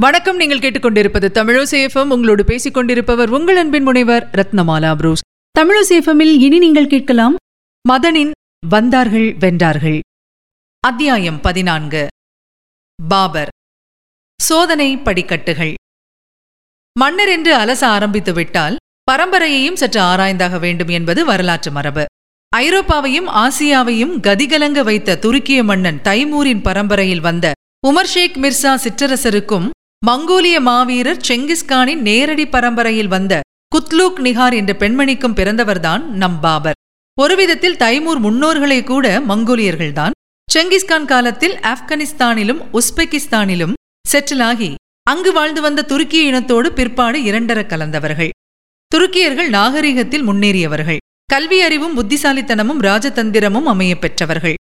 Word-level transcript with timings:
வணக்கம். 0.00 0.36
நீங்கள் 0.36 0.58
கேட்டுக்கொண்டிருப்பது 0.58 1.28
தமிழசேஃபம் 1.38 2.10
உங்களோடு 2.14 2.44
பேசிக் 2.44 2.74
கொண்டிருப்பவர் 2.74 3.30
உங்கள் 3.30 3.56
அன்பின் 3.56 3.82
முனைவர் 3.82 4.24
ரத்னமாலா 4.30 4.94
புரூஸ். 4.96 5.22
தமிழசேஃபமில் 5.58 6.34
இனி 6.38 6.58
நீங்கள் 6.58 6.86
கேட்கலாம் 6.86 7.36
மதனின் 7.88 8.30
வந்தார்கள் 8.66 9.26
வென்றார்கள். 9.36 9.98
அத்தியாயம் 10.80 11.40
பதினான்கு. 11.40 12.06
பாபர். 13.08 13.48
சோதனை 14.40 14.98
படிக்கட்டுகள். 14.98 15.74
மன்னர் 16.98 17.28
என்று 17.28 17.54
அலச 17.56 17.84
ஆரம்பித்து 17.86 18.32
விட்டால் 18.32 18.76
பரம்பரையையும் 19.10 19.80
சற்று 19.82 20.00
ஆராய்ந்தாக 20.00 20.58
வேண்டும் 20.58 20.88
என்பது 20.88 21.24
வரலாற்று 21.24 21.70
மரபு. 21.70 22.04
ஐரோப்பாவையும் 22.56 23.28
ஆசியாவையும் 23.44 24.14
கதிகலங்க 24.28 24.84
வைத்த 24.84 25.18
துருக்கிய 25.22 25.64
மன்னன் 25.64 26.00
தைமூரின் 26.02 26.62
பரம்பரையில் 26.62 27.20
வந்த 27.20 27.52
உமர் 27.86 28.12
ஷேக் 28.14 28.38
மிர்சா 28.44 28.74
சிற்றரசருக்கும் 28.84 29.68
மங்கோலிய 30.06 30.60
மாவீரர் 30.60 31.20
செங்கிஸ்கானின் 31.28 31.96
நேரடி 31.96 32.46
பரம்பரையில் 32.46 33.08
வந்த 33.08 33.40
குத்லூக் 33.74 34.18
நிகார் 34.18 34.54
என்ற 34.54 34.76
பெண்மணிக்கும் 34.78 35.34
பிறந்தவர்தான் 35.34 36.02
நம் 36.02 36.40
பாபர். 36.40 36.74
ஒருவிதத்தில் 37.20 37.76
தைமூர் 37.76 38.20
முன்னோர்களே 38.20 38.84
கூட 38.84 39.20
மங்கோலியர்கள்தான். 39.20 40.10
செங்கிஸ்கான் 40.54 41.04
காலத்தில் 41.04 41.54
ஆப்கானிஸ்தானிலும் 41.54 42.60
உஸ்பெகிஸ்தானிலும் 42.72 43.72
செட்டிலாகி 44.12 44.74
அங்கு 45.02 45.32
வாழ்ந்து 45.32 45.60
வந்த 45.60 45.84
துருக்கிய 45.88 46.32
இனத்தோடு 46.32 46.66
பிற்பாடு 46.66 47.18
இரண்டர 47.18 47.66
கலந்தவர்கள். 47.66 48.30
துருக்கியர்கள் 48.94 49.48
நாகரிகத்தில் 49.48 50.28
முன்னேறியவர்கள். 50.28 50.96
கல்வி 51.24 51.60
அறிவும் 51.60 51.96
புத்திசாலித்தனமும் 51.96 52.80
ராஜதந்திரமும் 52.80 53.62
அமையப் 53.62 54.00
பெற்றவர்கள். 54.00 54.54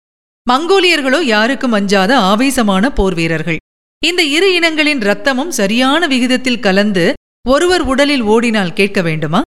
மங்கோலியர்களோ 0.50 1.22
யாருக்கும் 1.22 1.72
அஞ்சாத 1.72 2.18
ஆவேசமான 2.18 2.92
போர் 2.92 3.14
வீரர்கள் 3.14 3.56
இந்த 4.02 4.22
இரு 4.22 4.54
இனங்களின் 4.54 5.00
ரத்தமும் 5.00 5.48
சரியான 5.48 6.06
விகிதத்தில் 6.06 6.60
கலந்து 6.60 7.04
ஒருவர் 7.48 7.82
உடலில் 7.82 8.22
ஓடினால் 8.22 8.72
கேட்க 8.72 9.02
வேண்டுமா? 9.02 9.40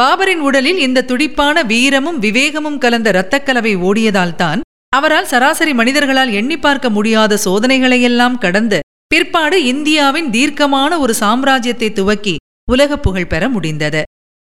பாபரின் 0.00 0.38
உடலில் 0.38 0.78
இந்த 0.78 1.04
துடிப்பான 1.04 1.62
வீரமும் 1.62 2.18
விவேகமும் 2.18 2.78
கலந்த 2.78 3.08
இரத்தக்கலவை 3.10 3.72
ஓடியதால்தான் 3.88 4.60
அவரால் 4.96 5.26
சராசரி 5.26 5.72
மனிதர்களால் 5.72 6.32
எண்ணி 6.32 6.58
பார்க்க 6.58 6.90
முடியாத 6.90 7.38
சோதனைகளையெல்லாம் 7.44 8.38
கடந்து 8.38 8.80
பிற்பாடு 9.06 9.64
இந்தியாவின் 9.64 10.30
தீர்க்கமான 10.30 10.98
ஒரு 10.98 11.14
சாம்ராஜ்யத்தை 11.20 11.92
துவக்கி 11.92 12.36
உலக 12.70 12.98
புகழ் 12.98 13.26
பெற 13.26 13.48
முடிந்தது. 13.48 14.02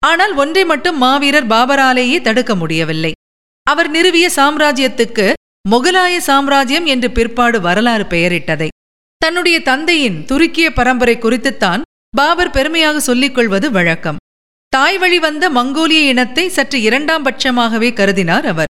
ஆனால் 0.03 0.35
ஒன்றை 0.35 0.65
மட்டும் 0.65 0.99
மாவீரர் 0.99 1.47
பாபராலேயே 1.47 2.21
தடுக்க 2.21 2.55
முடியவில்லை. 2.55 3.13
அவர் 3.67 3.91
நிறுவிய 3.91 4.27
சாம்ராஜ்யத்துக்கு 4.37 5.33
முகலாய 5.69 6.17
சாம்ராஜ்யம் 6.21 6.87
என்று 6.87 7.11
பிற்பாடு 7.11 7.61
வரலாறு 7.61 8.05
பெயரிட்டதை. 8.05 8.69
தன்னுடைய 9.25 9.63
தந்தையின் 9.63 10.19
துருக்கிய 10.29 10.67
பரம்பரை 10.71 11.15
குறித்துத்தான் 11.17 11.83
பாபர் 12.17 12.51
பெருமையாக 12.51 13.01
சொல்லிக் 13.01 13.35
கொள்வது 13.35 13.71
வழக்கம். 13.71 14.17
தாய் 14.73 14.99
வழி 14.99 15.19
வந்த 15.19 15.45
மங்கோலிய 15.51 16.01
இனத்தை 16.13 16.45
சற்று 16.49 16.79
இரண்டாம் 16.83 17.25
பட்சமாகவே 17.25 17.91
கருதினார் 17.93 18.47
அவர். 18.47 18.71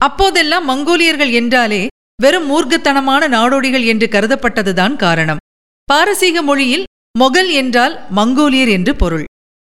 அப்போதெல்லாம் 0.00 0.66
மங்கோலியர்கள் 0.68 1.32
என்றாலே 1.32 1.82
வெறும் 2.22 2.46
மூர்க்கத்தனமான 2.50 3.22
நாடோடிகள் 3.28 3.84
என்று 3.84 4.06
கருதப்பட்டதுதான் 4.06 4.96
காரணம். 4.96 5.42
பாரசீக 5.88 6.42
மொழியில் 6.42 6.86
மொகல் 7.18 7.50
என்றால் 7.52 7.94
மங்கோலியர் 8.16 8.68
என்று 8.68 8.94
பொருள். 8.96 9.26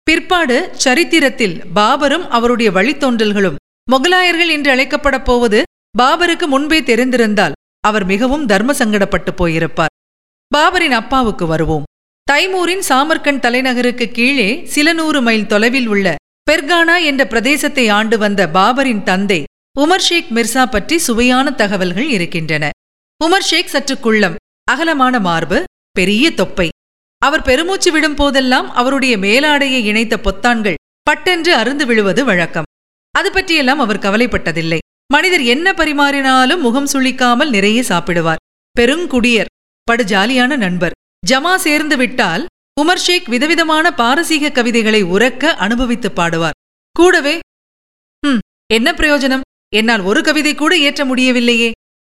பிற்பாடு 0.06 0.58
சரித்திரத்தில் 0.84 1.56
பாபரும் 1.74 2.26
அவருடைய 2.28 2.70
வழித்தோன்றல்களும் 2.70 3.60
மொகலாயர்கள் 3.90 4.50
என்று 4.56 4.70
அழைக்கப்படப் 4.74 5.24
போவது 5.24 5.62
பாபருக்கு 5.98 6.46
முன்பே 6.46 6.80
தெரிந்திருந்தால் 6.80 7.56
அவர் 7.80 8.04
மிகவும் 8.04 8.46
தர்ம 8.46 8.72
சங்கடப்பட்டு 8.72 9.32
போயிருப்பார். 9.40 9.91
பாபரின் 10.55 10.95
அப்பாவுக்கு 11.00 11.45
வருவோம். 11.47 11.84
தைமூரின் 12.27 12.83
சாமர்கண்ட் 12.89 13.45
தலைநகருக்கு 13.45 14.06
கீழே 14.08 14.48
சில 14.64 14.92
நூறு 14.92 15.20
மைல் 15.22 15.47
தொலைவில் 15.47 15.86
உள்ள 15.86 16.14
பெர்கானா 16.50 16.97
என்ற 17.11 17.22
பிரதேசத்தை 17.25 17.84
ஆண்டு 17.91 18.17
வந்த 18.19 18.42
பாபரின் 18.56 19.03
தந்தை 19.03 19.41
உமர் 19.80 20.05
ஷேக் 20.08 20.30
மிர்சா 20.30 20.64
பற்றி 20.67 20.96
சுவையான 20.98 21.52
தகவல்கள் 21.61 22.08
இருக்கின்றன. 22.08 22.64
உமர் 23.24 23.46
ஷேக் 23.51 23.73
சற்று 23.74 23.95
குள்ளம் 23.98 24.36
அகலமான 24.70 25.14
மார்பு 25.20 25.58
பெரிய 25.91 26.24
தொப்பை. 26.30 26.68
அவர் 27.23 27.42
பெருமூச்சு 27.42 27.91
விடும் 27.92 28.14
போதெல்லாம் 28.14 28.68
அவருடைய 28.70 29.14
மேலாடையை 29.17 29.80
இணைத்த 29.91 30.14
பொத்தான்கள் 30.27 30.80
பட்டென்று 31.02 31.52
அருந்து 31.57 31.86
விழுவது 31.86 32.24
வழக்கம். 32.24 32.68
அது 33.14 33.30
பற்றியெல்லாம் 33.33 33.79
அவர் 33.79 34.05
கவலைப்பட்டதில்லை. 34.07 34.79
மனிதர் 35.12 35.45
என்ன 35.55 35.73
பரிமாறினாலும் 35.73 36.64
முகம் 36.67 36.91
சுழிக்காமல் 36.92 37.55
நிறைய 37.57 37.80
சாப்பிடுவார். 37.89 38.42
பெருங்குடியர் 38.80 39.52
படு 39.84 40.04
ஜாலியான 40.04 40.56
நண்பர். 40.56 40.92
ஜமா 41.30 41.56
சேர்ந்து 41.56 41.96
விட்டால் 41.96 42.46
உமர் 42.80 42.96
ஷேக் 42.96 43.28
விதவிதமான 43.28 43.94
பாரசீக 43.94 44.50
கவிதைகளை 44.50 45.04
உறக்க 45.04 45.44
அனுபவித்து 45.44 46.08
பாடுவார். 46.08 46.50
கூடவே 46.92 47.38
ம் 48.26 48.38
என்ன 48.72 48.92
பிரயோஜனம்? 48.92 49.40
என்னால் 49.74 50.00
ஒரு 50.00 50.22
கவிதை 50.22 50.54
கூட 50.54 50.78
ஏற்ற 50.78 51.04
முடியவில்லையே 51.04 51.72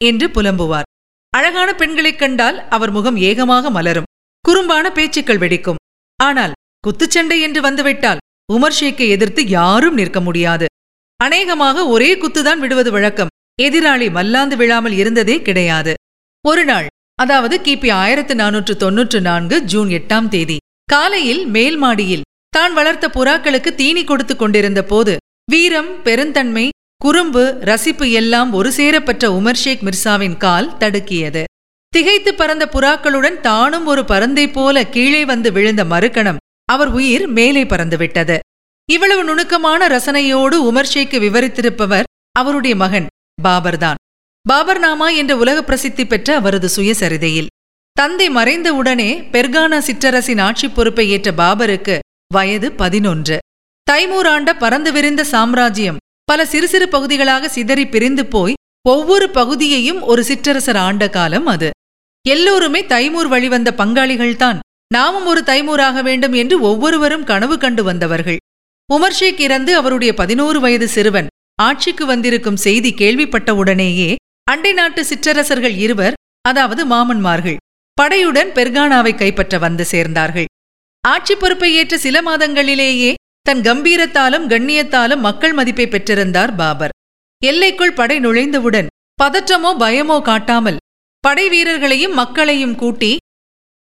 என்று 0.03 0.27
புலம்புவார். 0.27 0.81
அழகான 1.29 1.75
பெண்களைக் 1.75 2.19
கண்டால் 2.19 2.67
அவர் 2.67 2.91
முகம் 2.91 3.17
ஏகமாக 3.17 3.69
மலரும். 3.69 4.03
குறும்பான 4.47 4.91
பேச்சுக்கள் 4.91 5.37
வெடிக்கும். 5.37 5.75
ஆனால் 6.23 6.51
குத்துச்சண்டை 6.87 7.41
என்று 7.41 7.61
வந்துவிட்டால் 7.61 8.17
உமர் 8.53 8.73
ஷேக்கை 8.79 9.09
எதிர்த்து 9.09 9.47
யாரும் 9.47 9.93
நிற்க 9.93 10.21
முடியாது. 10.21 10.65
அநேகமாக 11.15 11.87
ஒரே 11.87 12.15
குத்துதான் 12.15 12.57
விடுவது 12.57 12.91
வழக்கம். 12.91 13.27
எதிராளி 13.61 14.11
மல்லாந்து 14.11 14.57
விழாமல் 14.57 14.91
இருந்ததே 14.91 15.41
கிடையாது. 15.41 15.93
ஒரு 16.47 16.65
நாள் 16.65 16.87
அதாவது 17.19 17.55
கிபி 17.65 17.89
ஆயிரத்து 18.01 18.33
நானூற்று 18.35 18.73
தொன்னூற்று 18.83 19.19
நான்கு 19.27 19.57
ஜூன் 19.71 19.89
எட்டாம் 19.97 20.27
தேதி. 20.33 20.57
காலையில் 20.89 21.43
மேல் 21.55 21.77
மாடியில் 21.83 22.25
தான் 22.49 22.73
வளர்த்த 22.73 23.05
புறாக்களுக்கு 23.07 23.71
தீனி 23.81 24.03
கொடுத்து 24.03 24.35
கொண்டிருந்த 24.35 24.81
போது 24.83 25.13
வீரம் 25.51 25.91
பெருந்தன்மை 26.05 26.65
குறும்பு 27.01 27.43
ரசிப்பு 27.69 28.05
எல்லாம் 28.19 28.49
ஒரு 28.53 28.69
சேரப்பட்ட 28.71 29.23
உமர் 29.39 29.61
ஷேக் 29.63 29.83
மிர்சாவின் 29.87 30.37
கால் 30.37 30.69
தடுக்கியது. 30.81 31.43
திகைத்து 31.93 32.31
பறந்த 32.33 32.65
புறாக்களுடன் 32.75 33.39
தானும் 33.39 33.85
ஒரு 33.85 34.03
பறந்தை 34.11 34.45
போல 34.51 34.85
கீழே 34.95 35.23
வந்து 35.31 35.49
விழுந்த 35.51 35.83
மறுக்கணம் 35.85 36.41
அவர் 36.69 36.91
உயிர் 36.97 37.25
மேலே 37.37 37.63
பறந்துவிட்டது 37.63 38.37
இவ்வளவு 38.89 39.23
நுணுக்கமான 39.23 39.87
ரசனையோடு 39.87 40.57
உமர் 40.69 40.91
ஷேக்கு 40.93 41.17
விவரித்திருப்பவர் 41.25 42.09
அவருடைய 42.39 42.75
மகன் 42.75 43.07
பாபர்தான். 43.41 43.99
பாபர்நாமா 44.51 45.15
என்ற 45.15 45.37
உலக 45.37 45.63
பிரசித்தி 45.63 46.05
பெற்ற 46.05 46.35
அவரது 46.35 46.69
சுயசரிதையில். 46.75 47.45
தந்தை 47.91 48.29
மறைந்த 48.29 48.73
உடனே 48.73 49.21
பெர்கானா 49.21 49.77
சிற்றரசின் 49.77 50.41
ஆட்சி 50.41 50.67
பொறுப்பை 50.69 51.09
ஏற்ற 51.09 51.31
பாபருக்கு 51.31 51.99
வயது 52.33 52.71
பதினொன்று. 52.71 53.37
தைமூர் 53.91 54.27
ஆண்ட 54.27 54.55
பறந்து 54.55 54.91
விரிந்த 54.91 55.23
சாம்ராஜ்யம் 55.23 55.97
பல 56.23 56.45
சிறு 56.45 56.67
சிறு 56.67 56.89
பகுதிகளாக 56.89 57.49
சிதறி 57.49 57.87
பிரிந்து 57.87 58.25
போய் 58.25 58.53
ஒவ்வொரு 58.89 59.29
பகுதியையும் 59.29 60.01
ஒரு 60.01 60.21
சிற்றரசர் 60.21 60.77
ஆண்ட 60.77 61.09
காலம் 61.09 61.45
அது. 61.45 61.69
எல்லோருமே 62.27 62.85
தைமூர் 62.85 63.27
வழிவந்த 63.27 63.73
பங்காளிகள்தான். 63.77 64.59
நாமும் 64.93 65.25
ஒரு 65.25 65.43
தைமூராக 65.45 66.03
வேண்டும் 66.03 66.33
என்று 66.33 66.61
ஒவ்வொருவரும் 66.61 67.23
கனவு 67.23 67.57
கண்டு 67.57 67.83
வந்தவர்கள். 67.83 68.37
உமர் 68.93 69.17
ஷேக் 69.19 69.39
இறந்து 69.39 69.75
அவருடைய 69.75 70.13
பதினோரு 70.13 70.59
வயது 70.59 70.87
சிறுவன் 70.87 71.27
ஆட்சிக்கு 71.61 72.05
வந்திருக்கும் 72.05 72.57
செய்தி 72.57 72.93
கேள்விப்பட்டவுடனேயே 72.97 74.15
அண்டை 74.51 74.71
நாட்டு 74.77 75.01
சிற்றரசர்கள் 75.09 75.75
இருவர் 75.83 76.15
அதாவது 76.49 76.81
மாமன்மார்கள் 76.85 77.61
படையுடன் 77.97 78.49
பெர்கானாவை 78.57 79.13
கைப்பற்ற 79.15 79.57
வந்து 79.65 79.83
சேர்ந்தார்கள். 79.91 80.47
ஆட்சி 81.03 81.33
பொறுப்பை 81.35 81.69
ஏற்ற 81.79 81.95
சில 82.05 82.17
மாதங்களிலேயே 82.27 83.11
தன் 83.47 83.61
கம்பீரத்தாலும் 83.67 84.45
கண்ணியத்தாலும் 84.51 85.23
மக்கள் 85.27 85.55
மதிப்பை 85.59 85.87
பெற்றிருந்தார் 85.87 86.53
பாபர். 86.59 86.93
எல்லைக்குள் 87.41 87.97
படை 87.99 88.17
நுழைந்தவுடன் 88.25 88.91
பதற்றமோ 89.21 89.71
பயமோ 89.83 90.17
காட்டாமல் 90.21 90.81
படை 91.23 91.45
வீரர்களையும் 91.53 92.17
மக்களையும் 92.21 92.75
கூட்டி 92.81 93.11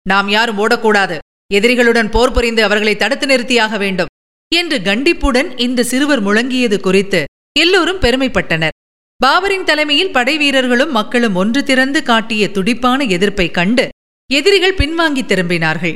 நாம் 0.05 0.29
யாரும் 0.35 0.59
ஓடக்கூடாது. 0.63 1.17
எதிரிகளுடன் 1.51 2.09
போர் 2.15 2.35
புரிந்து 2.35 2.61
அவர்களை 2.67 2.95
தடுத்து 2.95 3.25
நிறுத்தியாக 3.31 3.77
வேண்டும் 3.83 4.11
என்று 4.51 4.77
கண்டிப்புடன் 4.87 5.49
இந்த 5.65 5.85
சிறுவர் 5.91 6.25
முழங்கியது 6.27 6.79
குறித்து 6.79 7.21
எல்லோரும் 7.59 8.03
பெருமைப்பட்டனர். 8.05 8.74
பாபரின் 9.23 9.63
தலைமையில் 9.63 10.11
படை 10.11 10.37
வீரர்களும் 10.37 10.91
மக்களும் 10.91 11.35
ஒன்று 11.35 11.63
திறந்து 11.63 11.99
காட்டிய 12.03 12.51
துடிப்பான 12.51 13.03
எதிர்ப்பை 13.15 13.51
கண்டு 13.51 13.85
எதிரிகள் 14.29 14.75
பின்வாங்கி 14.75 15.23
திரும்பினார்கள். 15.25 15.95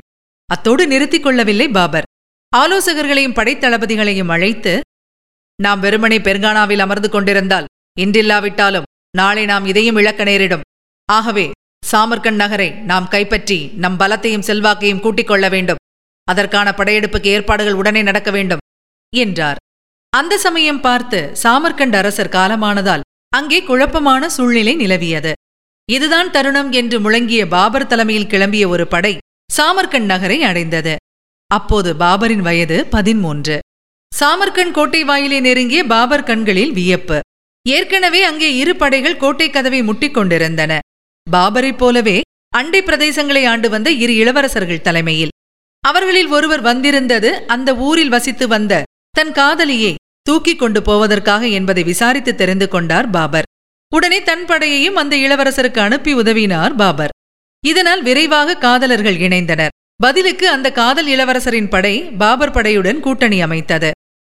அத்தோடு 0.50 0.84
நிறுத்திக் 0.88 1.24
கொள்ளவில்லை 1.24 1.68
பாபர். 1.70 2.08
ஆலோசகர்களையும் 2.58 3.36
படைத்தளபதிகளையும் 3.40 4.32
அழைத்து 4.36 4.74
நாம் 5.60 5.80
வெறுமனே 5.80 6.18
பெருங்கானாவில் 6.18 6.84
அமர்ந்து 6.86 7.10
கொண்டிருந்தால் 7.10 7.70
இன்றில்லாவிட்டாலும் 8.00 8.88
நாளை 9.18 9.44
நாம் 9.46 9.66
இதையும் 9.66 9.96
இழக்க 9.96 10.24
நேரிடும். 10.24 10.66
ஆகவே 11.10 11.46
சாமர்கண்ட் 11.92 12.42
நகரை 12.44 12.70
நாம் 12.92 13.08
கைப்பற்றி 13.08 13.60
நம் 13.84 14.00
பலத்தையும் 14.00 14.48
செல்வாக்கையும் 14.50 15.04
கூட்டிக் 15.06 15.28
கொள்ள 15.28 15.46
வேண்டும். 15.50 15.82
அதற்கான 16.28 16.74
படையெடுப்புக்கு 16.78 17.30
ஏற்பாடுகள் 17.36 17.80
உடனே 17.82 18.02
நடக்க 18.02 18.32
வேண்டும் 18.32 18.64
என்றார். 19.14 19.62
அந்த 20.14 20.34
சமயம் 20.38 20.82
பார்த்து 20.82 21.20
சாமர்கண்ட் 21.44 21.96
அரசர் 21.96 22.36
காலமானதால் 22.38 23.06
அங்கே 23.38 23.58
குழப்பமான 23.64 24.30
சூழ்நிலை 24.30 24.74
நிலவியது. 24.76 25.32
இதுதான் 25.90 26.30
தருணம் 26.32 26.72
என்று 26.72 26.98
முழங்கிய 27.00 27.42
பாபர் 27.48 27.88
தலைமையில் 27.88 28.32
கிளம்பிய 28.32 28.68
ஒரு 28.68 28.88
படை 28.88 29.18
சாமர்கண்ட் 29.58 30.10
நகரை 30.12 30.44
அடைந்தது. 30.44 30.96
அப்போது 31.52 31.94
பாபரின் 31.94 32.44
வயது 32.48 32.78
பதிமூன்று 32.86 33.58
சாமர்கண்ட் 34.12 34.72
கோட்டை 34.72 35.02
வாயிலை 35.04 35.40
நெருங்கிய 35.40 35.82
பாபர் 35.84 36.24
கண்களில் 36.24 36.72
வியப்பு. 36.72 37.20
ஏற்கனவே 37.66 38.22
அங்கே 38.24 38.50
இரு 38.56 38.76
படைகள் 38.76 39.18
கோட்டை 39.18 39.48
கதவை 39.50 39.84
முட்டிக் 39.84 40.14
கொண்டிருந்தன. 40.14 40.80
பாபரைப் 41.28 41.78
போலவே 41.78 42.18
அண்டை 42.56 42.82
பிரதேசங்களை 42.82 43.44
ஆண்டு 43.46 43.68
வந்த 43.70 43.90
இரு 44.04 44.14
இளவரசர்கள் 44.16 44.86
தலைமையில். 44.88 45.34
அவர்களில் 45.84 46.28
ஒருவர் 46.28 46.62
வந்திருந்தது 46.62 47.30
அந்த 47.48 47.70
ஊரில் 47.88 48.10
வசித்து 48.10 48.48
வந்த 48.48 48.84
தன் 49.18 49.32
காதலியை 49.32 49.94
தூக்கிக் 50.22 50.60
கொண்டு 50.60 50.82
போவதற்காக 50.82 51.48
என்பதை 51.48 51.84
விசாரித்து 51.84 52.36
தெரிந்து 52.36 52.68
கொண்டார் 52.68 53.10
பாபர். 53.10 53.44
உடனே 53.94 54.24
தன் 54.24 54.46
படையையும் 54.46 54.96
அந்த 54.96 55.16
இளவரசருக்கு 55.16 55.80
அனுப்பி 55.80 56.16
உதவினார் 56.16 56.76
பாபர். 56.76 57.10
இதனால் 57.66 58.04
விரைவாக 58.04 58.56
காதலர்கள் 58.56 59.16
இணைந்தனர். 59.16 59.68
பதிலுக்கு 59.96 60.50
அந்த 60.50 60.72
காதல் 60.72 61.08
இளவரசரின் 61.08 61.70
படை 61.70 62.02
பாபர் 62.02 62.52
படையுடன் 62.52 63.00
கூட்டணி 63.00 63.42
அமைத்தது. 63.42 63.92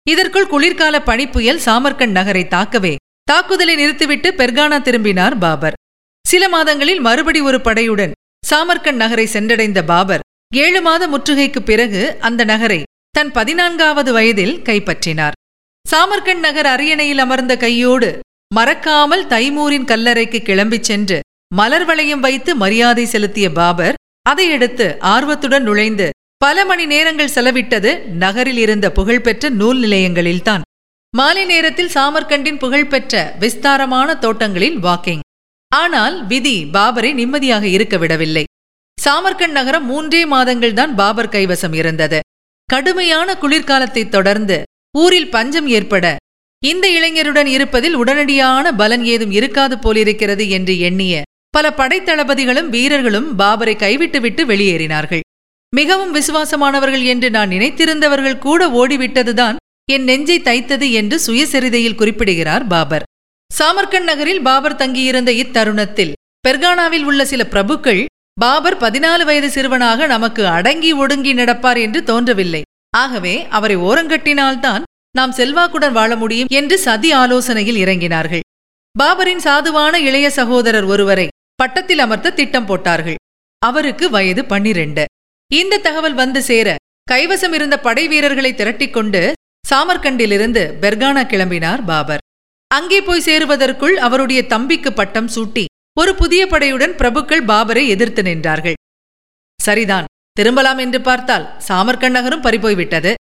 இதற்குள் 0.09 0.47
குளிர்கால 0.47 1.03
பனிப்புயல் 1.03 1.61
சாமர்கண்ட் 1.65 2.11
நகரை 2.11 2.45
தாக்கவே 2.45 2.95
தாக்குதலை 3.23 3.75
நிறுத்திவிட்டு 3.75 4.33
பெர்கானா 4.33 4.83
திரும்பினார் 4.83 5.39
பாபர். 5.39 5.73
சில 6.27 6.49
மாதங்களில் 6.49 7.01
மறுபடி 7.01 7.41
ஒரு 7.41 7.59
படையுடன் 7.59 8.13
சாமர்கண்ட் 8.51 8.93
நகரை 8.93 9.29
சென்றடைந்த 9.33 9.83
பாபர் 9.83 10.21
ஏழு 10.55 10.83
மாத 10.83 11.09
முற்றுகைக்குப் 11.09 11.65
பிறகு 11.65 12.17
அந்த 12.21 12.45
நகரை 12.45 12.83
தன் 13.11 13.33
பதினான்காவது 13.33 14.13
வயதில் 14.13 14.63
கைப்பற்றினார். 14.63 15.33
சாமர்கண்ட் 15.91 16.39
நகர் 16.39 16.67
அரியணையில் 16.67 17.19
அமர்ந்த 17.19 17.57
கையோடு 17.57 18.21
மறக்காமல் 18.55 19.27
தைமூரின் 19.27 19.85
கல்லறைக்கு 19.85 20.39
கிளம்பிச் 20.43 20.81
சென்று 20.81 21.21
மலர் 21.55 21.85
வளையம் 21.85 22.21
வைத்து 22.21 22.57
மரியாதை 22.57 23.05
செலுத்திய 23.05 23.53
பாபர் 23.53 23.95
அதையடுத்து 24.31 24.99
ஆர்வத்துடன் 24.99 25.63
நுழைந்து 25.63 26.11
பல 26.37 26.65
மணி 26.65 26.87
நேரங்கள் 26.87 27.31
செலவிட்டது 27.35 28.05
நகரில் 28.05 28.57
இருந்த 28.57 28.93
புகழ்பெற்ற 28.93 29.49
நூல் 29.49 29.81
நிலையங்களில்தான். 29.81 30.61
மாலை 31.17 31.45
நேரத்தில் 31.45 31.91
சாமர்கண்டின் 31.95 32.59
புகழ்பெற்ற 32.59 33.35
விஸ்தாரமான 33.39 34.15
தோட்டங்களில் 34.15 34.79
வாக்கிங். 34.79 35.21
ஆனால் 35.75 36.27
விதி 36.27 36.65
பாபரை 36.73 37.15
நிம்மதியாக 37.15 37.67
இருக்க 37.67 37.97
விடவில்லை. 37.97 38.45
சாமர்கண்ட் 39.05 39.51
நகரம் 39.51 39.87
மூன்றே 39.87 40.25
மாதங்கள்தான் 40.25 40.95
பாபர் 40.95 41.29
கைவசம் 41.29 41.75
இருந்தது. 41.75 42.21
கடுமையான 42.65 43.39
குளிர்காலத்தைத் 43.41 44.09
தொடர்ந்து 44.09 44.63
ஊரில் 45.03 45.33
பஞ்சம் 45.35 45.69
ஏற்பட 45.77 46.07
இந்த 46.63 46.87
இளைஞருடன் 46.89 47.49
இருப்பதில் 47.55 47.97
உடனடியான 47.97 48.67
பலன் 48.81 49.05
ஏதும் 49.05 49.33
இருக்காது 49.39 49.77
போலிருக்கிறது 49.79 50.45
என்று 50.57 50.75
எண்ணிய 50.89 51.23
பல 51.55 51.67
படைத்தளபதிகளும் 51.77 52.69
வீரர்களும் 52.75 53.29
பாபரை 53.39 53.75
கைவிட்டுவிட்டு 53.77 54.43
வெளியேறினார்கள். 54.47 55.23
மிகவும் 55.73 56.13
விசுவாசமானவர்கள் 56.15 57.05
என்று 57.13 57.29
நான் 57.37 57.53
நினைத்திருந்தவர்கள் 57.55 58.43
கூட 58.47 58.69
ஓடிவிட்டதுதான் 58.81 59.57
என் 59.93 60.07
நெஞ்சை 60.11 60.37
தைத்தது 60.41 60.87
என்று 61.01 61.17
சுயசரிதையில் 61.27 61.99
குறிப்பிடுகிறார் 62.01 62.65
பாபர். 62.67 63.07
சாமர்கண்ட் 63.51 64.09
நகரில் 64.11 64.43
பாபர் 64.49 64.81
தங்கியிருந்த 64.83 65.33
இத்தருணத்தில் 65.43 66.15
பெர்கானாவில் 66.49 67.07
உள்ள 67.11 67.25
சில 67.25 67.43
பிரபுக்கள் 67.55 68.03
பாபர் 68.41 68.77
பதினாலு 68.77 69.25
வயது 69.25 69.51
சிறுவனாக 69.51 70.07
நமக்கு 70.07 70.43
அடங்கி 70.57 70.91
ஒடுங்கி 71.03 71.33
நடப்பார் 71.35 71.81
என்று 71.87 72.01
தோன்றவில்லை. 72.03 72.63
ஆகவே 72.91 73.47
அவரை 73.49 73.77
ஓரங்கட்டினால்தான் 73.77 74.83
நாம் 75.11 75.33
செல்வாக்குடன் 75.33 75.93
வாழ 75.93 76.17
முடியும் 76.17 76.51
என்று 76.51 76.79
சதி 76.79 77.11
ஆலோசனையில் 77.13 77.81
இறங்கினார்கள். 77.85 78.45
பாபரின் 78.99 79.43
சாதுவான 79.45 79.95
இளைய 80.09 80.31
சகோதரர் 80.31 80.85
ஒருவரை 80.85 81.27
பட்டத்தில் 81.55 81.99
அமர்த்த 81.99 82.31
திட்டம் 82.31 82.67
போட்டார்கள். 82.67 83.19
அவருக்கு 83.59 84.11
வயது 84.11 84.45
பன்னிரண்டு. 84.45 85.05
இந்த 85.51 85.79
தகவல் 85.79 86.15
வந்து 86.15 86.43
சேர 86.43 86.77
கைவசம் 87.11 87.53
இருந்த 87.53 87.77
படை 87.79 88.09
வீரர்களை 88.09 88.53
திரட்டிக்கொண்டு 88.53 89.33
சாமர்கண்டிலிருந்து 89.71 90.63
பெர்கானா 90.83 91.23
கிளம்பினார் 91.33 91.83
பாபர். 91.85 92.23
அங்கே 92.71 92.99
போய் 93.03 93.27
சேருவதற்குள் 93.27 93.97
அவருடைய 94.07 94.47
தம்பிக்கு 94.47 94.93
பட்டம் 94.93 95.31
சூட்டி 95.35 95.65
ஒரு 96.01 96.15
புதிய 96.15 96.47
படையுடன் 96.47 96.95
பிரபுக்கள் 97.01 97.45
பாபரை 97.51 97.85
எதிர்த்து 97.87 98.23
நின்றார்கள். 98.23 98.77
சரிதான் 99.61 100.07
திரும்பலாம் 100.37 100.81
என்று 100.85 101.01
பார்த்தால் 101.01 101.47
சாமர்கண்ட் 101.69 102.17
நகரும் 102.17 102.43
பறிபோய்விட்டது. 102.43 103.13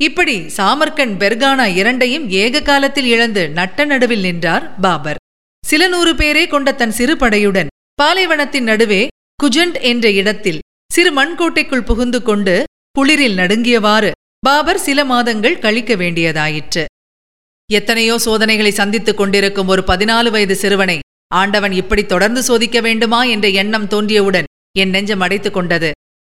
இப்படி 0.00 0.34
சாமர்கண்ட் 0.56 1.16
பெர்கானா 1.22 1.66
இரண்டையும் 1.80 2.26
ஏக 2.42 2.62
காலத்தில் 2.68 3.08
இழந்து 3.14 3.42
நட்ட 3.58 3.84
நடுவில் 3.84 4.24
நின்றார் 4.26 4.64
பாபர். 4.84 5.18
சில 5.64 5.88
நூறு 5.88 6.12
பேரே 6.20 6.44
கொண்ட 6.48 6.68
தன் 6.72 6.94
சிறு 6.98 7.14
படையுடன் 7.16 7.70
பாலைவனத்தின் 8.02 8.68
நடுவே 8.70 9.02
குஜண்ட் 9.42 9.76
என்ற 9.90 10.06
இடத்தில் 10.20 10.62
சிறு 10.92 11.10
மண்கோட்டைக்குள் 11.18 11.86
புகுந்து 11.90 12.20
கொண்டு 12.22 12.54
குளிரில் 12.98 13.36
நடுங்கியவாறு 13.40 14.10
பாபர் 14.46 14.80
சில 14.86 15.04
மாதங்கள் 15.04 15.58
கழிக்க 15.58 15.94
வேண்டியதாயிற்று. 15.96 16.84
எத்தனையோ 17.70 18.14
சோதனைகளை 18.18 18.72
சந்தித்துக் 18.72 19.16
கொண்டிருக்கும் 19.16 19.68
ஒரு 19.68 19.82
பதினாலு 19.86 20.30
வயது 20.30 20.56
சிறுவனை 20.56 20.98
ஆண்டவன் 21.34 21.72
இப்படி 21.72 22.02
தொடர்ந்து 22.06 22.42
சோதிக்க 22.42 22.80
வேண்டுமா 22.80 23.20
என்ற 23.34 23.48
எண்ணம் 23.62 23.88
தோன்றியவுடன் 23.88 24.48
என் 24.78 24.90
நெஞ்சம் 24.90 25.20
அடைத்துக் 25.20 25.54
கொண்டது. 25.54 25.90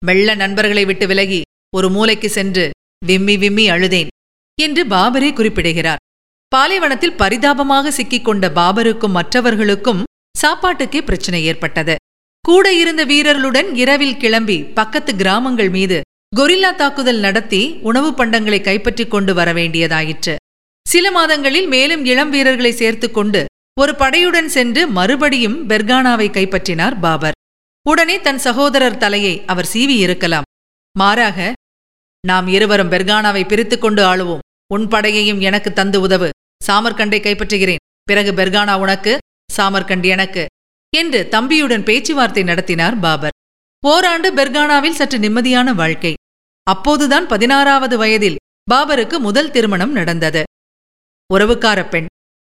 மெல்ல 0.05 0.35
நண்பர்களை 0.35 0.85
விட்டு 0.85 1.07
விலகி 1.07 1.43
ஒரு 1.77 1.91
மூலைக்கு 1.91 2.27
சென்று 2.27 2.71
விம்மி 3.07 3.37
விம்மி 3.37 3.71
அழுதேன் 3.71 4.07
என்று 4.61 4.85
பாபரே 4.85 5.33
குறிப்பிடுகிறார். 5.33 5.99
பாலைவனத்தில் 6.49 7.13
பரிதாபமாக 7.13 7.91
சிக்கிக்கொண்ட 7.91 8.49
பாபருக்கும் 8.49 9.11
மற்றவர்களுக்கும் 9.11 10.05
சாப்பாட்டுக்கே 10.39 11.03
பிரச்சனை 11.03 11.45
ஏற்பட்டது. 11.45 11.97
கூட 12.41 12.73
இருந்த 12.73 13.05
வீரர்களுடன் 13.05 13.75
இரவில் 13.75 14.17
கிளம்பி 14.17 14.63
பக்கத்து 14.63 15.17
கிராமங்கள் 15.17 15.71
மீது 15.71 16.01
கொரில்லா 16.37 16.75
தாக்குதல் 16.75 17.19
நடத்தி 17.19 17.79
உணவுப் 17.83 18.21
பண்டங்களை 18.21 18.61
கைப்பற்றிக் 18.61 19.11
கொண்டு 19.11 19.35
வர 19.35 19.53
வேண்டியதாயிற்று. 19.53 20.37
சில 20.89 21.11
மாதங்களில் 21.11 21.67
மேலும் 21.67 22.05
இளம் 22.05 22.31
வீரர்களை 22.31 22.73
சேர்த்துக் 22.73 23.15
கொண்டு 23.15 23.45
ஒரு 23.81 23.93
படையுடன் 23.93 24.47
சென்று 24.47 24.87
மறுபடியும் 24.87 25.69
பெர்கானாவை 25.69 26.31
கைப்பற்றினார் 26.31 27.01
பாபர். 27.01 27.33
உடனே 27.83 28.21
தன் 28.21 28.39
சகோதரர் 28.39 28.97
தலையை 28.97 29.45
அவர் 29.47 29.69
சீவி 29.73 29.97
இருக்கலாம். 29.97 30.43
மாறாக 30.99 31.53
நாம் 32.27 32.49
இருவரும் 32.49 32.91
பெர்கானாவை 32.91 33.49
பிரித்துக் 33.49 33.81
கொண்டு 33.81 34.03
ஆளுவோம். 34.03 34.45
உன் 34.75 34.87
படையையும் 34.89 35.41
எனக்கு 35.41 35.73
தந்து 35.73 36.01
உதவு. 36.01 36.31
சாமர்கண்டை 36.67 37.19
கைப்பற்றுகிறேன். 37.23 37.83
பிறகு 38.03 38.33
பெர்கானா 38.33 38.75
உனக்கு 38.79 39.19
சாமர்கண்ட் 39.57 40.07
எனக்கு 40.07 40.47
என்று 40.97 41.29
தம்பியுடன் 41.31 41.85
பேச்சுவார்த்தை 41.85 42.43
நடத்தினார் 42.43 42.99
பாபர். 42.99 43.37
ஓராண்டு 43.87 44.35
பெர்கானாவில் 44.35 44.99
சற்று 45.01 45.19
நிம்மதியான 45.19 45.75
வாழ்க்கை. 45.75 46.15
அப்போதுதான் 46.63 47.27
பதினாறாவது 47.27 47.99
வயதில் 47.99 48.41
பாபருக்கு 48.71 49.19
முதல் 49.19 49.51
திருமணம் 49.51 49.93
நடந்தது. 49.93 50.43
உறவுக்கார 51.35 51.89
பெண். 51.89 52.07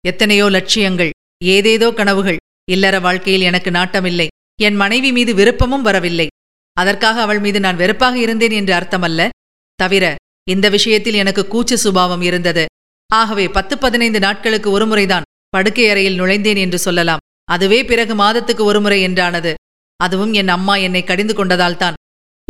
எத்தனையோ 0.07 0.49
லட்சியங்கள் 0.49 1.11
ஏதேதோ 1.45 1.93
கனவுகள். 1.93 2.37
இல்லற 2.71 3.01
வாழ்க்கையில் 3.01 3.43
எனக்கு 3.43 3.71
நாட்டமில்லை. 3.71 4.27
என் 4.61 4.77
மனைவி 4.77 5.13
மீது 5.13 5.35
விருப்பமும் 5.35 5.81
வரவில்லை. 5.81 6.27
அதற்காக 6.73 7.21
அவள் 7.21 7.39
மீது 7.39 7.61
நான் 7.61 7.77
வெறுப்பாக 7.77 8.19
இருந்தேன் 8.19 8.51
என்று 8.51 8.75
அர்த்தமல்ல. 8.75 9.29
தவிர 9.75 10.15
இந்த 10.51 10.69
விஷயத்தில் 10.69 11.15
எனக்கு 11.15 11.47
கூச்ச 11.51 11.75
சுபாவம் 11.75 12.23
இருந்தது. 12.23 12.67
ஆகவே 13.13 13.49
பத்து 13.49 13.79
பதினைந்து 13.79 14.19
நாட்களுக்கு 14.19 14.71
ஒருமுறைதான் 14.71 15.23
படுக்கை 15.49 15.91
அறையில் 15.91 16.21
நுழைந்தேன் 16.21 16.57
என்று 16.57 16.79
சொல்லலாம். 16.79 17.19
அதுவே 17.45 17.85
பிறகு 17.85 18.15
மாதத்துக்கு 18.15 18.65
ஒருமுறை 18.65 19.07
என்றானது. 19.07 19.55
அதுவும் 19.97 20.33
என் 20.33 20.49
அம்மா 20.49 20.77
என்னை 20.77 21.05
கடிந்து 21.05 21.45
கொண்டதால்தான் 21.45 21.93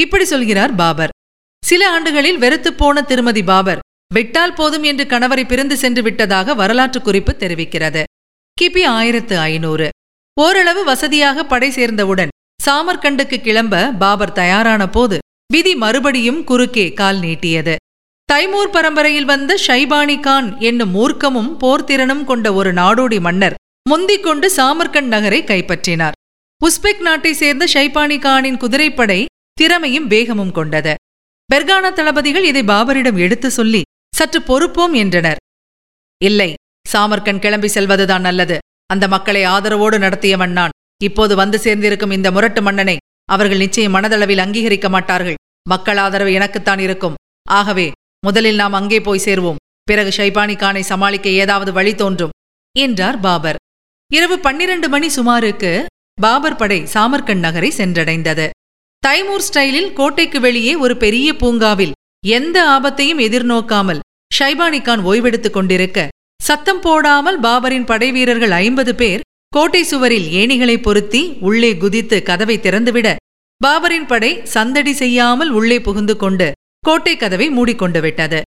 இப்படி 0.01 0.25
சொல்கிறார் 0.25 0.75
பாபர். 0.75 1.09
சில 1.67 1.91
ஆண்டுகளில் 1.91 2.39
வெறுத்துப் 2.39 2.79
போன 2.79 3.03
திருமதி 3.03 3.43
பாபர் 3.43 3.79
விட்டால் 4.15 4.55
போதும் 4.55 4.83
என்று 4.83 5.05
கணவரை 5.05 5.47
பிரிந்து 5.47 5.77
சென்று 5.77 6.03
விட்டதாக 6.03 6.55
வரலாற்று 6.55 7.03
குறிப்பு 7.03 7.37
தெரிவிக்கிறது. 7.39 8.03
கிபி 8.61 8.85
ஆயிரத்து 8.85 9.39
ஐநூறு. 9.39 9.89
ஓரளவு 10.43 10.85
வசதியாக 10.85 11.45
படை 11.45 11.69
சேர்ந்தவுடன் 11.71 12.33
சாமர்கண்டுக்கு 12.65 13.37
கிளம்ப 13.41 13.77
பாபர் 14.03 14.33
தயாரான 14.33 14.83
போது 14.89 15.19
விதி 15.53 15.73
மறுபடியும் 15.75 16.45
குறுக்கே 16.45 16.93
கால் 16.93 17.19
நீட்டியது. 17.19 17.75
தைமூர் 18.33 18.71
பரம்பரையில் 18.71 19.25
வந்த 19.25 19.53
ஷைபானி 19.67 20.17
கான் 20.21 20.49
என்னும் 20.61 20.93
மூர்க்கமும் 20.95 21.51
போர்த்திறனும் 21.63 22.23
கொண்ட 22.25 22.53
ஒரு 22.53 22.73
நாடோடி 22.73 23.19
மன்னர் 23.21 23.57
முந்திக் 23.91 24.23
கொண்டு 24.23 24.47
சாமர்கண்ட் 24.57 25.11
நகரை 25.15 25.41
கைப்பற்றினார். 25.45 26.17
உஸ்பெக் 26.61 27.03
நாட்டை 27.09 27.33
சேர்ந்த 27.33 27.67
ஷைபானி 27.75 28.19
கானின் 28.19 28.57
குதிரைப்படை 28.57 29.21
திறமையும் 29.53 30.07
வேகமும் 30.07 30.53
கொண்டது. 30.53 30.95
பெர்கானா 31.51 31.93
தளபதிகள் 31.93 32.45
இதை 32.45 32.63
பாபரிடம் 32.63 33.19
எடுத்து 33.19 33.51
சொல்லி 33.51 33.83
சற்று 34.17 34.43
பொறுப்போம் 34.43 34.95
என்றனர். 34.95 35.43
இல்லை 36.25 36.51
சாமர்கண்ட் 36.93 37.39
கிளம்பி 37.39 37.69
செல்வதுதான் 37.75 38.27
நல்லது. 38.31 38.59
அந்த 38.91 39.05
மக்களை 39.09 39.43
ஆதரவோடு 39.47 39.97
நடத்தியவன் 39.99 40.55
நான். 40.59 40.75
இப்போது 41.05 41.37
வந்து 41.37 41.59
சேர்ந்திருக்கும் 41.59 42.11
இந்த 42.11 42.31
முரட்டு 42.31 42.63
மன்னனை 42.63 42.97
அவர்கள் 43.25 43.63
நிச்சயம் 43.65 43.95
மனதளவில் 43.95 44.43
அங்கீகரிக்க 44.45 44.89
மாட்டார்கள். 44.89 45.39
மக்கள் 45.69 45.97
ஆதரவு 45.97 46.33
எனக்குத்தான் 46.33 46.79
இருக்கும். 46.79 47.19
ஆகவே 47.51 47.87
முதலில் 48.27 48.61
நாம் 48.63 48.73
அங்கே 48.73 49.01
போய் 49.01 49.25
சேர்வோம். 49.25 49.61
பிறகு 49.83 50.11
ஷைபானி 50.17 50.55
கானை 50.57 50.81
சமாளிக்க 50.81 51.29
ஏதாவது 51.43 51.73
வழி 51.73 51.95
தோன்றும் 51.95 52.35
என்றார் 52.77 53.21
பாபர். 53.21 53.59
இரவு 54.11 54.37
பன்னிரண்டு 54.39 54.89
மணி 54.89 55.09
சுமாருக்கு 55.17 55.73
பாபர் 56.21 56.57
படை 56.57 56.81
சாமர்கண்ட் 56.95 57.45
நகரை 57.47 57.71
சென்றடைந்தது. 57.77 58.47
தைமூர் 59.03 59.47
ஸ்டைலில் 59.49 59.93
கோட்டைக்கு 59.93 60.39
வெளியே 60.41 60.73
ஒரு 60.75 60.97
பெரிய 60.97 61.29
பூங்காவில் 61.37 61.97
எந்த 62.27 62.57
ஆபத்தையும் 62.69 63.21
எதிர்நோக்காமல் 63.27 64.01
ஷைபானி 64.39 64.81
கான் 64.83 65.03
ஓய்வெடுத்துக் 65.05 65.57
கொண்டிருக்க 65.57 66.09
சத்தம் 66.49 66.81
போடாமல் 66.81 67.39
பாபரின் 67.45 67.89
படைவீரர்கள் 67.91 68.53
ஐம்பது 68.65 68.93
பேர் 68.95 69.25
கோட்டை 69.53 69.81
சுவரில் 69.91 70.29
ஏணிகளை 70.41 70.77
பொருத்தி 70.87 71.23
உள்ளே 71.49 71.71
குதித்து 71.83 72.17
கதவை 72.29 72.57
திறந்துவிட 72.59 73.09
பாபரின் 73.61 74.07
படை 74.07 74.31
சந்தடி 74.55 74.93
செய்யாமல் 74.93 75.51
உள்ளே 75.59 75.79
புகுந்து 75.87 76.15
கொண்டு 76.17 76.47
கோட்டை 76.87 77.15
கதவை 77.17 77.49
மூடிக்கொண்டு 77.57 78.01
விட்டது. 78.01 78.41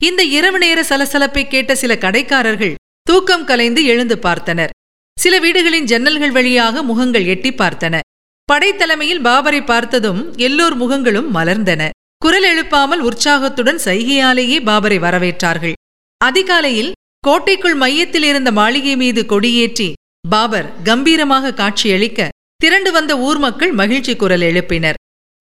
இந்த 0.00 0.22
இரவு 0.36 0.58
நேர 0.58 0.78
சலசலப்பை 0.88 1.44
கேட்ட 1.48 1.74
சில 1.74 1.92
கடைக்காரர்கள் 2.04 2.74
தூக்கம் 3.06 3.46
கலைந்து 3.50 3.82
எழுந்து 3.92 4.16
பார்த்தனர். 4.26 4.74
சில 5.16 5.34
வீடுகளின் 5.44 5.88
ஜன்னல்கள் 5.92 6.34
வழியாக 6.38 6.82
முகங்கள் 6.82 7.26
எட்டி 7.34 7.52
பார்த்தன. 7.60 8.00
படைத்தலைமையில் 8.48 9.24
பாபரை 9.28 9.62
பார்த்ததும் 9.64 10.20
எல்லோர் 10.48 10.76
முகங்களும் 10.82 11.30
மலர்ந்தன. 11.36 11.82
குரல் 12.22 12.46
எழுப்பாமல் 12.52 13.04
உற்சாகத்துடன் 13.08 13.80
சைகையாலேயே 13.86 14.58
பாபரை 14.68 14.98
வரவேற்றார்கள். 15.06 15.76
அதிகாலையில் 16.20 16.92
கோட்டைக்குள் 17.26 17.74
மையத்தில் 17.74 18.22
இருந்த 18.22 18.52
மாளிகை 18.52 18.96
மீது 18.96 19.22
கொடியேற்றி 19.28 19.92
பாபர் 20.28 20.82
கம்பீரமாக 20.82 21.52
காட்சியளிக்க 21.52 22.28
திரண்டு 22.56 22.92
வந்த 22.92 23.18
ஊர் 23.18 23.38
மக்கள் 23.38 23.72
மகிழ்ச்சி 23.72 24.16
குரல் 24.16 24.40
எழுப்பினர். 24.40 24.94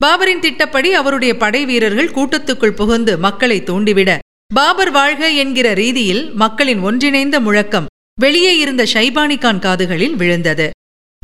பாபரின் 0.05 0.39
திட்டப்படி 0.39 0.93
அவருடைய 0.93 1.37
படை 1.37 1.65
வீரர்கள் 1.65 2.11
கூட்டத்துக்குள் 2.11 2.75
புகுந்து 2.75 3.17
மக்களை 3.17 3.61
தூண்டிவிட 3.61 4.17
பாபர் 4.53 4.91
வாழ்க 4.91 5.29
என்கிற 5.29 5.73
ரீதியில் 5.73 6.33
மக்களின் 6.33 6.79
ஒன்றிணைந்த 6.79 7.39
முழக்கம் 7.39 7.85
வெளியே 8.19 8.57
இருந்த 8.57 8.83
ஷைபானி 8.93 9.39
கான் 9.39 9.59
காதுகளில் 9.59 10.15
விழுந்தது. 10.15 10.69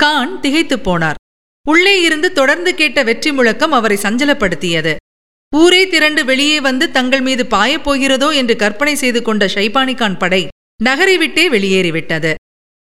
கான் 0.01 0.39
திகைத்துப் 0.39 0.89
போனார். 0.89 1.19
உள்ளே 1.67 2.01
இருந்து 2.01 2.33
தொடர்ந்து 2.33 2.75
கேட்ட 2.75 3.03
வெற்றி 3.03 3.31
முழக்கம் 3.31 3.71
அவரை 3.71 3.97
சஞ்சலப்படுத்தியது. 4.01 4.95
ஊரே 5.55 5.87
திரண்டு 5.87 6.25
வெளியே 6.25 6.61
வந்து 6.61 6.91
தங்கள் 6.91 7.21
மீது 7.21 7.45
பாயப் 7.45 7.89
போகிறதோ 7.89 8.35
என்று 8.35 8.55
கற்பனை 8.55 8.95
செய்து 8.95 9.21
கொண்ட 9.21 9.45
ஷைபானிகான் 9.45 10.17
படை 10.17 10.47
நகரை 10.83 11.17
விட்டே 11.17 11.49
வெளியேறிவிட்டது. 11.49 12.33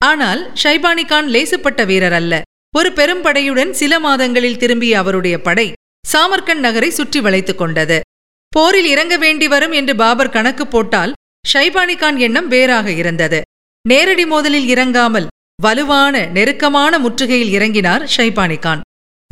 ஆனால் 0.06 0.54
ஷைபானிகான் 0.64 1.28
லேசுப்பட்ட 1.28 1.86
வீரர் 1.86 2.14
அல்ல. 2.14 2.42
ஒரு 2.78 2.94
பெரும் 2.94 3.24
படையுடன் 3.24 3.70
சில 3.70 4.00
மாதங்களில் 4.00 4.58
திரும்பிய 4.58 4.98
அவருடைய 4.98 5.42
படை 5.42 5.74
சாமர்கண்ட் 6.14 6.60
நகரை 6.60 6.90
சுற்றி 6.90 7.22
வளைத்துக் 7.22 7.58
கொண்டது. 7.58 8.02
போரில் 8.50 8.86
இறங்க 8.86 9.18
வேண்டி 9.18 9.48
வரும் 9.48 9.72
என்று 9.72 9.96
பாபர் 9.96 10.30
கணக்கு 10.30 10.68
போட்டால் 10.68 11.14
ஷைபானிகான் 11.54 12.18
எண்ணம் 12.18 12.48
வேறாக 12.48 12.92
இருந்தது. 12.92 13.42
நேரடி 13.88 14.26
மோதலில் 14.26 14.66
இறங்காமல் 14.66 15.28
வலுவான 15.62 16.26
நெருக்கமான 16.26 17.00
முற்றுகையில் 17.00 17.52
இறங்கினார் 17.52 18.10
ஷைபானிகான். 18.18 18.80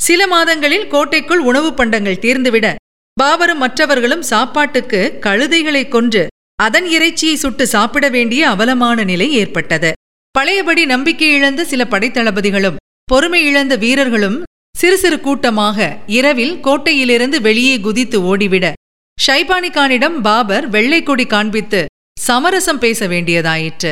சில 0.01 0.27
மாதங்களில் 0.27 0.87
கோட்டைக்குள் 0.87 1.39
உணவுப் 1.39 1.77
பண்டங்கள் 1.77 2.19
தீர்ந்துவிட 2.21 2.75
பாபரும் 3.21 3.61
மற்றவர்களும் 3.63 4.23
சாப்பாட்டுக்கு 4.29 4.99
கழுதைகளை 5.25 5.83
கொன்று 5.87 6.23
அதன் 6.59 6.85
இறைச்சியை 6.85 7.35
சுட்டு 7.35 7.67
சாப்பிட 7.67 8.05
வேண்டிய 8.09 8.41
அவலமான 8.49 9.03
நிலை 9.03 9.27
ஏற்பட்டது. 9.33 9.91
பழையபடி 10.31 10.83
நம்பிக்கை 10.85 11.29
இழந்த 11.35 11.61
சில 11.65 11.81
படைத்தளபதிகளும் 11.83 12.79
பொறுமை 13.11 13.41
இழந்த 13.45 13.73
வீரர்களும் 13.75 14.37
சிறு 14.77 14.97
சிறு 14.97 15.17
கூட்டமாக 15.19 15.87
இரவில் 16.17 16.55
கோட்டையிலிருந்து 16.63 17.39
வெளியே 17.41 17.75
குதித்து 17.79 18.19
ஓடிவிட 18.31 18.65
ஷைபானி 19.17 19.69
கானிடம் 19.77 20.17
பாபர் 20.21 20.67
வெள்ளை 20.69 21.01
கொடி 21.03 21.25
காண்பித்து 21.25 21.81
சமரசம் 22.19 22.79
பேச 22.79 23.07
வேண்டியதாயிற்று. 23.07 23.91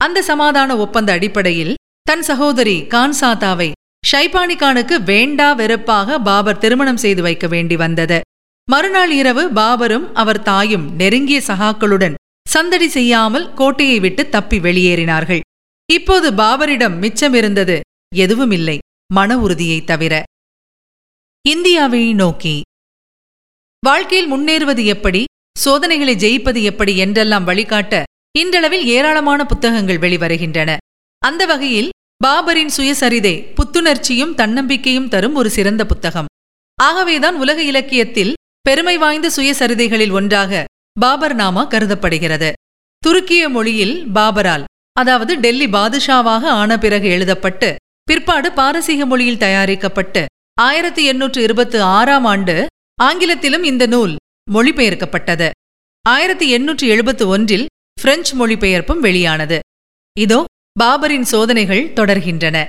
அந்த 0.00 0.18
சமாதான 0.22 0.76
ஒப்பந்த 0.76 1.10
அடிப்படையில் 1.12 1.74
தன் 2.02 2.22
சகோதரி 2.22 2.76
கான்சாத்தாவை 2.94 3.70
ஷைபானி 4.10 4.56
கானுக்கு 4.58 4.96
வேண்டா 5.04 5.52
வெறுப்பாக 5.52 6.18
பாபர் 6.18 6.58
திருமணம் 6.58 7.02
செய்து 7.06 7.22
வைக்க 7.22 7.46
வேண்டி 7.46 7.76
வந்தது. 7.76 8.20
மறுநாள் 8.68 9.10
இரவு 9.10 9.42
பாபரும் 9.50 10.04
அவர் 10.12 10.42
தாயும் 10.42 10.84
நெருங்கிய 10.94 11.40
சகாக்களுடன் 11.46 12.14
சந்தடி 12.48 12.88
செய்யாமல் 12.88 13.46
கோட்டையை 13.54 14.00
விட்டு 14.00 14.28
தப்பி 14.28 14.58
வெளியேறினார்கள். 14.58 15.40
இப்போது 15.92 16.30
பாபரிடம் 16.30 16.96
மிச்சமிருந்தது 17.02 17.80
எதுவுமில்லை 18.14 18.78
மன 19.12 19.38
உறுதியை 19.38 19.84
தவிர. 19.84 20.22
இந்தியாவை 21.48 22.02
நோக்கி 22.12 22.60
வாழ்க்கையில் 23.86 24.32
முன்னேறுவது 24.32 24.84
எப்படி 24.84 25.24
சோதனைகளை 25.58 26.14
ஜெயிப்பது 26.16 26.62
எப்படி 26.62 26.92
என்றெல்லாம் 26.96 27.44
வழிகாட்ட 27.44 28.02
இன்றளவில் 28.38 28.84
ஏராளமான 28.86 29.40
புத்தகங்கள் 29.44 30.02
வெளிவருகின்றன. 30.04 30.76
அந்த 31.22 31.42
வகையில் 31.46 31.90
பாபரின் 32.24 32.74
சுயசரிதை 32.76 33.34
புத்துணர்ச்சியும் 33.56 34.34
தன்னம்பிக்கையும் 34.34 35.08
தரும் 35.08 35.34
ஒரு 35.34 35.50
சிறந்த 35.50 35.86
புத்தகம். 35.86 36.30
ஆகவேதான் 36.78 37.36
உலக 37.36 37.58
இலக்கியத்தில் 37.62 38.32
பெருமை 38.62 38.98
வாய்ந்த 38.98 39.30
சுயசரிதைகளில் 39.36 40.12
ஒன்றாக 40.12 40.64
பாபர் 41.00 41.36
நாமா 41.36 41.66
கருதப்படுகிறது. 41.66 42.52
துருக்கிய 43.06 43.48
மொழியில் 43.48 43.94
பாபரால் 44.14 44.64
அதாவது 44.92 45.38
டெல்லி 45.38 45.66
பாதுஷாவாக 45.66 46.44
ஆன 46.60 46.78
பிறகு 46.78 47.08
எழுதப்பட்டு 47.08 47.74
பிற்பாடு 48.02 48.52
பாரசீக 48.52 49.06
மொழியில் 49.06 49.38
தயாரிக்கப்பட்டு 49.38 50.24
ஆயிரத்தி 50.60 51.04
எண்ணூற்று 51.04 51.42
இருபத்தி 51.42 51.78
ஆறாம் 51.78 52.24
ஆண்டு 52.24 52.66
ஆங்கிலத்திலும் 53.02 53.62
இந்த 53.62 53.86
நூல் 53.86 54.16
மொழிபெயர்க்கப்பட்டது. 54.52 55.50
ஆயிரத்தி 56.08 56.50
எண்ணூற்று 56.50 56.88
எழுபத்து 56.88 57.28
ஒன்றில் 57.28 57.66
பிரெஞ்சு 58.02 58.32
மொழிபெயர்ப்பும் 58.36 58.98
வெளியானது. 58.98 59.58
இதோ 60.20 60.44
பாபரின் 60.80 61.28
சோதனைகள் 61.32 61.92
தொடர்கின்றன. 61.92 62.64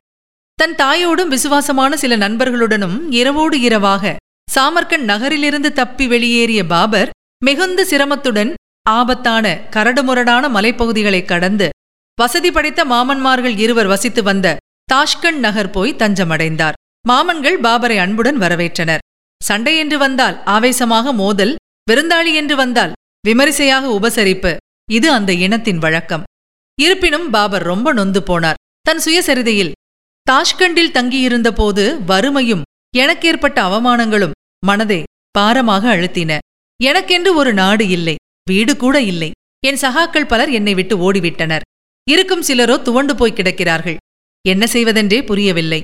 தன் 0.54 0.76
தாயோடும் 0.76 1.28
விசுவாசமான 1.28 1.98
சில 1.98 2.18
நண்பர்களுடனும் 2.18 2.98
இரவோடு 3.10 3.60
இரவாக 3.60 4.16
சாமர்கண்ட் 4.56 5.04
நகரிலிருந்து 5.04 5.74
தப்பி 5.74 6.08
வெளியேறிய 6.08 6.66
பாபர் 6.66 7.10
மிகுந்த 7.46 7.86
சிரமத்துடன் 7.86 8.54
ஆபத்தான 8.90 9.68
கரடுமுரடான 9.70 10.50
மலைப்பகுதிகளைக் 10.50 11.26
கடந்து 11.26 11.70
வசதி 12.16 12.52
படைத்த 12.52 12.86
மாமன்மார்கள் 12.86 13.58
இருவர் 13.58 13.88
வசித்து 13.88 14.24
வந்த 14.24 14.58
தாஷ்கண்ட் 14.94 15.40
நகர் 15.40 15.70
போய் 15.70 15.96
தஞ்சமடைந்தார். 15.96 16.74
மாமன்கள் 17.08 17.60
பாபரை 17.60 17.98
அன்புடன் 17.98 18.40
வரவேற்றனர். 18.40 18.98
சண்டை 19.44 19.78
என்று 19.78 19.98
வந்தால் 19.98 20.44
ஆவேசமாக 20.44 21.14
மோதல் 21.14 21.56
விருந்தாளி 21.92 22.34
என்று 22.34 22.56
வந்தால் 22.56 22.92
விமரிசையாக 23.28 23.88
உபசரிப்பு 23.88 24.58
இது 24.92 25.12
அந்த 25.12 25.34
இனத்தின் 25.34 25.78
வழக்கம். 25.78 26.24
இருப்பினும் 26.82 27.30
பாபர் 27.30 27.64
ரொம்ப 27.64 27.94
நொந்து 27.94 28.20
போனார். 28.20 28.60
தன் 28.82 29.02
சுயசரிதையில் 29.06 29.72
தாஷ்கண்டில் 30.32 30.92
தங்கியிருந்த 30.92 31.54
போது 31.54 32.04
வறுமையும் 32.06 32.62
எனக்கேற்பட்ட 32.98 33.58
அவமானங்களும் 33.62 34.32
மனதை 34.67 35.00
பாரமாக 35.38 35.84
அழுத்தின. 35.96 36.32
எனக்கென்று 36.79 37.32
ஒரு 37.39 37.51
நாடு 37.62 37.86
இல்லை 37.98 38.15
வீடு 38.50 38.74
கூட 38.84 38.96
இல்லை. 39.12 39.29
என் 39.67 39.82
சகாக்கள் 39.84 40.29
பலர் 40.32 40.51
என்னை 40.60 40.74
விட்டு 40.79 40.96
ஓடிவிட்டனர். 41.05 41.65
இருக்கும் 42.08 42.46
சிலரோ 42.48 42.75
துவண்டு 42.82 43.13
போய் 43.15 43.38
கிடக்கிறார்கள். 43.38 43.98
என்ன 44.46 44.63
செய்வதென்றே 44.67 45.20
புரியவில்லை. 45.29 45.82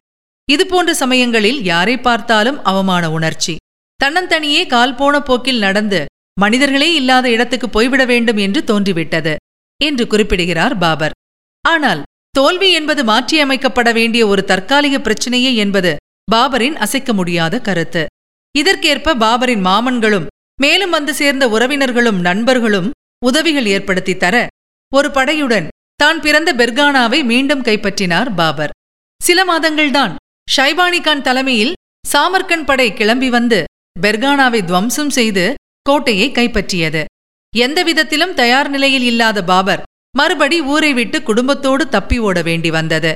இதுபோன்ற 0.48 0.92
சமயங்களில் 0.94 1.60
யாரை 1.72 1.96
பார்த்தாலும் 2.08 2.62
அவமான 2.70 3.04
உணர்ச்சி. 3.18 3.54
தன்னந்தனியே 4.00 4.62
கால் 4.74 4.98
போன 5.00 5.16
போக்கில் 5.22 5.64
நடந்து 5.66 6.00
மனிதர்களே 6.38 6.90
இல்லாத 7.00 7.26
இடத்துக்கு 7.36 7.68
போய்விட 7.70 8.04
வேண்டும் 8.12 8.40
என்று 8.46 8.60
தோன்றிவிட்டது 8.64 9.34
என்று 9.80 10.04
குறிப்பிடுகிறார் 10.08 10.76
பாபர். 10.84 11.16
ஆனால் 11.64 12.02
தோல்வி 12.38 12.70
என்பது 12.80 13.02
மாற்றியமைக்கப்பட 13.12 13.90
வேண்டிய 13.94 14.24
ஒரு 14.28 14.42
தற்காலிக 14.52 14.96
பிரச்சினையே 15.06 15.52
என்பது 15.64 15.92
பாபரின் 16.32 16.78
அசைக்க 16.86 17.14
முடியாத 17.14 17.60
கருத்து. 17.68 18.04
இதற்கேற்ப 18.56 19.16
பாபரின் 19.16 19.64
மாமன்களும் 19.66 20.28
மேலும் 20.62 20.90
வந்து 20.90 21.14
சேர்ந்த 21.14 21.44
உறவினர்களும் 21.48 22.20
நண்பர்களும் 22.20 22.90
உதவிகள் 23.26 23.66
ஏற்படுத்தி 23.66 24.18
தர 24.18 24.36
ஒரு 24.92 25.10
படையுடன் 25.10 25.68
தான் 25.96 26.20
பிறந்த 26.20 26.50
பெர்கானாவை 26.54 27.20
மீண்டும் 27.24 27.62
கைப்பற்றினார் 27.62 28.30
பாபர். 28.36 28.74
சில 29.22 29.40
மாதங்கள்தான் 29.44 30.14
ஷைபானி 30.48 31.00
கான் 31.02 31.22
தலைமையில் 31.22 31.74
சாமர்கன் 32.06 32.66
படை 32.66 32.88
கிளம்பி 32.94 33.30
வந்து 33.30 33.60
பெர்கானாவை 34.00 34.62
துவம்சம் 34.66 35.10
செய்து 35.10 35.46
கோட்டையை 35.82 36.28
கைப்பற்றியது. 36.32 37.04
எந்த 37.54 37.80
விதத்திலும் 37.84 38.34
தயார் 38.34 38.70
நிலையில் 38.70 39.04
இல்லாத 39.04 39.44
பாபர் 39.44 39.84
மறுபடி 40.18 40.58
ஊரை 40.74 40.92
விட்டு 40.94 41.18
குடும்பத்தோடு 41.24 41.84
தப்பி 41.90 42.18
ஓட 42.20 42.42
வேண்டி 42.42 42.70
வந்தது. 42.70 43.14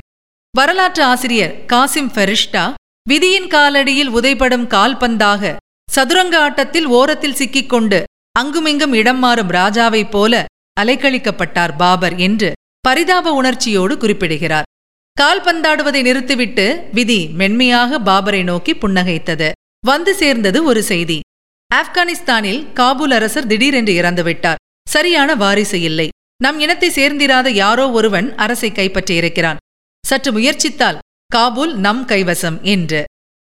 வரலாற்று 0.54 1.04
ஆசிரியர் 1.04 1.54
காசிம் 1.74 2.12
ஃபெரிஷ்டா 2.16 2.66
விதியின் 3.10 3.48
காலடியில் 3.48 4.10
உதைபடும் 4.10 4.68
கால்பந்தாக 4.68 5.56
சதுரங்க 5.92 6.40
ஆட்டத்தில் 6.40 6.86
ஓரத்தில் 6.86 7.36
சிக்கிக்கொண்டு 7.36 8.04
அங்குமிங்கும் 8.40 8.94
இடம் 8.94 9.20
மாறும் 9.20 9.50
ராஜாவைப் 9.50 10.10
போல 10.10 10.46
அலைக்கழிக்கப்பட்டார் 10.82 11.74
பாபர் 11.78 12.16
என்று 12.18 12.52
பரிதாப 12.80 13.34
உணர்ச்சியோடு 13.34 13.98
குறிப்பிடுகிறார். 13.98 14.64
கால்பந்தாடுவதை 15.22 16.02
நிறுத்திவிட்டு 16.02 16.88
விதி 16.92 17.30
மென்மையாக 17.34 18.00
பாபரை 18.00 18.44
நோக்கி 18.44 18.74
புன்னகைத்தது. 18.76 19.52
வந்து 19.86 20.14
சேர்ந்தது 20.14 20.64
ஒரு 20.64 20.84
செய்தி. 20.84 21.20
ஆப்கானிஸ்தானில் 21.76 22.62
காபூல் 22.74 23.14
அரசர் 23.20 23.48
திடீரென்று 23.48 23.94
இறந்துவிட்டார். 23.94 24.62
சரியான 24.90 25.36
வாரிசு 25.36 25.82
இல்லை. 25.82 26.10
நம் 26.44 26.60
இனத்தை 26.60 26.90
சேர்ந்திராத 26.90 27.50
யாரோ 27.50 27.92
ஒருவன் 27.92 28.36
அரசை 28.36 28.72
கைப்பற்றியிருக்கிறான். 28.72 29.62
சற்று 30.08 30.32
முயற்சித்தால் 30.32 31.00
காபூல் 31.36 31.74
நம் 31.76 32.06
கைவசம் 32.08 32.62
என்று. 32.62 33.04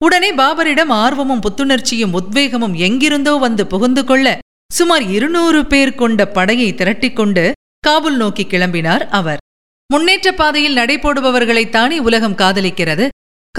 உடனே 0.03 0.34
பாபரிடம் 0.34 0.91
ஆர்வமும் 1.03 1.41
புத்துணர்ச்சியும் 1.41 2.13
உத்வேகமும் 2.13 2.74
எங்கிருந்தோ 2.74 3.36
வந்து 3.36 3.67
புகுந்து 3.67 4.03
கொள்ள 4.03 4.38
சுமார் 4.74 5.01
இருநூறு 5.01 5.65
பேர் 5.65 5.96
கொண்ட 5.96 6.25
படையை 6.27 6.74
திரட்டிக்கொண்டு 6.74 7.51
காபுல் 7.88 8.15
நோக்கி 8.15 8.44
கிளம்பினார் 8.44 9.03
அவர். 9.10 9.38
முன்னேற்ற 9.94 10.34
பாதையில் 10.34 10.75
நடைபோடுபவர்களைத்தானே 10.75 11.98
உலகம் 11.98 12.36
காதலிக்கிறது. 12.36 13.08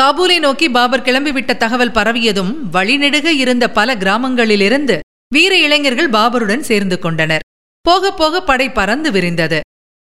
காபூலை 0.00 0.38
நோக்கி 0.38 0.70
பாபர் 0.70 1.02
கிளம்பிவிட்ட 1.02 1.56
தகவல் 1.56 1.96
பரவியதும் 1.98 2.52
வழிநெடுக 2.72 3.24
இருந்த 3.24 3.70
பல 3.70 3.94
கிராமங்களிலிருந்து 3.94 4.98
வீர 5.34 5.58
இளைஞர்கள் 5.58 6.10
பாபருடன் 6.10 6.66
சேர்ந்து 6.70 6.98
கொண்டனர். 6.98 7.44
போக 7.80 8.12
போக 8.12 8.42
படை 8.42 8.70
பறந்து 8.70 9.10
விரிந்தது. 9.10 9.60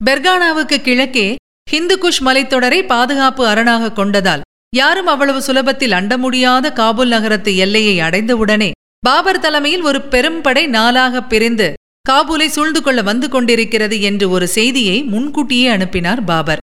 பெர்கானாவுக்கு 0.04 0.76
கிழக்கே 0.76 1.34
ஹிந்துகுஷ் 1.66 2.20
மலைத்தொடரை 2.26 2.78
பாதுகாப்பு 2.86 3.42
அரணாக 3.46 3.92
கொண்டதால் 3.92 4.42
யாரும் 4.76 5.06
அவ்வளவு 5.06 5.40
சுலபத்தில் 5.40 5.94
அண்ட 5.98 6.14
முடியாத 6.18 6.70
காபூல் 6.70 7.12
நகரத்து 7.14 7.52
எல்லையை 7.56 7.94
அடைந்தவுடனே 8.00 8.70
பாபர் 9.06 9.40
தலைமையில் 9.40 9.82
ஒரு 9.82 10.00
பெரும்படை 10.12 10.64
நாளாக 10.66 11.22
பிரிந்து 11.22 11.68
காபூலை 12.08 12.46
சூழ்ந்து 12.46 12.80
கொள்ள 12.82 13.00
வந்து 13.02 13.28
கொண்டிருக்கிறது 13.28 14.00
என்று 14.00 14.26
ஒரு 14.30 14.46
செய்தியை 14.48 14.96
முன்கூட்டியே 15.02 15.68
அனுப்பினார் 15.68 16.22
பாபர். 16.24 16.60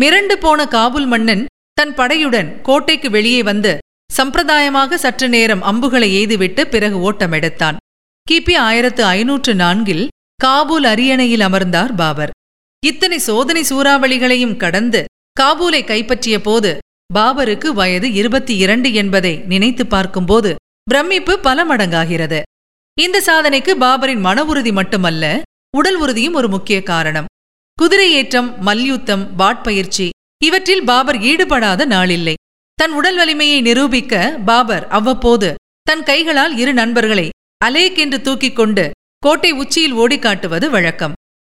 மிரண்டு 0.00 0.34
போன 0.44 0.66
காபூல் 0.66 1.08
மன்னன் 1.12 1.44
தன் 1.72 1.94
படையுடன் 1.94 2.48
கோட்டைக்கு 2.62 3.10
வெளியே 3.10 3.42
வந்து 3.42 3.72
சம்பிரதாயமாக 4.10 4.98
சற்று 5.04 5.28
நேரம் 5.28 5.62
அம்புகளை 5.62 6.08
எய்துவிட்டு 6.20 6.64
பிறகு 6.66 6.98
ஓட்டமெடுத்தான். 7.08 7.76
கிபி 8.26 8.56
ஆயிரத்து 8.68 9.04
ஐநூற்று 9.04 9.54
நான்கில் 9.54 10.04
காபூல் 10.42 10.86
அரியணையில் 10.92 11.44
அமர்ந்தார் 11.48 11.94
பாபர். 11.94 12.32
இத்தனை 12.88 13.18
சோதனை 13.18 13.62
சூறாவளிகளையும் 13.70 14.56
கடந்து 14.56 15.00
காபூலை 15.40 15.80
கைப்பற்றிய 15.84 16.40
போது 16.40 16.70
பாபருக்கு 17.14 17.68
வயது 17.68 18.08
இருபத்தி 18.12 18.54
இரண்டு 18.56 18.88
என்பதை 18.92 19.32
நினைத்து 19.52 19.84
பார்க்கும்போது 19.86 20.50
பிரமிப்பு 20.90 21.34
பல 21.38 21.64
மடங்காகிறது. 21.64 22.40
இந்த 23.00 23.20
சாதனைக்கு 23.20 23.72
பாபரின் 23.84 24.20
மன 24.20 24.44
உறுதி 24.44 24.72
மட்டுமல்ல 24.72 25.24
உடல் 25.76 25.96
உறுதியும் 25.96 26.34
ஒரு 26.34 26.48
முக்கிய 26.48 26.82
காரணம். 26.82 27.30
குதிரை 27.78 28.08
ஏற்றம் 28.12 28.50
மல்யுத்தம் 28.62 29.24
வாட்பயிற்சி 29.38 30.08
இவற்றில் 30.44 30.84
பாபர் 30.84 31.18
ஈடுபடாத 31.20 31.86
நாளில்லை. 31.86 32.34
தன் 32.78 32.92
உடல் 32.92 33.16
வலிமையை 33.16 33.58
நிரூபிக்க 33.60 34.14
பாபர் 34.44 34.86
அவ்வப்போது 34.88 35.50
தன் 35.82 36.02
கைகளால் 36.02 36.54
இரு 36.56 36.72
நண்பர்களை 36.72 37.28
அலேக் 37.64 37.96
என்று 37.96 38.20
தூக்கிக் 38.20 38.56
கொண்டு 38.56 38.90
கோட்டை 39.18 39.50
உச்சியில் 39.52 39.98
ஓடி 40.02 40.18
காட்டுவது 40.18 40.66
வழக்கம். 40.70 41.14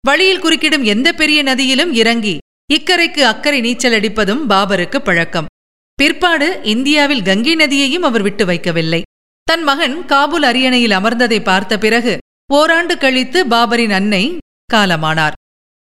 வழியில் 0.04 0.42
குறுக்கிடும் 0.42 0.82
எந்த 0.82 1.12
பெரிய 1.12 1.42
நதியிலும் 1.42 1.92
இறங்கி 1.92 2.38
இக்கரைக்கு 2.72 3.20
அக்கறை 3.20 3.60
நீச்சல் 3.60 3.92
அடிப்பதும் 3.92 4.50
பாபருக்கு 4.50 4.98
பழக்கம். 4.98 5.46
பிற்பாடு 5.94 6.60
இந்தியாவில் 6.62 7.22
கங்கை 7.22 7.56
நதியையும் 7.56 8.02
அவர் 8.02 8.22
விட்டு 8.22 8.46
வைக்கவில்லை. 8.46 9.02
தன் 9.42 9.62
மகன் 9.62 10.06
காபூல் 10.06 10.44
அரியணையில் 10.44 10.90
அமர்ந்ததை 10.90 11.42
பார்த்த 11.42 11.78
பிறகு 11.78 12.18
ஓராண்டு 12.52 12.98
கழித்து 12.98 13.46
பாபரின் 13.46 13.90
அன்னை 13.90 14.38
காலமானார். 14.72 15.32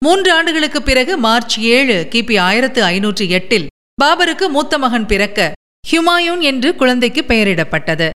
மூன்று 0.05 0.33
ஆண்டுகளுக்குப் 0.33 0.85
பிறகு 0.85 1.17
மார்ச் 1.17 1.59
ஏழு 1.59 2.07
கிபி 2.11 2.39
ஆயிரத்து 2.39 2.83
ஐநூற்று 2.83 3.29
எட்டில் 3.29 3.67
பாபருக்கு 4.01 4.49
மூத்த 4.49 4.77
மகன் 4.77 5.05
பிறக்க 5.05 5.51
ஹுமாயூன் 5.91 6.39
என்று 6.39 6.75
குழந்தைக்கு 6.75 7.23
பெயரிடப்பட்டது. 7.27 8.09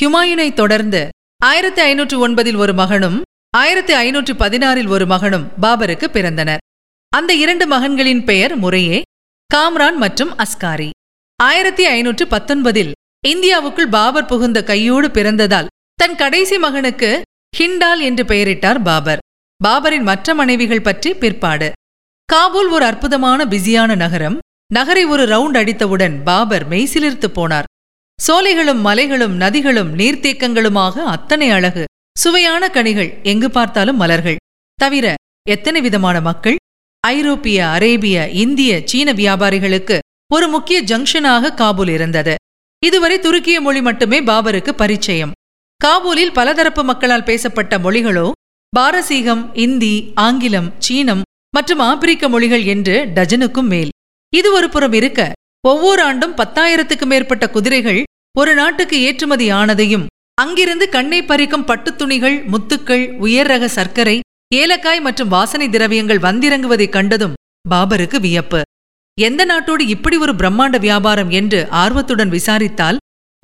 ஹுமாயூனை 0.00 0.52
தொடர்ந்து 0.52 1.08
ஆயிரத்தி 1.44 1.80
ஐநூற்று 1.80 2.28
ஒன்பதில் 2.28 2.56
ஒரு 2.56 2.72
மகனும் 2.72 3.22
ஆயிரத்தி 3.56 3.92
ஐநூற்று 3.92 4.34
பதினாறில் 4.34 4.88
ஒரு 4.88 5.06
மகனும் 5.06 5.48
பாபருக்கு 5.62 6.06
பிறந்தனர். 6.12 6.58
அந்த 7.08 7.34
இரண்டு 7.34 7.66
மகன்களின் 7.66 8.24
பெயர் 8.24 8.56
முறையே 8.56 9.02
காம்ரான் 9.54 9.96
மற்றும் 9.96 10.36
அஸ்காரி. 10.38 10.90
ஆயிரத்தி 11.36 11.86
ஐநூற்று 11.86 12.26
பத்தொன்பதில் 12.26 12.92
இந்தியாவுக்குள் 13.28 13.88
பாபர் 13.88 14.24
புகுந்த 14.24 14.64
கையோடு 14.64 15.08
பிறந்ததால் 15.08 15.66
தன் 15.94 16.16
கடைசி 16.16 16.58
மகனுக்கு 16.58 17.22
ஹிண்டால் 17.58 18.00
என்று 18.00 18.24
பெயரிட்டார் 18.24 18.82
பாபர். 18.82 19.18
பாபரின் 19.64 20.02
மற்ற 20.02 20.34
மனைவிகள் 20.34 20.82
பற்றி 20.82 21.14
பிற்பாடு. 21.14 21.72
காபூல் 22.32 22.70
ஒரு 22.70 22.84
அற்புதமான 22.84 23.44
பிஸியான 23.44 23.94
நகரம். 23.94 24.38
நகரை 24.72 25.04
ஒரு 25.04 25.26
ரவுண்ட் 25.26 25.56
அடித்தவுடன் 25.56 26.22
பாபர் 26.22 26.68
மெய்சிலிர்த்து 26.68 27.28
போனார். 27.34 27.64
சோலைகளும் 28.26 28.80
மலைகளும் 28.80 29.36
நதிகளும் 29.36 29.98
நீர்த்தேக்கங்களுமாக 29.98 31.04
அத்தனை 31.04 31.50
அழகு. 31.50 31.84
சுவையான 32.22 32.68
கனிகள் 32.68 33.10
எங்கு 33.22 33.50
பார்த்தாலும் 33.50 33.96
மலர்கள். 33.96 34.38
தவிர 34.74 35.14
எத்தனை 35.50 35.80
விதமான 35.80 36.20
மக்கள்? 36.20 36.56
ஐரோப்பிய 37.06 37.58
அரேபிய 37.68 38.28
இந்திய 38.44 38.80
சீன 38.84 39.12
வியாபாரிகளுக்கு 39.12 39.98
ஒரு 40.34 40.48
முக்கிய 40.48 40.78
ஜங்ஷனாக 40.82 41.52
காபூல் 41.54 41.88
இருந்தது. 41.88 42.34
இதுவரை 42.86 43.18
துருக்கிய 43.18 43.60
மொழி 43.60 43.80
மட்டுமே 43.82 44.18
பாபருக்கு 44.20 44.72
பரிச்சயம். 44.72 45.34
காபூலில் 45.84 46.34
பலதரப்பு 46.38 46.84
மக்களால் 46.84 47.24
பேசப்பட்ட 47.24 47.78
மொழிகளோ 47.78 48.26
பாரசீகம் 48.76 49.54
இந்தி 49.54 49.94
ஆங்கிலம் 50.14 50.68
சீனம் 50.78 51.22
மற்றும் 51.56 51.78
ஆப்பிரிக்க 51.78 52.28
மொழிகள் 52.28 52.64
என்று 52.64 52.96
டஜனுக்கும் 53.16 53.70
மேல். 53.74 53.92
இது 54.32 54.48
ஒரு 54.52 54.68
புறம் 54.68 54.92
இருக்க 54.92 55.32
ஒவ்வொரு 55.68 56.02
ஆண்டும் 56.02 56.36
பத்தாயிரத்துக்கு 56.36 57.06
மேற்பட்ட 57.06 57.44
குதிரைகள் 57.50 58.02
ஒரு 58.38 58.54
நாட்டுக்கு 58.54 58.96
ஏற்றுமதி 59.00 59.52
ஆனதையும் 59.52 60.06
அங்கிருந்து 60.38 60.88
கண்ணை 60.88 61.22
பறிக்கும் 61.22 61.64
பட்டுத் 61.64 61.98
துணிகள் 61.98 62.36
முத்துக்கள் 62.44 63.04
உயர் 63.16 63.46
ரக 63.46 63.68
சர்க்கரை 63.68 64.20
ஏலக்காய் 64.54 65.00
மற்றும் 65.00 65.28
வாசனை 65.28 65.68
திரவியங்கள் 65.68 66.18
வந்திறங்குவதைக் 66.18 66.88
கண்டதும் 66.88 67.34
பாபருக்கு 67.70 68.20
வியப்பு. 68.20 68.60
எந்த 69.20 69.46
நாட்டோடு 69.46 69.80
இப்படி 69.80 70.16
ஒரு 70.16 70.32
பிரம்மாண்ட 70.32 70.78
வியாபாரம் 70.80 71.30
என்று 71.30 71.68
ஆர்வத்துடன் 71.70 72.28
விசாரித்தால் 72.28 72.96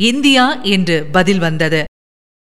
இந்தியா 0.03 0.61
என்று 0.63 1.07
பதில் 1.13 1.39
வந்தது. 1.39 1.85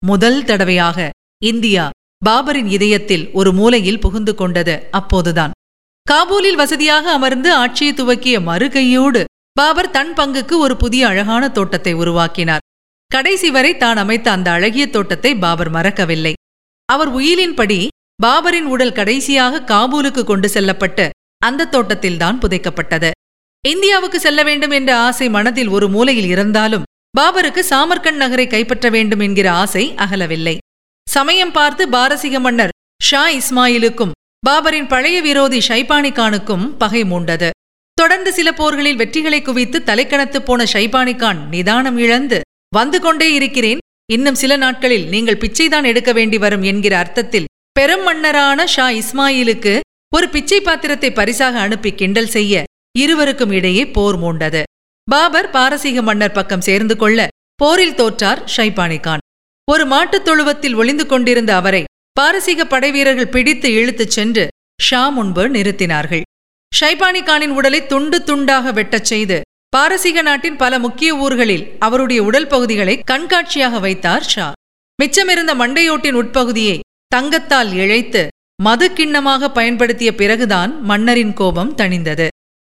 முதல் 0.06 0.44
தடவையாக 0.44 1.10
இந்தியா 1.44 1.90
பாபரின் 2.26 2.70
இதயத்தில் 2.76 3.30
ஒரு 3.32 3.52
மூலையில் 3.52 4.00
புகுந்து 4.00 4.34
கொண்டது 4.34 4.88
அப்போதுதான். 4.90 5.54
காபூலில் 6.10 6.60
வசதியாக 6.62 7.12
அமர்ந்து 7.12 7.52
ஆட்சியை 7.54 7.94
துவக்கிய 7.94 8.38
மறுகையோடு 8.50 9.24
பாபர் 9.52 9.90
தன் 9.90 10.14
பங்குக்கு 10.16 10.56
ஒரு 10.56 10.76
புதிய 10.76 11.06
அழகான 11.06 11.48
தோட்டத்தை 11.48 11.92
உருவாக்கினார். 11.92 12.63
கடைசி 13.14 13.48
வரை 13.54 13.72
தான் 13.76 13.98
அமைத்த 14.02 14.28
அந்த 14.36 14.48
அழகிய 14.50 14.84
தோட்டத்தை 14.94 15.30
பாபர் 15.42 15.70
மறக்கவில்லை. 15.70 16.32
அவர் 16.88 17.10
உயிலின்படி 17.18 17.80
பாபரின் 18.22 18.68
உடல் 18.74 18.96
கடைசியாக 18.98 19.60
காபூலுக்கு 19.70 20.22
கொண்டு 20.24 20.48
செல்லப்பட்டு 20.54 21.04
அந்த 21.46 21.68
தோட்டத்தில்தான் 21.74 22.40
புதைக்கப்பட்டது. 22.42 23.10
இந்தியாவுக்கு 23.64 24.18
செல்ல 24.20 24.40
வேண்டும் 24.42 24.74
என்ற 24.78 24.90
ஆசை 25.06 25.26
மனதில் 25.36 25.70
ஒரு 25.76 25.86
மூலையில் 25.88 26.28
இருந்தாலும் 26.34 26.86
பாபருக்கு 27.18 27.62
சாமர்கண்ட் 27.70 28.20
நகரை 28.22 28.46
கைப்பற்ற 28.46 28.88
வேண்டும் 28.96 29.22
என்கிற 29.26 29.48
ஆசை 29.62 29.84
அகலவில்லை. 30.04 30.56
சமயம் 31.06 31.52
பார்த்து 31.58 31.82
பாரசீக 31.88 32.38
மன்னர் 32.40 32.74
ஷா 33.02 33.22
இஸ்மாயிலுக்கும் 33.38 34.14
பாபரின் 34.46 34.88
பழைய 34.92 35.18
விரோதி 35.28 35.60
ஷைபானிகானுக்கும் 35.68 36.64
பகை 36.82 37.02
மூண்டது. 37.12 37.50
தொடர்ந்து 37.98 38.30
சில 38.38 38.48
போர்களில் 38.52 39.00
வெற்றிகளை 39.02 39.40
குவித்து 39.42 39.80
தலைக்கணத்து 39.90 40.38
போன 40.48 40.64
ஷைபானிகான் 40.72 41.40
நிதானம் 41.54 41.98
இழந்து 42.04 42.40
வந்து 42.74 42.98
கொண்டே 43.00 43.28
இருக்கிறேன். 43.32 43.80
இன்னும் 44.12 44.40
சில 44.42 44.52
நாட்களில் 44.56 45.06
நீங்கள் 45.08 45.40
பிச்சைதான் 45.42 45.86
எடுக்க 45.90 46.10
வேண்டி 46.12 46.38
வரும் 46.38 46.62
என்கிற 46.62 46.94
அர்த்தத்தில் 46.98 47.50
பெரும் 47.72 48.02
மன்னரான 48.02 48.66
ஷா 48.74 48.86
இஸ்மாயிலுக்கு 49.00 49.74
ஒரு 50.14 50.26
பிச்சை 50.28 50.58
பாத்திரத்தை 50.60 51.10
பரிசாக 51.12 51.56
அனுப்பி 51.60 51.90
கிண்டல் 51.94 52.32
செய்ய 52.36 52.64
இருவருக்கும் 52.98 53.50
இடையே 53.50 53.84
போர் 53.96 54.18
மூண்டது. 54.18 54.62
பாபர் 55.10 55.48
பாரசீக 55.50 56.02
மன்னர் 56.02 56.36
பக்கம் 56.38 56.66
சேர்ந்து 56.68 56.94
கொள்ள 56.96 57.28
போரில் 57.62 57.96
தோற்றார் 58.00 58.42
ஷைபானி 58.56 58.98
கான் 59.00 59.24
ஒரு 59.68 59.84
மாட்டுத் 59.86 60.24
தொழுவத்தில் 60.24 60.74
ஒளிந்து 60.74 61.04
கொண்டிருந்த 61.06 61.50
அவரை 61.54 61.82
பாரசீக 62.12 62.64
படைவீரர்கள் 62.64 63.32
பிடித்து 63.34 63.68
இழுத்துச் 63.72 64.14
சென்று 64.16 64.44
ஷா 64.82 65.02
முன்பு 65.08 65.42
நிறுத்தினார்கள். 65.48 66.24
ஷைபானி 66.72 67.20
கானின் 67.24 67.56
உடலை 67.58 67.80
துண்டு 67.86 68.18
துண்டாக 68.26 68.72
வெட்டச் 68.72 69.08
செய்து 69.10 69.38
பாரசீக 69.74 70.22
நாட்டின் 70.22 70.56
பல 70.56 70.78
முக்கிய 70.78 71.10
ஊர்களில் 71.16 71.64
அவருடைய 71.78 72.20
உடல் 72.22 72.46
பகுதிகளை 72.46 72.94
கண்காட்சியாக 73.10 73.80
வைத்தார் 73.80 74.26
ஷா. 74.32 74.46
மிச்சமிருந்த 74.98 75.52
மண்டையோட்டின் 75.60 76.18
உட்பகுதியை 76.20 76.76
தங்கத்தால் 77.08 77.70
இழைத்து 77.82 78.22
மது 78.62 78.86
கிண்ணமாக 78.98 79.48
பயன்படுத்திய 79.48 80.10
பிறகுதான் 80.14 80.72
மன்னரின் 80.82 81.32
கோபம் 81.32 81.72
தணிந்தது. 81.74 82.26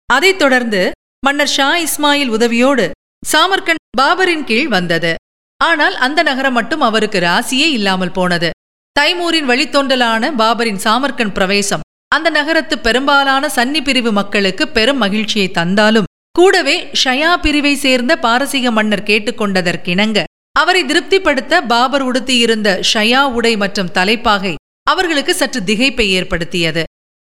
அதைத் 0.08 0.38
தொடர்ந்து 0.38 0.82
மன்னர் 1.26 1.52
ஷா 1.54 1.68
இஸ்மாயில் 1.86 2.34
உதவியோடு 2.36 2.86
சாமர்கண்ட் 3.22 3.84
பாபரின் 4.00 4.44
கீழ் 4.44 4.70
வந்தது. 4.76 5.12
ஆனால் 5.60 5.96
அந்த 6.06 6.20
நகரம் 6.30 6.56
மட்டும் 6.58 6.80
அவருக்கு 6.80 7.18
ராசியே 7.28 7.68
இல்லாமல் 7.78 8.14
போனது. 8.18 8.50
தைமூரின் 8.96 9.50
வழித்தோன்றலான 9.50 10.32
பாபரின் 10.42 10.82
சாமர்கண்ட் 10.84 11.36
பிரவேசம் 11.38 11.84
அந்த 12.12 12.28
நகரத்து 12.30 12.76
பெரும்பாலான 12.78 13.50
சன்னி 13.56 13.80
பிரிவு 13.88 14.12
மக்களுக்கு 14.12 14.64
பெரும் 14.76 15.02
மகிழ்ச்சியை 15.04 15.48
தந்தாலும் 15.58 16.08
கூடவே 16.32 16.90
ஷயா 17.04 17.36
பிரிவை 17.36 17.74
சேர்ந்த 17.74 18.18
பாரசீக 18.18 18.70
மன்னர் 18.70 19.02
கேட்டுக்கொண்டதற்கிணங்க. 19.02 20.22
அவரை 20.52 20.84
திருப்திப்படுத்த 20.84 21.60
பாபர் 21.60 22.02
உடுத்தியிருந்த 22.02 22.80
ஷயா 22.94 23.22
உடை 23.22 23.56
மற்றும் 23.56 23.90
தலைப்பாகை 23.90 24.54
அவர்களுக்கு 24.82 25.34
சற்று 25.34 25.60
திகைப்பை 25.60 26.00
ஏற்படுத்தியது. 26.00 26.84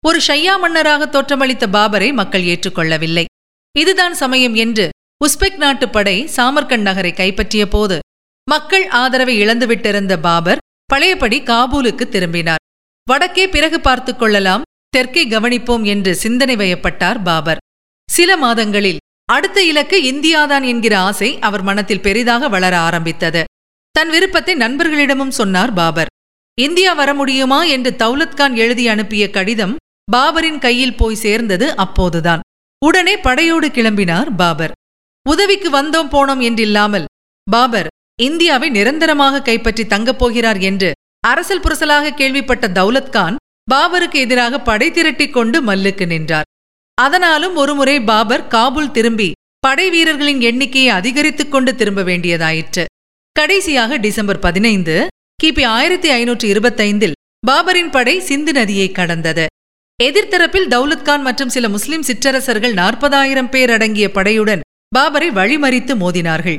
ஒரு 0.06 0.20
ஷையா 0.26 0.58
மன்னராக 0.58 1.06
தோற்றமளித்த 1.06 1.66
பாபரை 1.72 2.12
மக்கள் 2.12 2.42
ஏற்றுக்கொள்ளவில்லை. 2.42 3.24
இதுதான் 3.78 4.14
சமயம் 4.14 4.54
என்று 4.54 4.88
உஸ்பெக் 5.24 5.56
நாட்டு 5.56 5.88
படை 5.88 6.28
சாமர்கண்ட் 6.36 6.80
நகரை 6.80 7.12
கைப்பற்றிய 7.12 7.68
போது 7.68 7.98
மக்கள் 8.44 8.88
ஆதரவை 8.88 9.42
இழந்துவிட்டிருந்த 9.42 10.16
பாபர் 10.16 10.58
பழையபடி 10.84 11.42
காபூலுக்கு 11.42 12.08
திரும்பினார். 12.08 12.58
வடக்கே 13.04 13.48
பிறகு 13.48 13.80
பார்த்துக் 13.80 14.18
கொள்ளலாம் 14.18 14.62
தெற்கே 14.88 15.28
கவனிப்போம் 15.28 15.84
என்று 15.84 16.14
சிந்தனை 16.14 16.56
வயப்பட்டார் 16.56 17.22
பாபர். 17.22 17.58
சில 18.08 18.36
மாதங்களில் 18.36 19.02
அடுத்த 19.32 19.58
இலக்கு 19.62 19.96
இந்தியாதான் 20.12 20.64
என்கிற 20.64 20.94
ஆசை 20.98 21.38
அவர் 21.38 21.62
மனத்தில் 21.62 22.04
பெரிதாக 22.06 22.48
வளர 22.48 22.74
ஆரம்பித்தது. 22.78 23.42
தன் 23.94 24.10
விருப்பத்தை 24.10 24.54
நண்பர்களிடமும் 24.54 25.36
சொன்னார் 25.38 25.72
பாபர். 25.72 26.10
இந்தியா 26.58 26.92
வர 26.92 27.10
முடியுமா 27.14 27.60
என்று 27.64 27.90
தௌலத்கான் 27.98 28.54
எழுதி 28.54 28.88
அனுப்பிய 28.88 29.24
கடிதம் 29.30 29.76
பாபரின் 30.12 30.58
கையில் 30.58 30.96
போய் 30.96 31.22
சேர்ந்தது 31.24 31.76
அப்போதுதான். 31.76 32.42
உடனே 32.82 33.14
படையோடு 33.18 33.68
கிளம்பினார் 33.68 34.28
பாபர். 34.36 34.74
உதவிக்கு 35.26 35.70
வந்தோம் 35.70 36.12
போனோம் 36.14 36.42
என்றில்லாமல் 36.48 37.08
பாபர் 37.46 37.88
இந்தியாவை 38.22 38.68
நிரந்தரமாக 38.70 39.42
கைப்பற்றி 39.42 39.86
தங்கப் 39.86 40.18
போகிறார் 40.18 40.60
என்று 40.60 40.90
அரசல் 41.26 41.60
புரசலாக 41.60 42.14
கேள்விப்பட்ட 42.14 42.66
தௌலத்கான் 42.68 43.36
பாபருக்கு 43.70 44.18
எதிராக 44.24 44.60
படை 44.60 44.88
திரட்டிக் 44.90 45.32
கொண்டு 45.32 45.58
மல்லுக்கு 45.62 46.06
நின்றார். 46.06 46.48
அதனாலும் 47.00 47.56
ஒருமுறை 47.56 48.00
பாபர் 48.00 48.46
காபூல் 48.46 48.90
திரும்பி 48.90 49.32
படை 49.58 49.90
வீரர்களின் 49.90 50.40
எண்ணிக்கையை 50.40 50.90
அதிகரித்துக் 50.90 51.50
கொண்டு 51.50 51.74
திரும்ப 51.74 52.02
வேண்டியதாயிற்று. 52.02 52.84
கடைசியாக 53.32 53.96
டிசம்பர் 53.96 54.38
பதினைந்து 54.38 55.06
கிபி 55.42 55.64
ஆயிரத்தி 55.64 56.10
ஐநூற்றி 56.10 56.44
இருபத்தைந்தில் 56.44 57.12
பாபரின் 57.46 57.90
படை 57.90 58.20
சிந்து 58.20 58.52
நதியை 58.52 58.92
கடந்தது. 58.92 59.46
எதிர்த்தரப்பில் 60.02 60.68
தௌலத்கான் 60.68 61.20
மற்றும் 61.20 61.48
சில 61.48 61.68
முஸ்லிம் 61.68 62.02
சிற்றரசர்கள் 62.02 62.72
நாற்பதாயிரம் 62.72 63.50
பேர் 63.50 63.70
அடங்கிய 63.70 64.10
படையுடன் 64.14 64.60
பாபரை 64.96 65.28
வழிமறித்து 65.30 65.94
மோதினார்கள். 66.02 66.56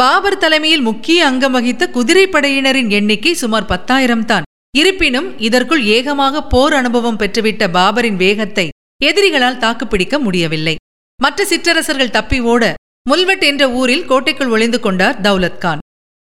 பாபர் 0.00 0.38
தலைமையில் 0.38 0.80
முக்கிய 0.80 1.26
அங்கம் 1.26 1.52
வகித்த 1.52 1.90
குதிரைப்படையினரின் 1.94 2.90
எண்ணிக்கை 2.90 3.34
சுமார் 3.34 3.64
பத்தாயிரம் 3.64 4.24
தான். 4.24 4.42
இருப்பினும் 4.76 5.38
இதற்குள் 5.38 5.82
ஏகமாக 5.84 6.42
போர் 6.42 6.72
அனுபவம் 6.72 7.18
பெற்றுவிட்ட 7.18 7.66
பாபரின் 7.68 8.16
வேகத்தை 8.16 8.68
எதிரிகளால் 9.02 9.58
தாக்குப்பிடிக்க 9.58 10.18
முடியவில்லை. 10.18 10.74
மற்ற 11.22 11.44
சிற்றரசர்கள் 11.44 12.10
தப்பி 12.10 12.40
ஓட 12.40 12.74
முல்வெட் 13.08 13.42
என்ற 13.42 13.70
ஊரில் 13.70 14.06
கோட்டைக்குள் 14.06 14.48
ஒளிந்து 14.48 14.80
கொண்டார் 14.80 15.20
தௌலத்கான் 15.20 15.78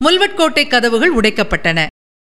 முல்வெட் 0.03 0.35
கோட்டை 0.35 0.67
கதவுகள் 0.67 1.15
உடைக்கப்பட்டன. 1.15 1.85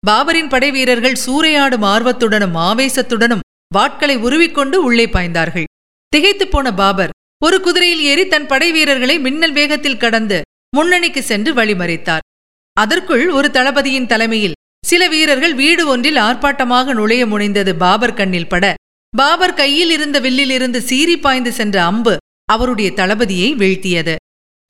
பாபரின் 0.07 0.49
படைவீரர்கள் 0.49 1.21
சூறையாடும் 1.27 1.85
ஆர்வத்துடனும் 1.85 2.57
ஆவேசத்துடனும் 2.69 3.45
வாட்களை 3.75 4.17
உருவிக்கொண்டு 4.17 4.83
உள்ளே 4.83 5.07
பாய்ந்தார்கள். 5.07 5.65
திகைத்துப் 6.09 6.51
போன 6.51 6.75
பாபர் 6.75 7.15
ஒரு 7.45 7.61
குதிரையில் 7.61 8.01
ஏறி 8.01 8.25
தன் 8.27 8.47
படைவீரர்களை 8.47 9.21
மின்னல் 9.21 9.53
வேகத்தில் 9.53 9.97
கடந்து 9.97 10.41
முன்னணிக்கு 10.77 11.23
சென்று 11.23 11.55
வழிமறித்தார். 11.55 12.27
அதற்குள் 12.73 13.31
ஒரு 13.31 13.51
தளபதியின் 13.51 14.07
தலைமையில் 14.07 14.59
சில 14.87 15.09
வீரர்கள் 15.09 15.55
வீடு 15.55 15.87
ஒன்றில் 15.87 16.17
ஆர்ப்பாட்டமாக 16.17 16.93
நுழைய 16.93 17.27
முனைந்தது 17.27 17.73
பாபர் 17.73 18.15
கண்ணில் 18.15 18.49
பட 18.49 18.75
பாபர் 19.15 19.55
கையில் 19.55 19.91
இருந்த 19.91 20.19
வில்லிலிருந்து 20.21 20.79
சீறி 20.89 21.17
பாய்ந்து 21.17 21.51
சென்ற 21.53 21.77
அம்பு 21.85 22.13
அவருடைய 22.53 22.89
தளபதியை 22.91 23.49
வீழ்த்தியது. 23.63 24.15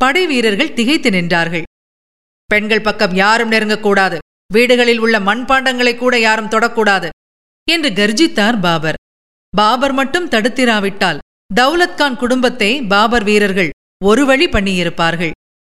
படை 0.00 0.22
வீரர்கள் 0.26 0.72
திகைத்து 0.78 1.11
நின்றார்கள். 1.11 1.62
பெண்கள் 2.50 2.87
பக்கம் 2.87 3.14
யாரும் 3.14 3.52
நெருங்கக்கூடாது 3.52 4.16
வீடுகளில் 4.55 4.98
உள்ள 4.98 5.16
மண்பாண்டங்களை 5.20 5.94
கூட 5.98 6.14
யாரும் 6.18 6.50
தொடக்கூடாது 6.55 7.09
என்று 7.68 7.90
கர்ஜித்தார் 7.90 8.59
பாபர். 8.61 8.98
பாபர் 9.52 9.94
மட்டும் 10.00 10.28
தடுத்திராவிட்டால் 10.28 11.22
தௌலத்கான் 11.61 12.16
குடும்பத்தை 12.16 12.72
பாபர் 12.83 13.26
வீரர்கள் 13.31 13.70
ஒரு 14.05 14.22
வழி 14.26 14.46
பண்ணியிருப்பார்கள். 14.46 15.33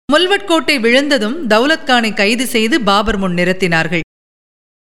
முல்வட்கோட்டை 0.08 0.76
விழுந்ததும் 0.80 1.38
தௌலத்கானை 1.48 2.14
கைது 2.14 2.44
செய்து 2.46 2.76
பாபர் 2.80 3.18
முன் 3.18 3.38
நிறுத்தினார்கள். 3.40 4.04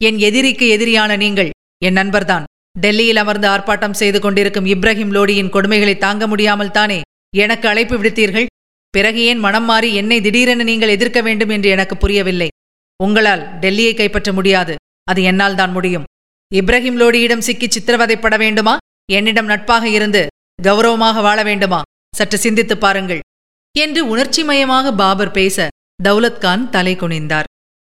என் 0.00 0.18
எதிரிக்கு 0.28 0.66
எதிரியான 0.76 1.16
நீங்கள் 1.16 1.50
என் 1.84 1.98
நண்பர்தான். 2.00 2.46
டெல்லியில் 2.78 3.16
அமர்ந்து 3.16 3.48
ஆர்ப்பாட்டம் 3.48 3.92
செய்து 3.92 4.20
கொண்டிருக்கும் 4.20 4.66
இப்ராஹிம் 4.66 5.12
லோடியின் 5.12 5.52
கொடுமைகளை 5.52 5.98
தாங்க 5.98 6.26
முடியாமல் 6.26 6.70
தானே 6.70 7.00
எனக்கு 7.36 7.68
அழைப்பு 7.68 8.02
விடுத்தீர்கள்? 8.02 8.46
பிறகு 8.90 9.20
ஏன் 9.20 9.38
மனம் 9.38 9.64
மாறி 9.64 9.94
என்னை 9.94 10.20
திடீரென 10.20 10.62
நீங்கள் 10.62 10.88
எதிர்க்க 10.88 11.20
வேண்டும் 11.20 11.48
என்று 11.48 11.70
எனக்கு 11.70 11.96
புரியவில்லை. 11.96 12.48
உங்களால் 13.04 13.58
டெல்லியை 13.58 13.96
கைப்பற்ற 13.96 14.32
முடியாது. 14.32 14.74
அது 15.04 15.22
என்னால் 15.22 15.54
தான் 15.54 15.72
முடியும். 15.72 16.04
இப்ராஹிம் 16.54 16.96
லோடியிடம் 16.96 17.38
சிக்கி 17.38 17.66
சித்திரவதைப்பட 17.66 18.38
வேண்டுமா? 18.38 18.76
என்னிடம் 19.12 19.46
நட்பாக 19.46 19.88
இருந்து 19.88 20.26
கௌரவமாக 20.62 21.22
வாழ 21.22 21.42
வேண்டுமா? 21.42 21.82
சற்று 22.16 22.38
சிந்தித்துப் 22.38 22.80
பாருங்கள். 22.80 23.20
என்று 23.78 24.06
உணர்ச்சிமயமாக 24.06 24.92
பாபர் 24.92 25.30
பேச 25.30 25.68
தௌலத்கான் 26.04 26.68
தலை 26.68 26.96
குனிந்தார். 26.96 27.44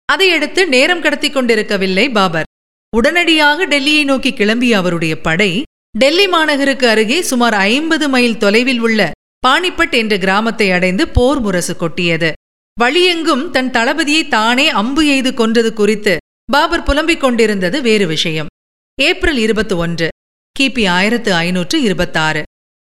அதையடுத்து 0.05 0.67
நேரம் 0.67 1.01
கடத்திக் 1.01 1.33
கொண்டிருக்கவில்லை 1.33 2.09
பாபர். 2.09 2.45
உடனடியாக 2.93 3.65
டெல்லியை 3.65 4.03
நோக்கி 4.03 4.31
கிளம்பிய 4.31 4.71
அவருடைய 4.71 5.21
படை 5.21 5.51
டெல்லி 5.97 6.27
மாநகருக்கு 6.27 6.85
அருகே 6.85 7.21
சுமார் 7.21 7.53
ஐம்பது 7.53 8.09
மைல் 8.09 8.37
தொலைவில் 8.37 8.79
உள்ள 8.79 9.11
பானிப்பட் 9.47 9.95
என்ற 10.01 10.13
கிராமத்தை 10.17 10.67
அடைந்து 10.71 11.03
போர் 11.07 11.39
முரசு 11.39 11.73
கொட்டியது. 11.75 12.31
வழியெங்கும் 12.77 13.43
தன் 13.49 13.71
தளபதியை 13.71 14.23
தானே 14.27 14.69
அம்பு 14.81 15.03
எய்து 15.07 15.33
கொன்றது 15.33 15.73
குறித்து 15.73 16.17
பாபர் 16.51 16.83
புலம்பிக் 16.83 17.19
கொண்டிருந்தது 17.19 17.81
வேறு 17.81 18.07
விஷயம். 18.07 18.49
ஏப்ரல் 18.97 19.37
இருபத்தி 19.37 19.75
ஒன்று 19.75 20.07
கிபி 20.55 20.83
ஆயிரத்து 20.89 21.33
ஐநூற்று 21.33 21.77
இருபத்தாறு. 21.81 22.41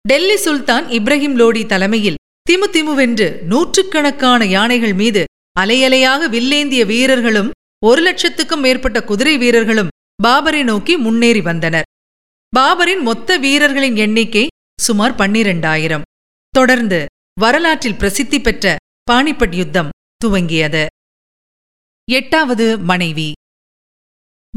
டெல்லி 0.04 0.36
சுல்தான் 0.36 0.86
இப்ராஹிம் 0.98 1.36
லோடி 1.40 1.66
தலைமையில் 1.66 2.20
திமு 2.50 2.66
திமுவென்று 2.72 3.28
நூற்றுக்கணக்கான 3.42 4.44
யானைகள் 4.46 4.94
மீது 4.94 5.22
அலையலையாக 5.60 6.28
வில்லேந்திய 6.34 6.82
வீரர்களும் 6.86 7.50
ஒரு 7.84 8.12
லட்சத்துக்கும் 8.12 8.60
மேற்பட்ட 8.60 9.04
குதிரை 9.04 9.38
வீரர்களும் 9.38 9.88
பாபரை 10.22 10.64
நோக்கி 10.64 10.96
முன்னேறி 10.96 11.40
வந்தனர். 11.40 11.82
பாபரின் 12.56 13.00
மொத்த 13.00 13.36
வீரர்களின் 13.36 13.96
எண்ணிக்கை 13.96 14.46
சுமார் 14.80 15.14
பன்னிரண்டாயிரம். 15.14 16.02
தொடர்ந்து 16.48 17.06
வரலாற்றில் 17.40 17.94
பிரசித்தி 17.94 18.40
பெற்ற 18.40 18.76
பானிபட் 19.10 19.54
யுத்தம் 19.54 19.88
துவங்கியது. 20.24 20.86
எட்டாவது 22.10 22.78
மனைவி. 22.78 23.32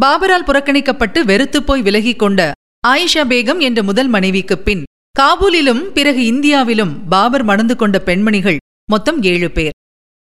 பாபரால் 0.02 0.44
புறக்கணிக்கப்பட்டு 0.44 1.24
வெறுத்துப்போய் 1.24 1.82
விலகிக் 1.82 2.20
கொண்ட 2.20 2.52
ஆயிஷா 2.88 3.24
பேகம் 3.28 3.60
என்ற 3.60 3.84
முதல் 3.84 4.08
மனைவிக்குப் 4.08 4.66
பின் 4.66 4.84
காபூலிலும் 5.20 5.82
பிறகு 5.82 6.26
இந்தியாவிலும் 6.26 7.08
பாபர் 7.08 7.44
மணந்து 7.44 7.76
கொண்ட 7.76 8.00
பெண்மணிகள் 8.00 8.58
மொத்தம் 8.92 9.22
ஏழு 9.22 9.52
பேர். 9.52 9.72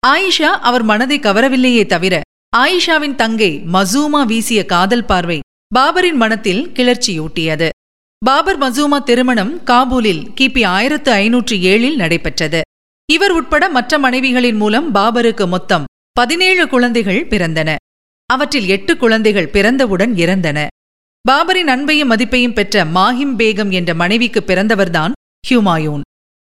ஆயிஷா 0.07 0.51
அவர் 0.61 0.83
மனதை 0.83 1.19
கவரவில்லையே 1.19 1.85
தவிர 1.85 2.21
ஆயிஷாவின் 2.53 3.15
தங்கை 3.15 3.49
மசூமா 3.73 4.25
வீசிய 4.25 4.65
காதல் 4.65 5.05
பார்வை 5.05 5.39
பாபரின் 5.75 6.19
மனத்தில் 6.21 6.61
கிளர்ச்சியூட்டியது. 6.73 7.67
பாபர் 8.25 8.59
மசூமா 8.59 8.99
திருமணம் 9.03 9.51
காபூலில் 9.65 10.21
கிபி 10.37 10.65
ஆயிரத்து 10.65 11.11
ஐநூற்று 11.11 11.55
ஏழில் 11.71 11.95
நடைபெற்றது. 11.95 12.61
இவர் 13.09 13.31
உட்பட 13.31 13.69
மற்ற 13.69 13.99
மனைவிகளின் 13.99 14.55
மூலம் 14.55 14.87
பாபருக்கு 14.95 15.47
மொத்தம் 15.47 15.85
பதினேழு 16.11 16.67
குழந்தைகள் 16.67 17.21
பிறந்தன. 17.25 17.75
அவற்றில் 18.29 18.67
எட்டு 18.67 18.97
குழந்தைகள் 18.97 19.51
பிறந்தவுடன் 19.51 20.15
இறந்தன. 20.15 20.67
பாபரின் 21.29 21.71
அன்பையும் 21.75 22.11
மதிப்பையும் 22.13 22.53
பெற்ற 22.53 22.85
மாஹிம் 22.85 23.37
பேகம் 23.37 23.71
என்ற 23.71 23.93
மனைவிக்கு 23.93 24.43
பிறந்தவர்தான் 24.45 25.15
ஹியூமாயூன் 25.49 26.03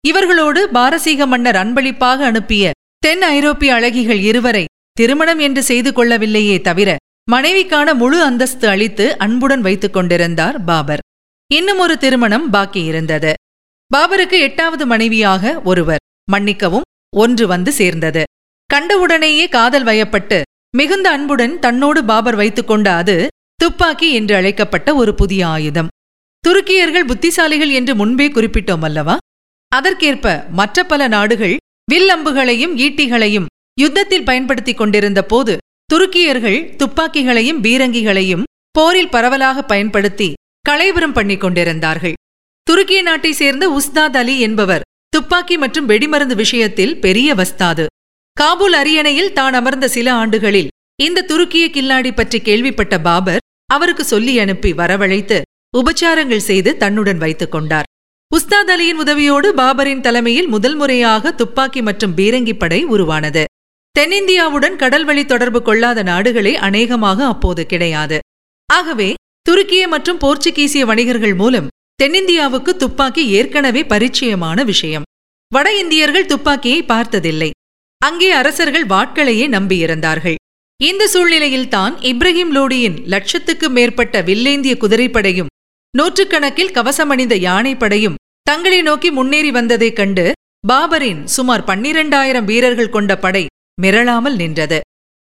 இவர்களோடு 0.03 0.61
பாரசீக 0.77 1.25
மன்னர் 1.25 1.55
அன்பளிப்பாக 1.55 2.25
அனுப்பிய 2.25 2.71
தென் 2.97 3.21
ஐரோப்பிய 3.21 3.69
அழகிகள் 3.73 4.21
இருவரை 4.21 4.65
திருமணம் 4.97 5.39
என்று 5.39 5.63
செய்து 5.63 5.91
கொள்ளவில்லையே 5.91 6.61
தவிர 6.61 6.89
மனைவிக்கான 7.31 7.87
முழு 7.93 8.17
அந்தஸ்து 8.21 8.67
அளித்து 8.67 9.05
அன்புடன் 9.17 9.61
வைத்துக் 9.61 9.93
கொண்டிருந்தார் 9.93 10.57
பாபர். 10.63 11.01
இன்னும் 11.51 11.77
ஒரு 11.77 11.97
திருமணம் 11.97 12.49
பாக்கி 12.49 12.83
இருந்தது. 12.83 13.33
பாபருக்கு 13.91 14.37
எட்டாவது 14.39 14.85
மனைவியாக 14.85 15.61
ஒருவர் 15.63 16.03
மன்னிக்கவும் 16.31 16.85
ஒன்று 17.17 17.47
வந்து 17.47 17.71
சேர்ந்தது. 17.71 18.23
கண்டவுடனேயே 18.73 19.45
காதல் 19.49 19.83
வயப்பட்டு 19.83 20.41
மிகுந்த 20.77 21.07
அன்புடன் 21.09 21.59
தன்னோடு 21.59 22.03
பாபர் 22.03 22.35
வைத்துக்கொண்ட 22.35 22.87
அது 22.93 23.15
துப்பாக்கி 23.55 24.07
என்று 24.13 24.35
அழைக்கப்பட்ட 24.35 24.95
ஒரு 24.95 25.11
புதிய 25.15 25.47
ஆயுதம். 25.47 25.91
துருக்கியர்கள் 26.43 27.09
புத்திசாலிகள் 27.11 27.71
என்று 27.71 27.95
முன்பே 27.95 28.27
குறிப்பிட்டோம் 28.27 28.81
அல்லவா? 28.81 29.17
அதற்கேற்ப 29.71 30.45
மற்ற 30.49 30.83
பல 30.83 31.07
நாடுகள் 31.07 31.55
வில் 31.91 32.09
அம்புகளையும் 32.09 32.73
ஈட்டிகளையும் 32.77 33.49
யுத்தத்தில் 33.79 34.23
பயன்படுத்திக் 34.23 34.77
கொண்டிருந்த 34.77 35.21
போது 35.23 35.57
துருக்கியர்கள் 35.93 36.59
துப்பாக்கிகளையும் 36.75 37.61
பீரங்கிகளையும் 37.63 38.43
போரில் 38.71 39.09
பரவலாக 39.09 39.63
பயன்படுத்தி 39.63 40.33
களைவரம் 40.69 41.13
பண்ணிக் 41.13 41.39
கொண்டிருந்தார்கள். 41.39 42.13
துருக்கிய 42.67 43.01
நாட்டை 43.01 43.31
சேர்ந்த 43.31 43.65
உஸ்தாத் 43.69 44.17
அலி 44.17 44.35
என்பவர் 44.39 44.85
துப்பாக்கி 45.09 45.57
மற்றும் 45.57 45.89
வெடிமருந்து 45.89 46.35
விஷயத்தில் 46.35 46.99
பெரிய 46.99 47.35
வஸ்தாது. 47.35 47.85
காபூல் 48.37 48.75
அரியணையில் 48.81 49.33
தான் 49.33 49.53
அமர்ந்த 49.53 49.87
சில 49.87 50.07
ஆண்டுகளில் 50.13 50.71
இந்த 51.03 51.25
துருக்கிய 51.27 51.65
கில்லாடி 51.75 52.11
பற்றி 52.15 52.39
கேள்விப்பட்ட 52.41 52.99
பாபர் 52.99 53.43
அவருக்கு 53.65 54.03
சொல்லி 54.03 54.39
அனுப்பி 54.39 54.71
வரவழைத்து 54.73 55.41
உபச்சாரங்கள் 55.77 56.47
செய்து 56.49 56.77
தன்னுடன் 56.77 57.17
வைத்துக் 57.17 57.51
கொண்டார். 57.51 57.89
உஸ்தாத் 58.31 58.71
அலியின் 58.75 59.01
உதவியோடு 59.03 59.49
பாபரின் 59.61 60.01
தலைமையில் 60.01 60.47
முதல் 60.47 60.75
முறையாக 60.75 61.31
துப்பாக்கி 61.31 61.81
மற்றும் 61.81 62.15
பீரங்கி 62.17 62.55
படை 62.57 62.83
உருவானது. 62.95 63.43
தென்னிந்தியாவுடன் 63.95 64.75
கடல்வழி 64.75 65.25
தொடர்பு 65.25 65.61
கொள்ளாத 65.61 66.03
நாடுகளே 66.03 66.55
அநேகமாக 66.55 67.25
அப்போது 67.25 67.65
கிடையாது. 67.65 68.19
ஆகவே 68.73 69.13
துருக்கிய 69.49 69.87
மற்றும் 69.87 70.19
போர்ச்சுகீசிய 70.19 70.85
வணிகர்கள் 70.85 71.35
மூலம் 71.35 71.67
தென்னிந்தியாவுக்கு 72.03 72.71
துப்பாக்கி 72.75 73.27
ஏற்கனவே 73.29 73.81
பரிச்சயமான 73.83 74.63
விஷயம். 74.63 75.05
வட 75.51 75.67
இந்தியர்கள் 75.73 76.25
துப்பாக்கியை 76.25 76.83
பார்த்ததில்லை. 76.83 77.49
அங்கே 78.01 78.31
அரசர்கள் 78.31 78.85
வாட்களையே 78.85 79.45
நம்பியிருந்தார்கள். 79.47 80.35
இந்த 80.79 81.07
சூழ்நிலையில்தான் 81.07 81.93
இப்ராஹிம் 82.01 82.51
லோடியின் 82.51 82.97
லட்சத்துக்கு 83.03 83.69
மேற்பட்ட 83.69 84.21
வில்லேந்திய 84.21 84.73
குதிரைப்படையும் 84.77 85.51
நூற்றுக்கணக்கில் 85.97 86.73
கவசமணிந்த 86.73 87.35
யானைப்படையும் 87.47 88.19
தங்களை 88.41 88.81
நோக்கி 88.81 89.11
முன்னேறி 89.11 89.51
வந்ததைக் 89.51 89.95
கண்டு 89.95 90.25
பாபரின் 90.67 91.23
சுமார் 91.25 91.63
பன்னிரண்டாயிரம் 91.63 92.43
வீரர்கள் 92.43 92.89
கொண்ட 92.89 93.17
படை 93.17 93.43
மிரளாமல் 93.81 94.35
நின்றது. 94.35 94.79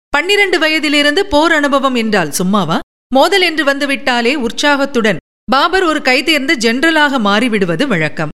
பன்னிரண்டு 0.09 0.59
வயதிலிருந்து 0.59 1.27
போர் 1.27 1.53
அனுபவம் 1.53 1.95
என்றால் 1.95 2.31
சும்மாவா? 2.31 2.79
மோதல் 3.15 3.41
என்று 3.41 3.65
வந்துவிட்டாலே 3.65 4.35
உற்சாகத்துடன் 4.35 5.17
பாபர் 5.53 5.85
ஒரு 5.85 6.01
கைதேர்ந்த 6.01 6.53
ஜெனரலாக 6.57 7.19
மாறிவிடுவது 7.19 7.87
வழக்கம். 7.87 8.29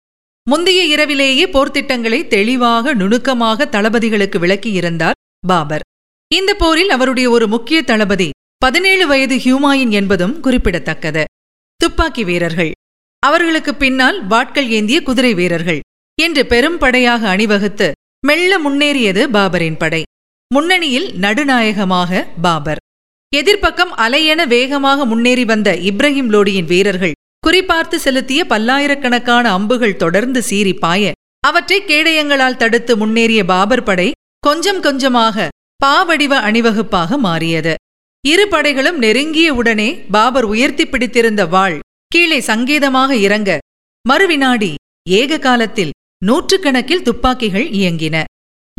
முந்தைய 0.49 0.82
இரவிலேயே 0.95 1.45
போர்த்திட்டங்களை 1.45 2.27
தெளிவாக 2.27 2.93
நுணுக்கமாக 2.93 3.65
தளபதிகளுக்கு 3.65 4.39
விளக்கியிருந்தார் 4.39 5.17
பாபர். 5.47 5.82
இந்த 6.36 6.53
போரில் 6.53 6.89
அவருடைய 6.89 7.29
ஒரு 7.29 7.47
முக்கிய 7.47 7.82
தளபதி 7.82 8.29
பதினேழு 8.58 9.08
வயது 9.08 9.36
ஹியூமாயின் 9.36 9.89
என்பதும் 9.89 10.39
குறிப்பிடத்தக்கது. 10.39 11.23
துப்பாக்கி 11.75 12.23
வீரர்கள். 12.23 12.71
அவர்களுக்கு 13.19 13.75
பின்னால் 13.75 14.27
வாட்கள் 14.27 14.67
ஏந்திய 14.67 15.01
குதிரை 15.01 15.34
வீரர்கள் 15.34 15.79
என்று 16.21 16.45
பெரும் 16.45 16.77
படையாக 16.77 17.29
அணிவகுத்து 17.29 17.91
மெல்ல 18.23 18.53
முன்னேறியது 18.60 19.21
பாபரின் 19.36 19.77
படை. 19.82 20.01
முன்னணியில் 20.51 21.05
நடுநாயகமாக 21.23 22.21
பாபர். 22.45 22.79
எதிர்ப்பக்கம் 23.34 23.93
அலையென 24.05 24.41
வேகமாக 24.53 25.05
முன்னேறி 25.05 25.43
வந்த 25.45 25.69
இப்ராஹிம் 25.89 26.32
லோடியின் 26.34 26.69
வீரர்கள் 26.71 27.17
குறிபார்த்து 27.43 27.97
செலுத்திய 28.05 28.41
பல்லாயிரக்கணக்கான 28.45 29.45
அம்புகள் 29.58 29.99
தொடர்ந்து 30.03 30.41
சீறி 30.41 30.73
பாய 30.84 31.12
அவற்றை 31.43 31.77
கேடயங்களால் 31.82 32.60
தடுத்து 32.62 32.95
முன்னேறிய 32.97 33.41
பாபர் 33.51 33.84
படை 33.84 34.10
கொஞ்சம் 34.47 34.82
கொஞ்சமாக 34.88 35.47
பாவடிவ 35.84 36.34
அணிவகுப்பாக 36.47 37.17
மாறியது. 37.27 37.73
இரு 38.23 38.45
படைகளும் 38.47 38.97
நெருங்கிய 38.97 39.49
உடனே 39.53 39.89
பாபர் 40.15 40.47
உயர்த்தி 40.53 40.86
பிடித்திருந்த 40.86 41.41
வாள் 41.45 41.77
கீழே 42.12 42.39
சங்கேதமாக 42.49 43.12
இறங்க 43.27 43.51
மறுவினாடி 44.05 44.71
ஏக 45.19 45.39
காலத்தில் 45.47 45.95
நூற்றுக்கணக்கில் 46.25 47.01
துப்பாக்கிகள் 47.01 47.69
இயங்கின. 47.69 48.23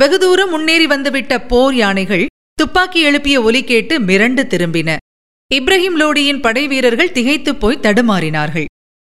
வெகு 0.00 0.18
தூரம் 0.18 0.50
முன்னேறி 0.50 0.86
வந்துவிட்ட 0.86 1.40
போர் 1.40 1.74
யானைகள் 1.74 2.26
துப்பாக்கி 2.54 3.00
எழுப்பிய 3.00 3.42
ஒலி 3.42 3.64
கேட்டு 3.64 4.00
மிரண்டு 4.00 4.42
திரும்பின. 4.46 4.96
இப்ராஹிம் 5.54 5.96
லோடியின் 5.96 6.40
படை 6.40 6.66
வீரர்கள் 6.66 7.12
திகைத்துப் 7.12 7.60
போய் 7.60 7.78
தடுமாறினார்கள். 7.82 8.64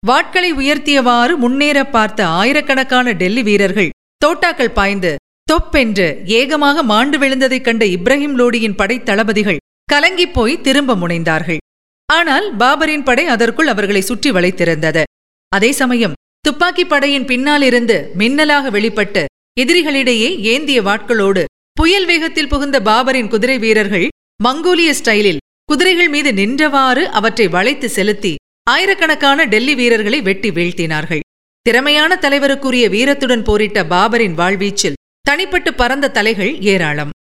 வாட்களை 0.07 0.51
உயர்த்தியவாறு 0.53 1.35
முன்னேற 1.35 1.85
பார்த்த 1.85 2.27
ஆயிரக்கணக்கான 2.27 3.11
டெல்லி 3.11 3.43
வீரர்கள் 3.43 3.89
தோட்டாக்கள் 4.25 4.73
பாய்ந்து 4.73 5.15
தொப்பென்று 5.43 6.21
ஏகமாக 6.25 6.83
மாண்டு 6.83 7.17
விழுந்ததைக் 7.17 7.63
கண்ட 7.63 7.85
இப்ராஹிம் 7.85 8.37
லோடியின் 8.37 8.75
படை 8.75 9.03
தளபதிகள் 9.03 9.57
கலங்கிப் 9.93 10.33
போய் 10.33 10.61
திரும்ப 10.61 10.95
முனைந்தார்கள். 10.95 11.57
ஆனால் 12.05 12.55
பாபரின் 12.57 13.03
படை 13.03 13.25
அதற்குள் 13.25 13.67
அவர்களை 13.67 14.01
சுற்றி 14.01 14.31
வளைத்திருந்தது. 14.31 15.03
அதே 15.49 15.71
சமயம் 15.71 16.13
துப்பாக்கி 16.47 16.83
படையின் 16.85 17.25
பின்னாலிருந்து 17.25 17.95
மின்னலாக 18.13 18.69
வெளிப்பட்டு 18.69 19.25
எதிரிகளிடையே 19.61 20.29
ஏந்திய 20.51 20.79
வாட்களோடு 20.81 21.41
புயல் 21.73 22.05
வேகத்தில் 22.05 22.47
புகுந்த 22.47 22.77
பாபரின் 22.79 23.27
குதிரை 23.27 23.57
வீரர்கள் 23.57 24.05
மங்கோலிய 24.43 24.91
ஸ்டைலில் 24.99 25.41
குதிரைகள் 25.65 26.09
மீது 26.09 26.31
நின்றவாறு 26.31 27.03
அவற்றை 27.19 27.47
வளைத்து 27.47 27.89
செலுத்தி 27.89 28.35
ஆயிரக்கணக்கான 28.69 29.45
டெல்லி 29.45 29.75
வீரர்களை 29.75 30.21
வெட்டி 30.21 30.51
வீழ்த்தினார்கள். 30.51 31.23
திறமையான 31.61 32.19
தலைவருக்குரிய 32.21 32.85
வீரத்துடன் 32.95 33.43
போரிட்ட 33.43 33.83
பாபரின் 33.83 34.37
வாழ்வீச்சில் 34.37 34.99
தனிப்பட்டு 35.29 35.73
பறந்த 35.73 36.11
தலைகள் 36.11 36.53
ஏராளம். 36.73 37.13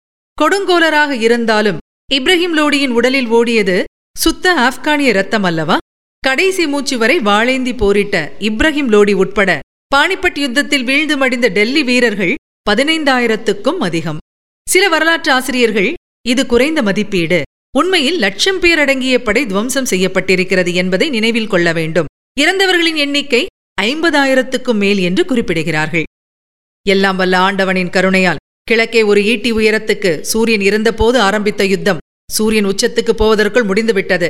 கொடுங்கோலராக 0.42 1.12
இருந்தாலும் 1.20 1.82
இப்ராஹிம் 2.14 2.56
லோடியின் 2.60 2.96
உடலில் 3.00 3.28
ஓடியது 3.28 3.84
சுத்த 4.18 4.54
ஆப்கானிய 4.68 5.12
ரத்தம் 5.12 5.44
அல்லவா? 5.44 5.78
கடைசி 6.26 6.64
மூச்சு 6.68 6.96
வரை 6.98 7.16
வாளேந்தி 7.20 7.74
போரிட்ட 7.78 8.16
இப்ராஹிம் 8.48 8.88
லோடி 8.94 9.14
உட்பட 9.14 9.50
பானிபட் 9.96 10.38
யுத்தத்தில் 10.44 10.84
வீழ்ந்து 10.84 11.16
மடிந்த 11.22 11.48
டெல்லி 11.58 11.84
வீரர்கள் 11.84 12.32
பதினைந்தாயிரத்துக்கும் 12.70 13.82
அதிகம். 13.88 14.20
சில 14.68 14.84
வரலாற்று 14.94 15.32
ஆசிரியர்கள் 15.32 15.90
இது 16.28 16.44
குறைந்த 16.46 16.82
மதிப்பீடு. 16.82 17.40
உண்மையில் 17.78 18.18
லட்சம் 18.18 18.60
பேர் 18.60 18.80
அடங்கிய 18.80 19.16
படை 19.22 19.44
துவம்சம் 19.46 19.90
செய்யப்பட்டிருக்கிறது 19.90 20.72
என்பதை 20.74 21.10
நினைவில் 21.10 21.52
கொள்ள 21.54 21.74
வேண்டும். 21.74 22.10
இறந்தவர்களின் 22.40 23.00
எண்ணிக்கை 23.06 23.44
ஐம்பதாயிரத்துக்கும் 23.82 24.82
மேல் 24.84 24.98
என்று 24.98 25.26
குறிப்பிடுகிறார்கள். 25.30 26.08
எல்லாம் 26.86 27.20
வல்ல 27.22 27.36
ஆண்டவனின் 27.38 27.94
கருணையால் 27.98 28.42
கிழக்கே 28.64 29.04
ஒரு 29.04 29.24
ஈட்டி 29.34 29.52
உயரத்துக்கு 29.54 30.14
சூரியன் 30.32 30.66
இருந்தபோது 30.70 31.20
ஆரம்பித்த 31.20 31.66
யுத்தம் 31.74 32.02
சூரியன் 32.32 32.70
உச்சத்துக்கு 32.72 33.16
போவதற்குள் 33.22 33.70
முடிந்துவிட்டது. 33.72 34.28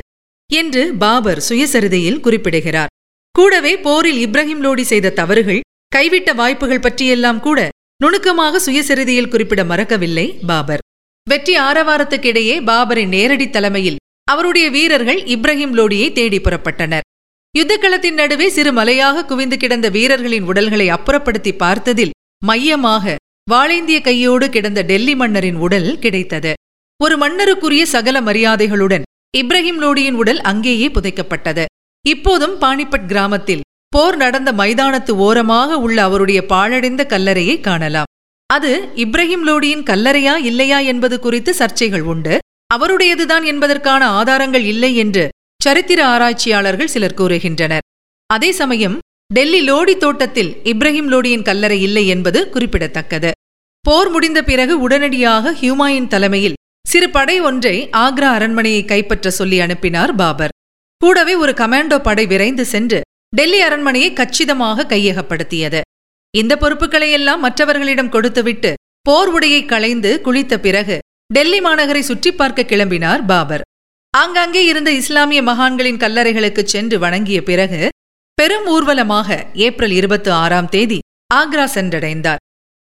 என்று 0.50 0.82
பாபர் 0.94 1.40
சுயசரிதையில் 1.48 2.20
குறிப்பிடுகிறார். 2.20 2.92
கூடவே 3.34 3.72
போரில் 3.76 4.20
இப்ராஹிம் 4.26 4.62
லோடி 4.64 4.84
செய்த 4.90 5.14
தவறுகள் 5.20 5.64
கைவிட்ட 5.96 6.30
வாய்ப்புகள் 6.34 6.84
பற்றியெல்லாம் 6.84 7.40
கூட 7.40 7.68
நுணுக்கமாக 8.02 8.60
சுயசரிதையில் 8.66 9.28
குறிப்பிட 9.28 9.60
மறக்கவில்லை 9.64 10.26
பாபர். 10.46 10.82
வெற்றி 11.26 11.54
ஆரவாரத்துக்கிடையே 11.58 12.56
பாபரின் 12.70 13.12
நேரடி 13.16 13.46
தலைமையில் 13.50 14.00
அவருடைய 14.24 14.66
வீரர்கள் 14.70 15.20
இப்ராஹிம் 15.34 15.74
லோடியை 15.78 16.08
தேடி 16.12 16.38
புறப்பட்டனர். 16.38 17.06
யுத்தக்களத்தின் 17.54 18.18
நடுவே 18.20 18.48
சிறு 18.48 18.72
மலையாக 18.72 19.24
குவிந்து 19.24 19.56
கிடந்த 19.56 19.88
வீரர்களின் 19.88 20.48
உடல்களை 20.50 20.86
அப்புறப்படுத்தி 20.90 21.52
பார்த்ததில் 21.62 22.14
மையமாக 22.44 23.14
வாளேந்திய 23.50 23.98
கையோடு 24.00 24.46
கிடந்த 24.50 24.80
டெல்லி 24.82 25.14
மன்னரின் 25.14 25.60
உடல் 25.66 25.90
கிடைத்தது. 25.98 26.52
ஒரு 27.00 27.14
மன்னருக்குரிய 27.22 27.82
சகல 27.94 28.20
மரியாதைகளுடன் 28.20 29.04
இப்ராஹிம் 29.38 29.80
லோடியின் 29.82 30.18
உடல் 30.20 30.40
அங்கேயே 30.40 30.86
புதைக்கப்பட்டது. 30.88 31.64
இப்போதும் 32.04 32.54
பானிபட் 32.58 33.06
கிராமத்தில் 33.06 33.64
போர் 33.88 34.16
நடந்த 34.16 34.50
மைதானத்து 34.52 35.12
ஓரமாக 35.26 35.78
உள்ள 35.78 35.98
அவருடைய 36.02 36.40
பாழடைந்த 36.46 37.02
கல்லறையை 37.04 37.56
காணலாம். 37.60 38.10
அது 38.50 38.70
இப்ராஹிம் 38.94 39.44
லோடியின் 39.48 39.84
கல்லறையா 39.90 40.34
இல்லையா 40.50 40.78
என்பது 40.92 41.16
குறித்து 41.20 41.54
சர்ச்சைகள் 41.58 42.04
உண்டு. 42.12 42.34
அவருடையதுதான் 42.74 43.44
என்பதற்கான 43.44 44.02
ஆதாரங்கள் 44.18 44.66
இல்லை 44.72 44.92
என்று 44.96 45.24
சரித்திர 45.62 46.00
ஆராய்ச்சியாளர்கள் 46.06 46.92
சிலர் 46.94 47.18
கூறுகின்றனர். 47.20 47.84
அதே 48.30 48.52
சமயம் 48.52 48.98
டெல்லி 49.34 49.60
லோடி 49.70 49.94
தோட்டத்தில் 49.96 50.52
இப்ராஹிம் 50.72 51.10
லோடியின் 51.12 51.46
கல்லறை 51.48 51.82
இல்லை 51.82 52.04
என்பது 52.06 52.40
குறிப்பிடத்தக்கது. 52.50 53.30
போர் 53.84 54.10
முடிந்த 54.10 54.40
பிறகு 54.42 54.74
உடனடியாக 54.80 55.52
ஹியூமாயின் 55.60 56.12
தலைமையில் 56.14 56.56
சிறு 56.90 57.08
படை 57.14 57.36
ஒன்றை 57.48 57.76
ஆக்ரா 58.04 58.28
அரண்மனையை 58.36 58.82
கைப்பற்ற 58.84 59.30
சொல்லி 59.38 59.56
அனுப்பினார் 59.64 60.12
பாபர். 60.20 60.52
கூடவே 61.00 61.34
ஒரு 61.42 61.52
கமாண்டோ 61.60 61.96
படை 61.98 62.24
விரைந்து 62.32 62.64
சென்று 62.72 62.98
டெல்லி 63.36 63.60
அரண்மனையை 63.68 64.10
கச்சிதமாக 64.12 64.86
கையகப்படுத்தியது. 64.92 65.80
இந்த 66.34 66.52
பொறுப்புகளையெல்லாம் 66.62 67.42
மற்றவர்களிடம் 67.46 68.12
கொடுத்துவிட்டு 68.14 68.70
போர் 69.08 69.30
உடையை 69.34 69.60
களைந்து 69.72 70.10
குளித்த 70.26 70.54
பிறகு 70.66 70.96
டெல்லி 71.34 71.60
மாநகரை 71.66 72.02
சுற்றி 72.10 72.30
பார்க்க 72.32 72.68
கிளம்பினார் 72.72 73.22
பாபர். 73.32 73.64
ஆங்காங்கே 74.14 74.62
இருந்த 74.64 74.90
இஸ்லாமிய 75.00 75.40
மகான்களின் 75.42 76.00
கல்லறைகளுக்கு 76.04 76.62
சென்று 76.74 76.96
வணங்கிய 77.04 77.40
பிறகு 77.42 77.82
பெரும் 78.38 78.66
ஊர்வலமாக 78.74 79.28
ஏப்ரல் 79.66 79.94
இருபத்தி 80.00 80.30
ஆறாம் 80.42 80.70
தேதி 80.74 80.98
ஆக்ரா 81.34 81.66
சென்றடைந்தார். 81.76 82.40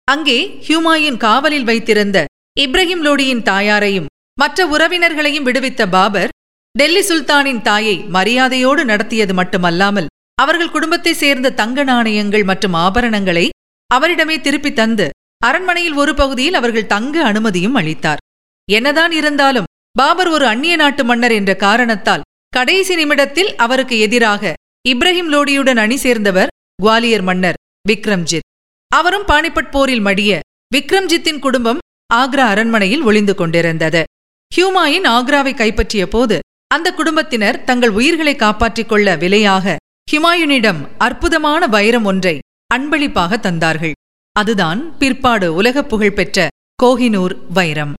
அங்கே 0.07 0.37
ஹியூமாயின் 0.67 1.21
காவலில் 1.25 1.69
வைத்திருந்த 1.69 2.19
இப்ராஹிம் 2.57 3.03
லோடியின் 3.05 3.41
தாயாரையும் 3.41 4.07
மற்ற 4.39 4.65
உறவினர்களையும் 4.67 5.45
விடுவித்த 5.47 5.81
பாபர் 5.89 6.31
டெல்லி 6.75 7.01
சுல்தானின் 7.01 7.61
தாயை 7.61 7.95
மரியாதையோடு 8.15 8.81
நடத்தியது 8.85 9.33
மட்டுமல்லாமல் 9.33 10.09
அவர்கள் 10.35 10.73
குடும்பத்தைச் 10.75 11.19
சேர்ந்த 11.21 11.51
தங்க 11.51 11.83
நாணயங்கள் 11.83 12.43
மற்றும் 12.43 12.75
ஆபரணங்களை 12.75 13.45
அவரிடமே 13.89 14.35
திருப்பி 14.41 14.71
தந்து 14.73 15.05
அரண்மனையில் 15.45 15.93
ஒரு 15.93 16.13
பகுதியில் 16.13 16.53
அவர்கள் 16.53 16.91
தங்க 16.93 17.15
அனுமதியும் 17.23 17.75
அளித்தார். 17.75 18.21
என்னதான் 18.71 19.11
இருந்தாலும் 19.11 19.69
பாபர் 19.99 20.27
ஒரு 20.27 20.45
அந்நிய 20.45 20.75
நாட்டு 20.75 21.03
மன்னர் 21.03 21.31
என்ற 21.31 21.51
காரணத்தால் 21.55 22.25
கடைசி 22.49 22.95
நிமிடத்தில் 22.95 23.51
அவருக்கு 23.55 23.99
எதிராக 23.99 24.53
இப்ராஹிம் 24.89 25.31
லோடியுடன் 25.33 25.77
அணி 25.77 25.97
சேர்ந்தவர் 25.97 26.51
குவாலியர் 26.83 27.25
மன்னர் 27.29 27.59
விக்ரம்ஜித். 27.89 28.47
அவரும் 28.91 29.27
பானிபட் 29.27 29.71
போரில் 29.71 30.05
மடிய 30.07 30.39
விக்ரம்ஜித்தின் 30.75 31.39
குடும்பம் 31.39 31.79
ஆக்ரா 32.13 32.45
அரண்மனையில் 32.53 33.01
ஒளிந்து 33.01 33.35
கொண்டிருந்தது. 33.35 34.03
ஹியூமாயின் 34.55 35.07
ஆக்ராவை 35.07 35.55
கைப்பற்றிய 35.55 36.07
போது 36.07 36.39
அந்த 36.67 36.93
குடும்பத்தினர் 36.93 37.63
தங்கள் 37.63 37.89
உயிர்களை 37.89 38.35
காப்பாற்றிக் 38.35 38.89
கொள்ள 38.89 39.15
விலையாக 39.15 39.75
ஹிமாயுனிடம் 40.11 40.87
அற்புதமான 40.97 41.67
வைரம் 41.67 42.05
ஒன்றை 42.05 42.39
அன்பளிப்பாக 42.73 43.37
தந்தார்கள். 43.37 43.91
அதுதான் 44.31 44.97
பிற்பாடு 44.97 45.53
உலகப் 45.53 45.89
புகழ் 45.89 46.13
பெற்ற 46.13 46.47
கோஹினூர் 46.83 47.35
வைரம். 47.53 47.93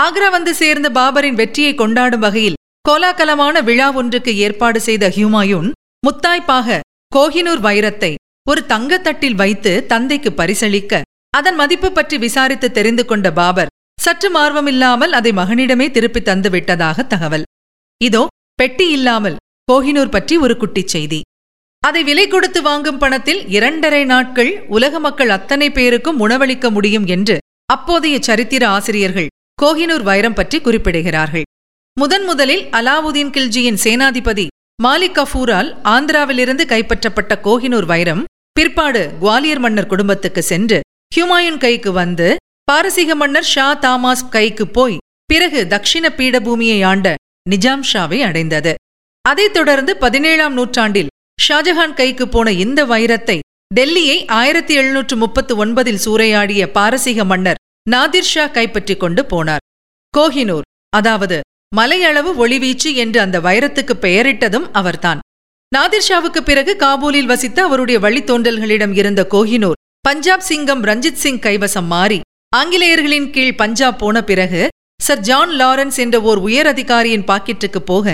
ஆக்ரா 0.00 0.30
வந்து 0.30 0.54
சேர்ந்த 0.54 0.90
பாபரின் 0.90 1.34
வெற்றியை 1.34 1.74
கொண்டாடும் 1.74 2.20
வகையில் 2.20 2.54
கோலாகலமான 2.88 3.62
விழா 3.62 3.90
ஒன்றுக்கு 3.90 4.36
ஏற்பாடு 4.36 4.80
செய்த 4.80 5.08
ஹியூமாயூன் 5.08 5.70
முத்தாய்ப்பாக 6.06 6.80
கோஹினூர் 7.16 7.62
வைரத்தை 7.62 8.14
ஒரு 8.48 8.64
தங்கத்தட்டில் 8.68 9.34
வைத்து 9.34 9.86
தந்தைக்கு 9.86 10.30
பரிசளிக்க 10.30 11.00
அதன் 11.36 11.54
மதிப்பு 11.54 11.92
பற்றி 11.92 12.18
விசாரித்து 12.18 12.70
தெரிந்து 12.70 13.04
கொண்ட 13.04 13.32
பாபர் 13.32 13.70
சற்று 14.00 14.28
மார்வமில்லாமல் 14.30 15.12
அதை 15.12 15.32
மகனிடமே 15.32 15.90
திருப்பித் 15.90 16.24
தந்து 16.24 16.50
விட்டதாக 16.50 17.02
தகவல். 17.02 17.42
இதோ 18.00 18.26
பெட்டி 18.54 18.88
இல்லாமல் 18.88 19.36
கோஹினூர் 19.72 20.10
பற்றி 20.10 20.36
ஒரு 20.36 20.54
குட்டிச் 20.54 20.92
செய்தி. 20.94 21.20
அதை 21.78 22.04
விலை 22.04 22.28
கொடுத்து 22.28 22.62
வாங்கும் 22.62 22.98
பணத்தில் 22.98 23.48
இரண்டரை 23.48 24.04
நாட்கள் 24.04 24.64
உலக 24.66 24.98
மக்கள் 24.98 25.28
அத்தனை 25.28 25.70
பேருக்கும் 25.70 26.20
உணவளிக்க 26.20 26.70
முடியும் 26.70 27.06
என்று 27.06 27.38
அப்போதைய 27.72 28.18
சரித்திர 28.20 28.68
ஆசிரியர்கள் 28.68 29.26
கோஹினூர் 29.62 30.02
வைரம் 30.02 30.34
பற்றி 30.34 30.60
குறிப்பிடுகிறார்கள். 30.60 31.42
முதன் 32.00 32.24
முதலில் 32.24 32.64
அலாவுதீன் 32.70 33.32
கில்ஜியின் 33.32 33.82
சேனாதிபதி 33.84 34.46
மாலிக் 34.82 35.18
கஃபூரால் 35.18 35.70
ஆந்திராவிலிருந்து 35.84 36.64
கைப்பற்றப்பட்ட 36.66 37.32
கோஹினூர் 37.44 37.84
வைரம் 37.84 38.24
பிற்பாடு 38.52 39.02
குவாலியர் 39.20 39.58
மன்னர் 39.58 39.86
குடும்பத்துக்கு 39.86 40.42
சென்று 40.42 40.80
ஹுமாயூன் 41.14 41.58
கைக்கு 41.58 41.90
வந்து 41.92 42.26
பாரசீக 42.64 43.14
மன்னர் 43.14 43.48
ஷா 43.54 43.64
தாமாஸ் 43.74 44.28
கைக்கு 44.28 44.64
போய் 44.68 44.96
பிறகு 45.26 45.60
தக்ஷிண 45.70 46.04
பீடபூமியை 46.18 46.78
ஆண்ட 46.84 47.08
நிஜாம் 47.50 47.82
ஷாவை 47.92 48.18
அடைந்தது. 48.22 48.72
அதைத் 49.24 49.52
தொடர்ந்து 49.52 49.96
பதினேழாம் 49.96 50.52
நூற்றாண்டில் 50.52 51.10
ஷாஜஹான் 51.48 51.94
கைக்கு 51.94 52.28
போன 52.28 52.52
இந்த 52.64 52.80
வைரத்தை 52.84 53.38
டெல்லியை 53.74 54.16
ஆயிரத்தி 54.38 54.74
எழுநூற்று 54.74 55.16
முப்பத்து 55.16 55.52
ஒன்பதில் 55.64 56.00
சூறையாடிய 56.04 56.70
பாரசீக 56.70 57.24
மன்னர் 57.24 57.60
நாதிர் 57.90 58.30
ஷா 58.32 58.46
கைப்பற்றிக் 58.46 59.00
கொண்டு 59.00 59.22
போனார். 59.22 59.64
கோஹினூர் 60.14 60.66
அதாவது 60.96 61.40
மலையளவு 61.76 62.32
ஒளிவீச்சு 62.46 62.90
என்று 62.94 63.20
அந்த 63.20 63.40
வைரத்துக்கு 63.40 63.96
பெயரிட்டதும் 64.00 64.66
அவர்தான். 64.72 65.22
நாதிர் 65.72 66.08
ஷாவுக்கு 66.08 66.40
பிறகு 66.40 66.72
காபூலில் 66.80 67.30
வசித்த 67.34 67.58
அவருடைய 67.62 67.98
வழித்தோன்றல்களிடம் 68.00 68.96
இருந்த 69.02 69.26
கோஹினூர் 69.30 69.80
பஞ்சாப் 70.06 70.40
சிங்கம் 70.40 70.80
ரஞ்சித் 70.84 71.20
சிங் 71.22 71.38
கைவசம் 71.38 71.86
மாறி 71.86 72.16
ஆங்கிலேயர்களின் 72.56 73.28
கீழ் 73.30 73.54
பஞ்சாப் 73.54 73.98
போன 73.98 74.22
பிறகு 74.22 74.62
சர் 75.02 75.20
ஜான் 75.20 75.52
லாரன்ஸ் 75.60 75.98
என்ற 75.98 76.16
ஓர் 76.20 76.38
உயர் 76.38 76.66
அதிகாரியின் 76.66 77.24
பாக்கெட்டுக்கு 77.24 77.80
போக 77.84 78.06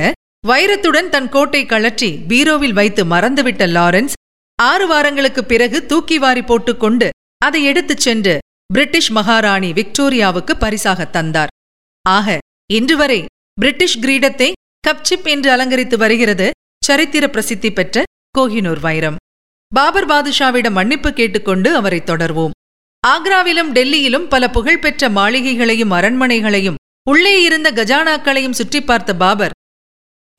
வைரத்துடன் 0.47 1.09
தன் 1.09 1.29
கோட்டை 1.29 1.63
கழற்றி 1.67 2.11
பீரோவில் 2.29 2.75
வைத்து 2.79 3.05
மறந்துவிட்ட 3.05 3.67
லாரன்ஸ் 3.77 4.17
ஆறு 4.59 4.87
வாரங்களுக்கு 4.87 5.45
பிறகு 5.45 5.81
தூக்கி 5.87 6.19
வாரி 6.19 6.43
போட்டுக்கொண்டு 6.43 7.09
அதை 7.45 7.63
எடுத்துச் 7.65 8.05
சென்று 8.07 8.35
பிரிட்டிஷ் 8.75 9.11
மகாராணி 9.11 9.73
விக்டோரியாவுக்கு 9.73 10.55
பரிசாக 10.59 11.07
தந்தார். 11.17 11.53
ஆக 12.05 12.39
இன்று 12.73 12.97
வரை 12.97 13.21
பிரிட்டிஷ் 13.61 13.99
கிரீடத்தை 13.99 14.51
கப்சிப் 14.87 15.29
என்று 15.29 15.51
அலங்கரித்து 15.51 15.99
வருகிறது 15.99 16.49
சரித்திர 16.85 17.25
பிரசித்தி 17.29 17.73
பெற்ற 17.73 18.03
கோஹினூர் 18.39 18.81
வைரம். 18.81 19.18
பாபர் 19.75 20.07
பாதுஷாவிடம் 20.07 20.73
மன்னிப்பு 20.73 21.13
கேட்டுக்கொண்டு 21.13 21.75
அவரை 21.75 22.01
தொடர்வோம். 22.01 22.51
ஆக்ராவிலும் 23.07 23.73
டெல்லியிலும் 23.73 24.29
பல 24.29 24.51
புகழ்பெற்ற 24.51 25.09
மாளிகைகளையும் 25.09 25.91
அரண்மனைகளையும் 25.91 26.79
உள்ளே 27.11 27.43
இருந்த 27.43 27.73
கஜானாக்களையும் 27.73 28.51
சுற்றி 28.51 28.81
பார்த்த 28.83 29.17
பாபர் 29.17 29.51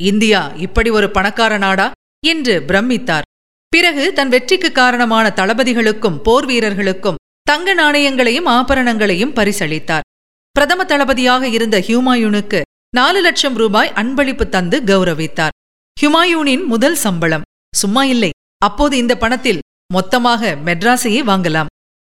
இந்தியா 0.03 0.51
இப்படி 0.55 0.89
ஒரு 0.89 1.11
பணக்கார 1.11 1.57
நாடா? 1.57 1.91
என்று 2.25 2.61
பிரமித்தார். 2.61 3.21
பிறகு 3.69 4.13
தன் 4.13 4.29
வெற்றிக்கு 4.29 4.71
காரணமான 4.71 5.33
தளபதிகளுக்கும் 5.35 6.17
போர் 6.23 6.45
வீரர்களுக்கும் 6.45 7.19
தங்க 7.41 7.73
நாணயங்களையும் 7.73 8.45
ஆபரணங்களையும் 8.45 9.35
பரிசளித்தார். 9.35 10.05
பிரதம 10.51 10.83
தளபதியாக 10.83 11.47
இருந்த 11.47 11.79
ஹியூமாயூனுக்கு 11.79 12.61
நாலு 12.95 13.21
லட்சம் 13.21 13.53
ரூபாய் 13.53 13.93
அன்பளிப்பு 13.95 14.49
தந்து 14.49 14.81
கௌரவித்தார். 14.85 15.55
ஹுமாயூனின் 16.01 16.65
முதல் 16.65 16.95
சம்பளம் 16.95 17.47
சும்மா 17.75 18.03
இல்லை 18.03 18.29
அப்போது 18.65 18.97
இந்த 18.97 19.17
பணத்தில் 19.17 19.59
மொத்தமாக 19.93 20.57
மெட்ராஸையே 20.65 21.21
வாங்கலாம். 21.23 21.65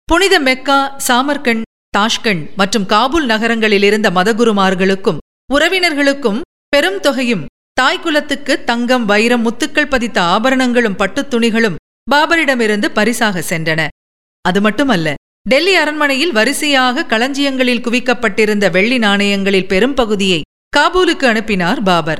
புனித 0.03 0.39
மெக்கா 0.39 0.97
சாமர்கண்ட் 1.07 1.61
தாஷ்கண்ட் 1.97 2.55
மற்றும் 2.55 2.85
காபூல் 2.85 3.25
நகரங்களில் 3.25 3.83
இருந்த 3.83 4.09
மதகுருமார்களுக்கும் 4.09 5.17
உறவினர்களுக்கும் 5.53 6.41
பெரும் 6.69 6.99
தொகையும் 6.99 7.45
தாய்க்குலத்துக்கு 7.81 8.63
தங்கம் 8.63 9.05
வைரம் 9.05 9.45
முத்துக்கள் 9.45 9.89
பதித்த 9.89 10.21
ஆபரணங்களும் 10.21 10.95
பட்டுத் 10.95 11.29
துணிகளும் 11.33 11.75
பாபரிடமிருந்து 12.11 12.85
பரிசாக 12.85 13.43
சென்றன. 13.49 13.87
அது 14.41 14.61
மட்டுமல்ல 14.61 15.13
டெல்லி 15.49 15.75
அரண்மனையில் 15.75 16.31
வரிசையாக 16.31 17.05
களஞ்சியங்களில் 17.09 17.81
குவிக்கப்பட்டிருந்த 17.81 18.71
வெள்ளி 18.71 18.97
நாணயங்களில் 18.97 19.67
பெரும் 19.67 19.93
பகுதியை 19.93 20.41
காபூலுக்கு 20.77 21.25
அனுப்பினார் 21.25 21.83
பாபர். 21.83 22.17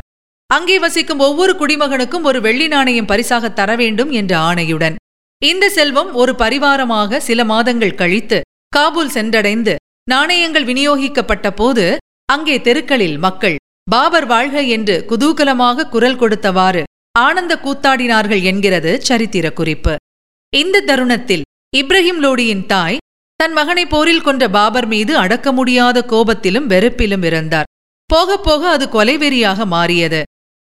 அங்கே 0.56 0.76
வசிக்கும் 0.84 1.22
ஒவ்வொரு 1.26 1.54
குடிமகனுக்கும் 1.60 2.26
ஒரு 2.30 2.40
வெள்ளி 2.46 2.66
நாணயம் 2.74 3.10
பரிசாக 3.12 3.50
தர 3.60 3.72
வேண்டும் 3.82 4.12
என்ற 4.20 4.34
ஆணையுடன். 4.50 4.96
இந்த 5.42 5.66
செல்வம் 5.78 6.12
ஒரு 6.22 6.34
பரிவாரமாக 6.42 7.20
சில 7.28 7.44
மாதங்கள் 7.52 8.00
கழித்து 8.02 8.38
காபூல் 8.76 9.14
சென்றடைந்து 9.16 9.74
நாணயங்கள் 10.12 10.66
விநியோகிக்கப்பட்ட 10.70 11.48
போது 11.60 11.86
அங்கே 12.34 12.56
தெருக்களில் 12.68 13.18
மக்கள் 13.26 13.56
பாபர் 13.92 14.28
வாழ்க 14.32 14.58
என்று 14.76 14.96
குதூகலமாக 15.10 15.88
குரல் 15.94 16.20
கொடுத்தவாறு 16.22 16.84
ஆனந்த 17.20 17.54
கூத்தாடினார்கள் 17.66 18.44
என்கிறது 18.52 18.92
சரித்திர 19.10 19.46
குறிப்பு. 19.60 19.94
இந்த 20.54 20.84
தருணத்தில் 20.90 21.44
இப்ராஹிம் 21.78 22.22
லோடியின் 22.26 22.66
தாய் 22.74 23.02
தன் 23.40 23.56
மகனை 23.60 23.86
போரில் 23.94 24.26
கொன்ற 24.28 24.44
பாபர் 24.58 24.88
மீது 24.94 25.14
அடக்க 25.24 25.48
முடியாத 25.52 26.06
கோபத்திலும் 26.12 26.70
வெறுப்பிலும் 26.74 27.26
இருந்தார் 27.30 27.70
போகப் 28.10 28.46
போக 28.46 28.62
அது 28.76 28.86
கொலைவெறியாக 28.96 29.66
மாறியது. 29.74 30.22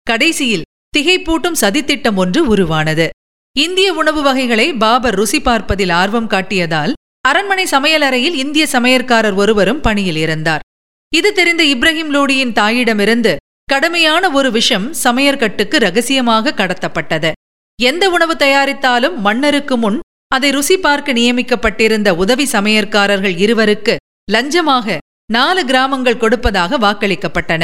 கடைசியில் 0.09 0.67
திகைப்பூட்டும் 0.93 1.59
சதித்திட்டம் 1.61 2.19
ஒன்று 2.23 2.41
உருவானது. 2.53 3.07
இந்திய 3.55 3.87
உணவு 4.01 4.21
வகைகளை 4.27 4.67
பாபர் 4.83 5.17
ருசி 5.19 5.39
பார்ப்பதில் 5.47 5.93
ஆர்வம் 6.01 6.29
காட்டியதால் 6.33 6.93
அரண்மனை 7.29 7.65
சமையலறையில் 7.71 8.35
இந்திய 8.43 8.65
சமையற்காரர் 8.73 9.37
ஒருவரும் 9.41 9.81
பணியில் 9.85 10.19
இருந்தார். 10.23 10.63
இது 11.11 11.29
தெரிந்த 11.39 11.63
இப்ராஹிம் 11.73 12.11
லோடியின் 12.15 12.53
தாயிடமிருந்து 12.59 13.33
கடுமையான 13.71 14.23
ஒரு 14.37 14.49
விஷம் 14.57 14.85
சமையற்கட்டுக்கு 15.03 15.77
ரகசியமாக 15.85 16.53
கடத்தப்பட்டது. 16.59 17.31
எந்த 17.79 18.03
உணவு 18.15 18.35
தயாரித்தாலும் 18.43 19.17
மன்னருக்கு 19.25 19.75
முன் 19.77 19.97
அதை 20.35 20.49
ருசி 20.55 20.75
பார்க்க 20.85 21.19
நியமிக்கப்பட்டிருந்த 21.19 22.09
உதவி 22.23 22.45
சமையற்காரர்கள் 22.53 23.35
இருவருக்கு 23.45 23.95
லஞ்சமாக 24.31 24.97
நாலு 25.33 25.61
கிராமங்கள் 25.69 26.21
கொடுப்பதாக 26.23 26.77
வாக்களிக்கப்பட்டன. 26.85 27.63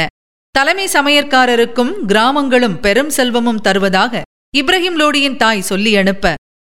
தலைமை 0.54 0.84
சமையற்காரருக்கும் 0.92 1.92
கிராமங்களும் 2.06 2.80
பெரும் 2.80 3.10
செல்வமும் 3.10 3.60
தருவதாக 3.60 4.22
இப்ராஹிம் 4.56 4.98
லோடியின் 5.00 5.36
தாய் 5.36 5.68
சொல்லி 5.68 5.92
அனுப்ப 5.96 6.34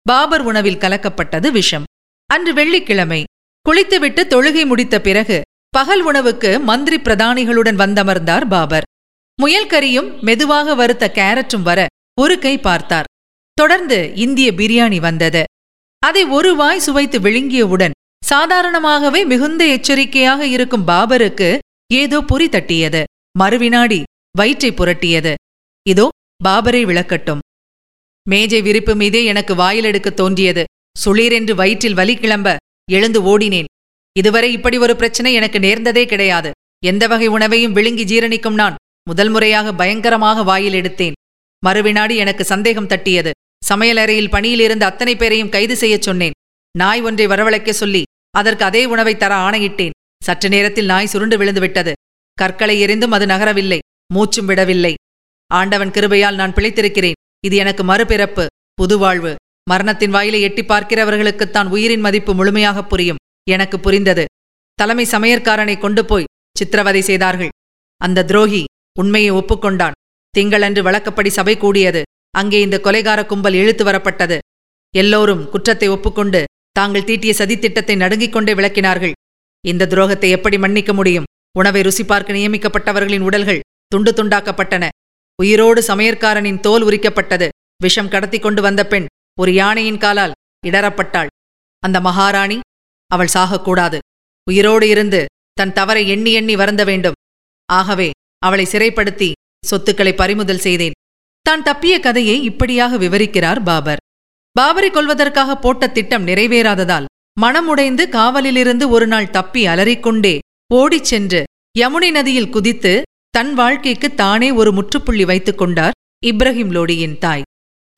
பாபர் 0.07 0.43
உணவில் 0.43 0.79
கலக்கப்பட்டது 0.85 1.49
விஷம். 1.51 1.85
அன்று 2.31 2.53
வெள்ளிக்கிழமை 2.55 3.19
குளித்துவிட்டு 3.67 4.23
தொழுகை 4.33 4.65
முடித்த 4.67 5.01
பிறகு 5.01 5.37
பகல் 5.71 6.03
உணவுக்கு 6.03 6.51
மந்திரி 6.61 6.97
பிரதானிகளுடன் 6.97 7.81
வந்தமர்ந்தார் 7.83 8.47
பாபர். 8.49 8.87
முயல்கறியும் 9.43 10.09
மெதுவாக 10.21 10.75
வறுத்த 10.75 11.05
கேரட்டும் 11.11 11.67
வர 11.69 11.81
ஒரு 12.21 12.37
கை 12.39 12.55
பார்த்தார். 12.59 13.11
தொடர்ந்து 13.59 13.99
இந்திய 14.15 14.51
பிரியாணி 14.53 15.01
வந்தது. 15.01 15.43
அதை 16.03 16.25
ஒரு 16.39 16.53
வாய் 16.57 16.85
சுவைத்து 16.87 17.21
விழுங்கியவுடன் 17.21 17.97
சாதாரணமாகவே 18.25 19.23
மிகுந்த 19.25 19.65
எச்சரிக்கையாக 19.67 20.47
இருக்கும் 20.47 20.89
பாபருக்கு 20.89 21.51
ஏதோ 21.95 22.21
பொறி 22.21 22.49
தட்டியது. 22.49 23.03
மறுவினாடி 23.41 24.03
வயிற்றை 24.39 24.71
புரட்டியது. 24.73 25.35
இதோ 25.89 26.09
பாபரை 26.45 26.83
விளக்கட்டும். 26.85 27.39
மேஜை 28.29 28.63
விரிப்பு 28.63 28.95
மீதே 28.95 29.25
எனக்கு 29.25 29.55
வாயிலெடுக்க 29.55 30.15
தோன்றியது. 30.15 30.65
சுளீரென்று 31.05 31.55
வயிற்றில் 31.55 31.95
வலி 31.95 32.15
கிளம்ப 32.17 32.57
எழுந்து 32.91 33.21
ஓடினேன். 33.33 33.65
இதுவரை 34.13 34.53
இப்படி 34.53 34.79
ஒரு 34.79 34.97
பிரச்சனை 34.97 35.33
எனக்கு 35.33 35.59
நேர்ந்ததே 35.59 36.07
கிடையாது. 36.07 36.51
எந்த 36.87 37.07
வகை 37.07 37.27
உணவையும் 37.27 37.73
விழுங்கி 37.73 38.05
ஜீரணிக்கும் 38.05 38.55
நான் 38.55 38.75
முதல் 39.03 39.29
முறையாக 39.29 39.75
பயங்கரமாக 39.75 40.43
வாயில் 40.43 40.79
எடுத்தேன். 40.81 41.13
மறுவினாடி 41.67 42.17
எனக்கு 42.17 42.45
சந்தேகம் 42.45 42.87
தட்டியது. 42.87 43.31
சமையலறையில் 43.69 44.31
பணியிலிருந்து 44.31 44.85
அத்தனை 44.85 45.17
பேரையும் 45.17 45.49
கைது 45.49 45.77
செய்யச் 45.77 46.03
சொன்னேன். 46.03 46.37
நாய் 46.79 47.03
ஒன்றை 47.03 47.27
வரவழைக்க 47.27 47.71
சொல்லி 47.71 48.03
அதற்கு 48.31 48.65
அதே 48.65 48.85
உணவை 48.85 49.17
தர 49.17 49.35
ஆணையிட்டேன். 49.37 49.95
சற்று 50.25 50.49
நேரத்தில் 50.49 50.85
நாய் 50.85 51.07
சுருண்டு 51.07 51.39
விழுந்து 51.39 51.61
விட்டது. 51.61 51.93
கற்களை 52.41 52.77
எரிந்தும் 52.85 53.15
அது 53.17 53.27
நகரவில்லை 53.33 53.79
மூச்சும் 54.15 54.49
விடவில்லை. 54.51 54.95
ஆண்டவன் 55.51 55.93
கிருபையால் 55.97 56.39
நான் 56.41 56.55
பிழைத்திருக்கிறேன் 56.57 57.19
இது 57.47 57.57
எனக்கு 57.63 57.83
மறுபிறப்பு 57.91 58.45
புதுவாழ்வு. 58.81 59.33
மரணத்தின் 59.71 60.15
வாயிலை 60.17 60.41
எட்டி 60.47 60.63
பார்க்கிறவர்களுக்குத்தான் 60.63 61.69
உயிரின் 61.75 62.05
மதிப்பு 62.07 62.33
முழுமையாக 62.39 62.85
புரியும் 62.91 63.21
எனக்கு 63.55 63.77
புரிந்தது. 63.81 64.25
தலைமை 64.79 65.05
சமையற்காரனை 65.13 65.77
கொண்டு 65.85 66.03
போய் 66.05 66.31
சித்திரவதை 66.59 67.03
செய்தார்கள். 67.11 67.53
அந்த 68.01 68.25
துரோகி 68.31 68.63
உண்மையை 69.01 69.31
ஒப்புக்கொண்டான். 69.31 69.97
திங்களன்று 70.35 70.81
வழக்கப்படி 70.87 71.31
சபை 71.39 71.55
கூடியது. 71.57 72.03
அங்கே 72.41 72.59
இந்த 72.67 72.77
கொலைகார 72.87 73.21
கும்பல் 73.27 73.57
இழுத்து 73.61 73.85
வரப்பட்டது. 73.85 74.37
எல்லோரும் 74.95 75.43
குற்றத்தை 75.53 75.89
ஒப்புக்கொண்டு 75.95 76.41
தாங்கள் 76.79 77.07
தீட்டிய 77.09 77.33
சதித்திட்டத்தை 77.39 77.95
நடுங்கிக் 77.97 78.35
கொண்டே 78.35 78.53
விளக்கினார்கள். 78.55 79.15
இந்த 79.65 79.89
துரோகத்தை 79.93 80.29
எப்படி 80.37 80.57
மன்னிக்க 80.65 80.93
முடியும்? 80.93 81.29
உணவை 81.59 81.83
ருசி 81.83 82.05
பார்க்க 82.05 82.33
நியமிக்கப்பட்டவர்களின் 82.33 83.27
உடல்கள் 83.29 83.65
துண்டு 83.87 84.13
துண்டாக்கப்பட்டன. 84.13 84.89
உயிரோடு 85.43 85.81
சமையற்காரனின் 85.83 86.61
தோல் 86.61 86.85
உரிக்கப்பட்டது. 86.85 87.49
விஷம் 87.83 88.09
கடத்தி 88.09 88.39
கொண்டு 88.39 88.63
வந்த 88.63 88.87
பெண் 88.87 89.07
ஒரு 89.41 89.53
யானையின் 89.53 89.99
காலால் 89.99 90.37
இடறப்பட்டாள். 90.67 91.31
அந்த 91.83 92.01
மகாராணி 92.01 92.59
அவள் 93.11 93.35
சாகக்கூடாது. 93.35 93.99
உயிரோடு 94.51 94.89
இருந்து 94.89 95.25
தன் 95.53 95.73
தவறை 95.73 96.09
எண்ணி 96.09 96.33
எண்ணி 96.33 96.57
வருந்த 96.57 96.85
வேண்டும். 96.85 97.19
ஆகவே 97.69 98.11
அவளை 98.39 98.65
சிறைப்படுத்தி 98.71 99.33
சொத்துக்களை 99.67 100.15
பறிமுதல் 100.15 100.59
செய்தேன். 100.59 100.97
தான் 101.43 101.63
தப்பிய 101.63 101.95
கதையை 102.01 102.37
இப்படியாக 102.43 102.97
விவரிக்கிறார் 102.97 103.61
பாபர். 103.65 104.03
பாபரை 104.61 104.91
கொல்வதற்காக 104.91 105.55
போட்ட 105.55 105.87
திட்டம் 105.87 106.27
நிறைவேறாததால் 106.27 107.09
மனமுடைந்து 107.41 108.05
காவலிலிருந்து 108.17 108.85
ஒரு 108.89 109.07
நாள் 109.07 109.31
தப்பி 109.31 109.63
அலறிக்கொண்டே 109.67 110.39
ஓடிச் 110.75 111.05
சென்று 111.05 111.41
யமுனை 111.81 112.09
நதியில் 112.11 112.51
குதித்து 112.51 112.93
தன் 113.31 113.51
வாழ்க்கைக்கு 113.55 114.09
தானே 114.15 114.49
ஒரு 114.51 114.71
முற்றுப்புள்ளி 114.73 115.25
வைத்துக் 115.25 115.59
கொண்டார் 115.59 115.97
இப்ராஹிம் 116.27 116.71
லோடியின் 116.77 117.17
தாய். 117.19 117.43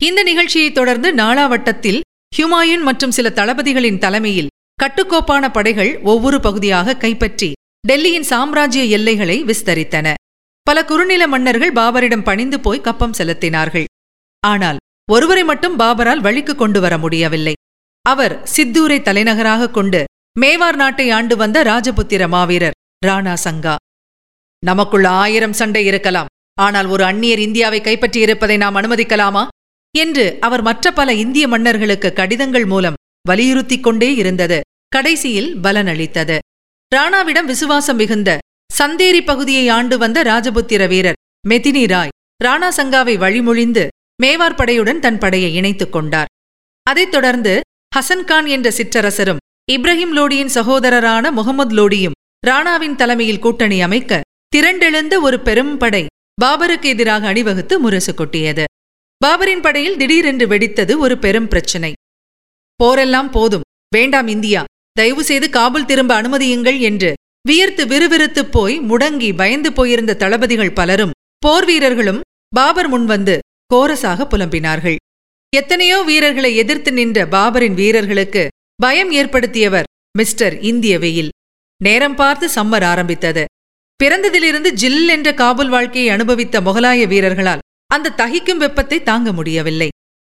இந்த 0.01 0.21
நிகழ்ச்சியைத் 0.23 0.75
தொடர்ந்து 0.75 1.09
நாளாவட்டத்தில் 1.15 2.01
ஹுமாயூன் 2.37 2.83
மற்றும் 2.89 3.15
சில 3.17 3.31
தளபதிகளின் 3.31 4.01
தலைமையில் 4.05 4.51
கட்டுக்கோப்பான 4.83 5.45
படைகள் 5.53 5.93
ஒவ்வொரு 6.03 6.41
பகுதியாக 6.41 6.97
கைப்பற்றி 6.97 7.51
டெல்லியின் 7.89 8.29
சாம்ராஜ்ய 8.31 8.83
எல்லைகளை 8.97 9.37
விஸ்தரித்தன. 9.45 10.07
பல 10.67 10.85
குறுநில 10.85 11.23
மன்னர்கள் 11.35 11.73
பாபரிடம் 11.73 12.27
பணிந்து 12.29 12.61
போய் 12.61 12.85
கப்பம் 12.89 13.17
செலுத்தினார்கள். 13.19 13.87
ஆனால் 14.43 14.81
ஒருவரை 15.13 15.45
மட்டும் 15.45 15.79
பாபரால் 15.79 16.25
வழிக்கு 16.27 16.55
கொண்டு 16.55 16.81
வர 16.81 16.95
முடியவில்லை. 16.99 17.55
அவர் 18.05 18.35
சித்தூரை 18.57 18.99
தலைநகராக 19.03 19.71
கொண்டு 19.71 20.03
மேவார் 20.41 20.81
நாட்டை 20.83 21.09
ஆண்டு 21.11 21.37
வந்த 21.37 21.59
ராஜபுத்திர 21.63 22.29
மாவீரர் 22.29 22.77
ராணா 23.07 23.37
சங்கா. 23.45 23.75
நமக்குள் 24.67 25.05
ஆயிரம் 25.05 25.53
சண்டை 25.53 25.87
இருக்கலாம். 25.87 26.27
ஆனால் 26.61 26.87
ஒரு 26.87 27.05
அந்நியர் 27.05 27.39
இந்தியாவை 27.39 27.81
கைப்பற்றியிருப்பதை 27.81 28.57
நாம் 28.57 28.75
அனுமதிக்கலாமா? 28.75 29.47
என்று 29.99 30.25
அவர் 30.41 30.63
மற்ற 30.63 30.93
பல 30.93 31.15
இந்திய 31.15 31.49
மன்னர்களுக்கு 31.49 32.13
கடிதங்கள் 32.13 32.65
மூலம் 32.65 32.99
வலியுறுத்திக் 33.29 33.83
கொண்டே 33.83 34.15
இருந்தது. 34.15 34.61
கடைசியில் 34.89 35.57
பலனளித்தது 35.57 36.39
ராணாவிடம் 36.97 37.45
விசுவாசம் 37.45 37.97
மிகுந்த 37.97 38.39
சந்தேரி 38.79 39.25
பகுதியை 39.25 39.69
ஆண்டு 39.69 39.99
வந்த 39.99 40.23
ராஜபுத்திர 40.23 40.89
வீரர் 40.89 41.19
மெதினி 41.49 41.87
ராய் 41.87 42.15
ராணா 42.45 42.69
சங்காவை 42.77 43.15
வழிமொழிந்து 43.19 43.89
மேவார் 44.23 44.59
படையுடன் 44.59 44.99
தன் 44.99 45.19
படையை 45.19 45.55
இணைத்துக் 45.55 45.93
கொண்டார். 45.93 46.31
அதைத் 46.83 47.11
தொடர்ந்து 47.11 47.61
ஹசன்கான் 47.97 48.49
என்ற 48.49 48.71
சிற்றரசரும் 48.71 49.43
இப்ராஹிம் 49.73 50.15
லோடியின் 50.19 50.55
சகோதரரான 50.55 51.31
முகமது 51.31 51.75
லோடியும் 51.79 52.17
ராணாவின் 52.49 52.95
தலைமையில் 52.95 53.39
கூட்டணி 53.39 53.83
அமைக்க 53.83 54.21
திரண்டெழுந்த 54.57 55.15
ஒரு 55.21 55.41
பெரும் 55.41 55.77
படை 55.77 56.07
பாபருக்கு 56.43 56.89
எதிராக 56.93 57.27
அணிவகுத்து 57.27 57.75
முரசு 57.81 58.13
கொட்டியது. 58.15 58.65
பாபரின் 59.21 59.61
படையில் 59.61 59.97
திடீரென்று 59.97 60.47
வெடித்தது 60.47 60.99
ஒரு 60.99 61.19
பெரும் 61.19 61.49
பிரச்சினை. 61.49 61.93
போரெல்லாம் 62.81 63.31
போதும். 63.31 63.67
வேண்டாம் 63.97 64.29
இந்தியா. 64.29 64.65
தயவு 64.93 65.25
செய்து 65.25 65.47
காபுல் 65.51 65.85
திரும்ப 65.85 66.13
அனுமதியுங்கள் 66.23 66.79
என்று 66.81 67.11
வியர்த்து 67.49 67.87
விறுவிறுத்துப் 67.87 68.53
போய் 68.53 68.81
முடங்கி 68.81 69.31
பயந்து 69.37 69.73
போயிருந்த 69.73 70.15
தளபதிகள் 70.15 70.73
பலரும் 70.73 71.15
போர் 71.39 71.65
வீரர்களும் 71.65 72.21
பாபர் 72.55 72.91
முன்வந்து 72.93 73.39
கோரசாக 73.75 74.27
புலம்பினார்கள். 74.31 74.97
எத்தனையோ 75.57 75.99
வீரர்களை 76.03 76.57
எதிர்த்து 76.57 76.93
நின்ற 76.93 77.27
பாபரின் 77.27 77.75
வீரர்களுக்கு 77.75 78.49
பயம் 78.77 79.11
ஏற்படுத்தியவர் 79.11 79.89
மிஸ்டர் 80.19 80.55
இந்திய 80.61 80.99
வெயில். 80.99 81.31
நேரம் 81.83 82.15
பார்த்து 82.15 82.47
சம்மர் 82.49 82.85
ஆரம்பித்தது. 82.85 83.45
பிறந்ததிலிருந்து 84.01 84.71
ஜில் 84.71 85.09
என்ற 85.09 85.33
காபூல் 85.33 85.69
வாழ்க்கையை 85.69 86.11
அனுபவித்த 86.11 86.61
முகலாய 86.61 87.07
வீரர்களால் 87.07 87.59
அந்த 87.87 88.15
தகிக்கும் 88.17 88.57
வெப்பத்தை 88.57 89.03
தாங்க 89.03 89.33
முடியவில்லை. 89.33 89.89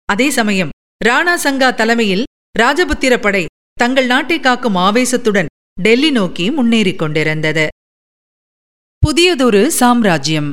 அதே 0.06 0.30
சமயம் 0.30 0.70
ராணா 1.06 1.34
சங்கா 1.36 1.70
தலைமையில் 1.74 2.24
ராஜபுத்திர 2.60 3.22
படை 3.22 3.46
தங்கள் 3.74 4.06
நாட்டை 4.06 4.40
காக்கும் 4.40 4.76
ஆவேசத்துடன் 4.76 5.46
டெல்லி 5.82 6.12
நோக்கி 6.12 6.52
முன்னேறிக் 6.52 6.98
கொண்டிருந்தது. 6.98 7.68
புதியதொரு 8.98 9.72
சாம்ராஜ்யம். 9.72 10.52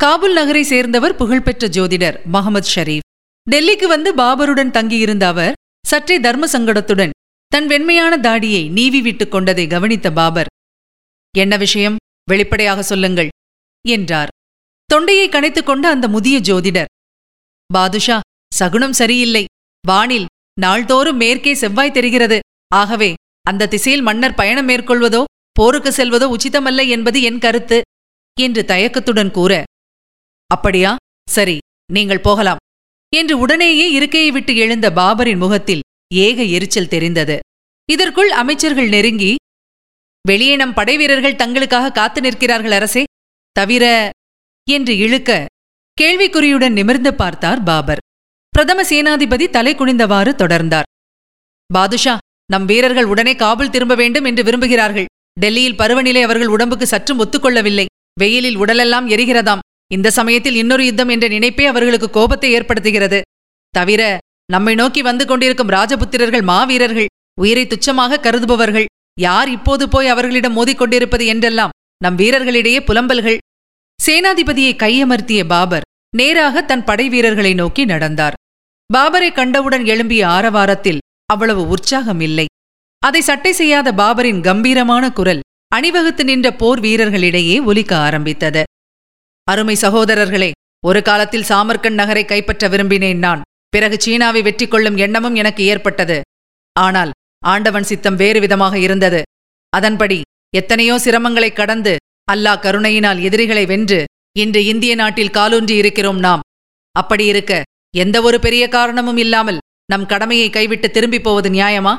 காபுல் 0.00 0.32
நகரை 0.32 0.62
சேர்ந்தவர் 0.62 1.16
புகழ்பெற்ற 1.16 1.68
ஜோதிடர் 1.68 2.24
முகமது 2.24 2.68
ஷரீப். 2.74 3.06
டெல்லிக்கு 3.50 3.86
வந்து 3.86 4.14
பாபருடன் 4.14 4.70
தங்கியிருந்த 4.70 5.26
அவர் 5.26 5.52
சற்றே 5.86 6.20
தர்ம 6.20 6.46
சங்கடத்துடன் 6.46 7.10
தன் 7.52 7.66
வெண்மையான 7.66 8.12
தாடியை 8.16 8.68
நீவி 8.68 9.00
விட்டுக் 9.00 9.30
கொண்டதை 9.30 9.66
கவனித்த 9.66 10.08
பாபர் 10.12 10.50
என்ன 11.34 11.54
விஷயம்? 11.56 11.96
வெளிப்படையாக 12.30 12.80
சொல்லுங்கள் 12.82 13.30
என்றார். 13.84 14.30
தொண்டையை 14.90 15.26
கணைத்துக் 15.28 15.66
கொண்ட 15.66 15.84
அந்த 15.88 16.06
முதிய 16.08 16.36
ஜோதிடர் 16.40 16.90
பாதுஷா 17.70 18.18
சகுனம் 18.52 18.92
சரியில்லை. 18.92 19.44
வானில் 19.84 20.28
நாள்தோறும் 20.60 21.16
மேற்கே 21.16 21.52
செவ்வாய் 21.54 21.92
தெரிகிறது. 21.92 22.38
ஆகவே 22.74 23.10
அந்த 23.46 23.68
திசையில் 23.68 24.02
மன்னர் 24.02 24.34
பயணம் 24.34 24.68
மேற்கொள்வதோ 24.68 25.22
போருக்கு 25.52 25.90
செல்வதோ 25.90 26.26
உச்சிதமல்ல 26.34 26.88
என்பது 26.88 27.18
என் 27.22 27.38
கருத்து 27.38 27.78
என்று 28.36 28.62
தயக்கத்துடன் 28.64 29.30
கூற 29.30 29.52
அப்படியா? 30.50 30.92
சரி 31.28 31.58
நீங்கள் 31.92 32.20
போகலாம் 32.20 32.62
என்று 33.12 33.34
உடனேயே 33.38 33.86
இருக்கையை 33.90 34.30
விட்டு 34.30 34.52
எழுந்த 34.56 34.86
பாபரின் 34.90 35.42
முகத்தில் 35.44 35.84
ஏக 36.14 36.42
எரிச்சல் 36.42 36.88
தெரிந்தது. 36.88 37.38
இதற்குள் 37.88 38.30
அமைச்சர்கள் 38.30 38.88
நெருங்கி 38.88 39.34
வெளியே 40.28 40.56
நம் 40.56 40.74
படைவீரர்கள் 40.74 41.38
தங்களுக்காக 41.42 41.92
காத்து 41.92 42.20
நிற்கிறார்கள் 42.20 42.70
அரசே 42.70 43.02
தவிர 43.52 44.10
என்று 44.68 44.96
இழுக்க 44.96 45.46
கேள்விக்குறியுடன் 46.00 46.72
நிமிர்ந்து 46.72 47.14
பார்த்தார் 47.14 47.62
பாபர். 47.62 47.98
பிரதம 48.48 48.82
சேனாதிபதி 48.82 49.50
தலை 49.50 49.74
குனிந்தவாறு 49.74 50.32
தொடர்ந்தார். 50.34 50.88
பாதுஷா 51.74 52.18
நம் 52.46 52.64
வீரர்கள் 52.64 53.04
உடனே 53.04 53.34
காபுல் 53.34 53.70
திரும்ப 53.70 53.94
வேண்டும் 53.94 54.24
என்று 54.24 54.42
விரும்புகிறார்கள். 54.42 55.08
டெல்லியில் 55.40 55.76
பருவநிலை 55.76 56.22
அவர்கள் 56.22 56.46
உடம்புக்கு 56.46 56.86
சற்றும் 56.86 57.20
ஒத்துக்கொள்ளவில்லை. 57.24 57.84
வெயிலில் 58.18 58.56
உடலெல்லாம் 58.56 59.08
எரிகிறதாம். 59.08 59.58
இந்த 59.86 60.10
சமயத்தில் 60.10 60.54
இன்னொரு 60.54 60.84
யுத்தம் 60.84 61.08
என்ற 61.08 61.28
நினைப்பே 61.28 61.66
அவர்களுக்கு 61.66 62.10
கோபத்தை 62.10 62.54
ஏற்படுத்துகிறது. 62.54 63.20
தவிர 63.74 64.18
நம்மை 64.54 64.74
நோக்கி 64.74 65.00
வந்து 65.02 65.24
கொண்டிருக்கும் 65.26 65.72
ராஜபுத்திரர்கள் 65.76 66.48
மாவீரர்கள் 66.50 67.10
உயிரை 67.42 67.64
துச்சமாக 67.66 68.20
கருதுபவர்கள் 68.26 68.88
யார் 69.20 69.48
இப்போது 69.56 69.84
போய் 69.88 70.10
அவர்களிடம் 70.12 70.56
மோதிக்கொண்டிருப்பது 70.56 71.24
என்றெல்லாம் 71.32 71.74
நம் 72.04 72.16
வீரர்களிடையே 72.16 72.80
புலம்பல்கள். 72.88 73.38
சேனாதிபதியை 73.98 74.72
கையமர்த்திய 74.82 75.40
பாபர் 75.44 75.86
நேராக 76.16 76.62
தன் 76.62 76.84
படை 76.84 77.06
வீரர்களை 77.08 77.52
நோக்கி 77.54 77.82
நடந்தார். 77.84 78.36
பாபரை 78.90 79.30
கண்டவுடன் 79.32 79.84
எழும்பிய 79.84 80.22
ஆரவாரத்தில் 80.36 81.02
அவ்வளவு 81.32 81.62
உற்சாகம் 81.68 82.22
இல்லை 82.28 82.46
அதை 83.02 83.20
சட்டை 83.20 83.52
செய்யாத 83.52 83.88
பாபரின் 83.92 84.40
கம்பீரமான 84.40 85.04
குரல் 85.18 85.44
அணிவகுத்து 85.74 86.24
நின்ற 86.24 86.48
போர் 86.52 86.80
வீரர்களிடையே 86.80 87.56
ஒலிக்க 87.64 87.92
ஆரம்பித்தது. 88.06 88.62
அருமை 89.48 89.76
சகோதரர்களே 89.80 90.50
ஒரு 90.86 91.02
காலத்தில் 91.02 91.48
சாமர்கண்ட் 91.48 92.00
நகரை 92.00 92.24
கைப்பற்ற 92.24 92.68
விரும்பினேன் 92.68 93.22
நான். 93.26 93.42
பிறகு 93.70 94.00
சீனாவை 94.00 94.42
வெற்றி 94.42 94.68
கொள்ளும் 94.68 94.96
எண்ணமும் 94.96 95.34
எனக்கு 95.34 95.64
ஏற்பட்டது. 95.64 96.20
ஆனால் 96.72 97.10
ஆண்டவன் 97.44 97.82
சித்தம் 97.82 98.16
வேறு 98.16 98.40
விதமாக 98.40 98.78
இருந்தது. 98.78 99.22
அதன்படி 99.68 100.20
எத்தனையோ 100.54 100.98
சிரமங்களைக் 101.04 101.56
கடந்து 101.56 101.96
அல்லாஹ் 102.32 102.60
கருணையினால் 102.60 103.22
எதிரிகளை 103.22 103.66
வென்று 103.66 104.04
இன்று 104.38 104.64
இந்திய 104.64 104.94
நாட்டில் 104.94 105.30
காலூன்றி 105.30 105.76
இருக்கிறோம் 105.76 106.18
நாம். 106.18 106.40
அப்படியிருக்க 106.92 107.62
எந்த 107.96 108.22
ஒரு 108.22 108.40
பெரிய 108.40 108.68
காரணமும் 108.68 109.16
இல்லாமல் 109.16 109.58
நம் 109.84 110.06
கடமையை 110.06 110.50
கைவிட்டு 110.50 110.90
திரும்பிப் 110.90 111.24
போவது 111.24 111.50
நியாயமா? 111.50 111.96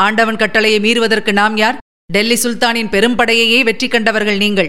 ஆண்டவன் 0.00 0.36
கட்டளையை 0.36 0.80
மீறுவதற்கு 0.80 1.32
நாம் 1.32 1.56
யார்? 1.56 1.78
டெல்லி 2.12 2.34
சுல்தானின் 2.34 2.88
பெரும்படையையே 2.88 3.60
வெற்றி 3.60 3.88
கண்டவர்கள் 3.88 4.36
நீங்கள். 4.36 4.66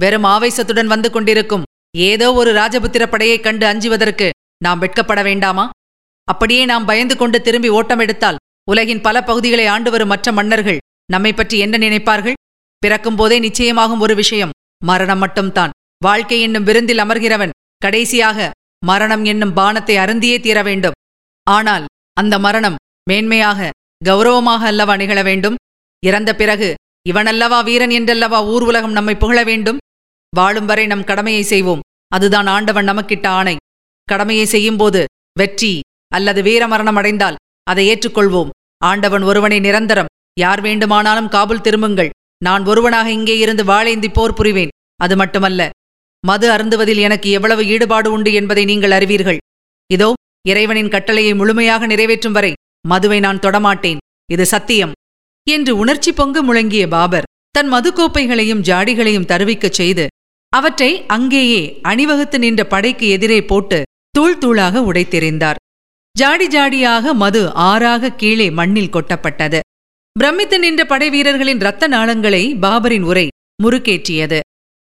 வெறும் 0.00 0.24
ஆவேசத்துடன் 0.24 0.86
வந்து 0.86 1.10
கொண்டிருக்கும் 1.10 1.62
ஏதோ 1.96 2.32
ஒரு 2.32 2.52
ராஜபுத்திர 2.52 3.06
படையைக் 3.06 3.42
கண்டு 3.42 3.66
அஞ்சுவதற்கு 3.66 4.30
நாம் 4.64 4.82
வெட்கப்பட 4.82 5.22
வேண்டாமா? 5.22 5.70
அப்படியே 6.28 6.62
நாம் 6.70 6.88
பயந்து 6.90 7.14
கொண்டு 7.16 7.38
திரும்பி 7.40 7.70
ஓட்டம் 7.78 8.02
எடுத்தால் 8.04 8.40
உலகின் 8.70 9.04
பல 9.06 9.16
பகுதிகளை 9.28 9.66
ஆண்டு 9.66 9.90
வரும் 9.90 10.12
மற்ற 10.12 10.32
மன்னர்கள் 10.32 10.82
நம்மை 11.12 11.32
பற்றி 11.32 11.56
என்ன 11.58 11.78
நினைப்பார்கள்? 11.78 12.38
பிறக்கும்போதே 12.82 13.36
நிச்சயமாகும் 13.40 14.02
ஒரு 14.04 14.14
விஷயம் 14.14 14.54
மரணம் 14.84 15.18
மட்டும்தான் 15.18 15.74
வாழ்க்கை 16.00 16.38
என்னும் 16.40 16.66
விருந்தில் 16.68 17.02
அமர்கிறவன் 17.04 17.54
கடைசியாக 17.78 18.50
மரணம் 18.86 19.24
என்னும் 19.24 19.56
பானத்தை 19.56 19.96
அருந்தியே 20.04 20.36
தீர 20.40 20.58
வேண்டும். 20.62 20.96
ஆனால் 21.46 21.84
அந்த 22.16 22.34
மரணம் 22.38 22.78
மேன்மையாக 23.10 23.70
கௌரவமாக 24.04 24.62
அல்லவா 24.70 24.94
நிகழ 24.96 25.20
வேண்டும்? 25.22 25.58
இறந்த 26.02 26.30
பிறகு 26.34 26.68
இவனல்லவா 27.10 27.58
வீரன் 27.64 27.94
என்றல்லவா 27.98 28.38
ஊர் 28.44 28.62
உலகம் 28.62 28.96
நம்மை 28.98 29.14
புகழ 29.14 29.38
வேண்டும்? 29.44 29.78
வாழும் 30.32 30.68
வரை 30.70 30.84
நம் 30.86 31.08
கடமையை 31.10 31.42
செய்வோம். 31.42 31.84
அதுதான் 32.12 32.46
ஆண்டவன் 32.46 32.88
நமக்கிட்ட 32.90 33.26
ஆணை. 33.38 33.56
கடமையை 34.08 34.46
செய்யும்போது 34.46 35.00
வெற்றி 35.38 35.72
அல்லது 36.16 36.40
வீரமரணம் 36.42 36.98
அடைந்தால் 37.00 37.38
அதை 37.66 37.84
ஏற்றுக்கொள்வோம். 37.92 38.52
ஆண்டவன் 38.82 39.24
ஒருவனை 39.30 39.58
நிரந்தரம். 39.60 40.10
யார் 40.40 40.60
வேண்டுமானாலும் 40.60 41.28
காபுல் 41.28 41.64
திரும்புங்கள். 41.66 42.12
நான் 42.44 42.64
ஒருவனாக 42.66 43.08
இங்கே 43.10 43.34
இருந்து 43.38 43.64
வாளேந்தி 43.64 44.08
போர் 44.12 44.38
புரிவேன். 44.38 44.72
அது 45.00 45.14
மட்டுமல்ல 45.16 45.70
மது 46.24 46.46
அருந்துவதில் 46.50 47.00
எனக்கு 47.06 47.28
எவ்வளவு 47.30 47.62
ஈடுபாடு 47.66 48.08
உண்டு 48.12 48.30
என்பதை 48.32 48.64
நீங்கள் 48.64 48.94
அறிவீர்கள். 48.96 49.40
இதோ 49.90 50.08
இறைவனின் 50.48 50.92
கட்டளையை 50.94 51.32
முழுமையாக 51.34 51.86
நிறைவேற்றும் 51.86 52.36
வரை 52.36 52.52
மதுவை 52.88 53.18
நான் 53.20 53.42
தொடமாட்டேன். 53.42 54.00
இது 54.32 54.44
சத்தியம். 54.46 54.92
என்று 55.46 55.72
உணர்ச்சி 55.76 56.10
பொங்கு 56.12 56.40
முழங்கிய 56.42 56.84
பாபர் 56.88 57.28
தன் 57.50 57.70
மதுக்கோப்பைகளையும் 57.72 58.64
ஜாடிகளையும் 58.68 59.28
தருவிக்கச் 59.30 59.78
செய்து 59.80 60.04
அவற்றை 60.52 60.90
அங்கேயே 61.06 61.62
அணிவகுத்து 61.82 62.38
நின்ற 62.38 62.62
படைக்கு 62.64 63.06
எதிரே 63.08 63.40
போட்டு 63.44 63.78
தூள் 64.10 64.38
தூளாக 64.38 64.80
உடைத்தெறிந்தார். 64.90 65.60
ஜாடி 66.16 66.46
ஜாடியாக 66.46 67.14
மது 67.14 67.40
ஆறாக 67.54 68.10
கீழே 68.12 68.50
மண்ணில் 68.50 68.92
கொட்டப்பட்டது. 68.92 69.60
பிரமித்து 70.16 70.56
நின்ற 70.58 70.82
படை 70.84 71.10
வீரர்களின் 71.10 71.60
இரத்த 71.60 71.84
நாளங்களை 71.88 72.42
பாபரின் 72.64 73.02
உரை 73.02 73.24
முறுக்கேற்றியது 73.62 74.38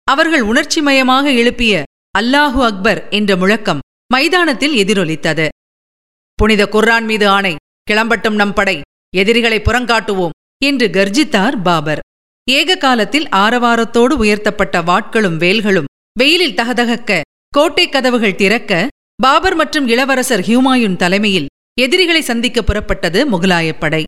அவர்கள் 0.04 0.44
உணர்ச்சிமயமாக 0.50 1.32
எழுப்பிய 1.32 1.82
அல்லாஹு 2.18 2.60
அக்பர் 2.62 3.00
என்ற 3.08 3.30
முழக்கம் 3.36 3.82
மைதானத்தில் 4.14 4.74
எதிரொலித்தது. 4.74 5.46
புனித 6.38 6.62
குர்ரான் 6.66 7.04
மீது 7.04 7.28
ஆணை 7.28 7.54
கிளம்பட்டும் 7.90 8.38
நம் 8.40 8.52
படை 8.52 8.76
எதிரிகளை 9.16 9.58
புறங்காட்டுவோம் 9.64 10.36
என்று 10.64 10.86
கர்ஜித்தார் 10.88 11.56
பாபர். 11.62 12.02
ஏக 12.46 12.76
காலத்தில் 12.76 13.26
ஆரவாரத்தோடு 13.36 14.14
உயர்த்தப்பட்ட 14.24 14.76
வாட்களும் 14.82 15.40
வேல்களும் 15.44 15.90
வெயிலில் 16.20 16.54
தகதகக்க 16.54 17.20
கோட்டை 17.56 17.88
கதவுகள் 17.88 18.40
திறக்க 18.42 18.72
பாபர் 19.22 19.54
மற்றும் 19.54 19.88
இளவரசர் 19.88 20.40
ஹியூமாயுன் 20.40 20.96
தலைமையில் 20.96 21.46
எதிரிகளை 21.80 22.20
சந்திக்க 22.20 22.62
புறப்பட்டது 22.62 23.20
முகலாயப் 23.32 23.80
படை. 23.80 24.04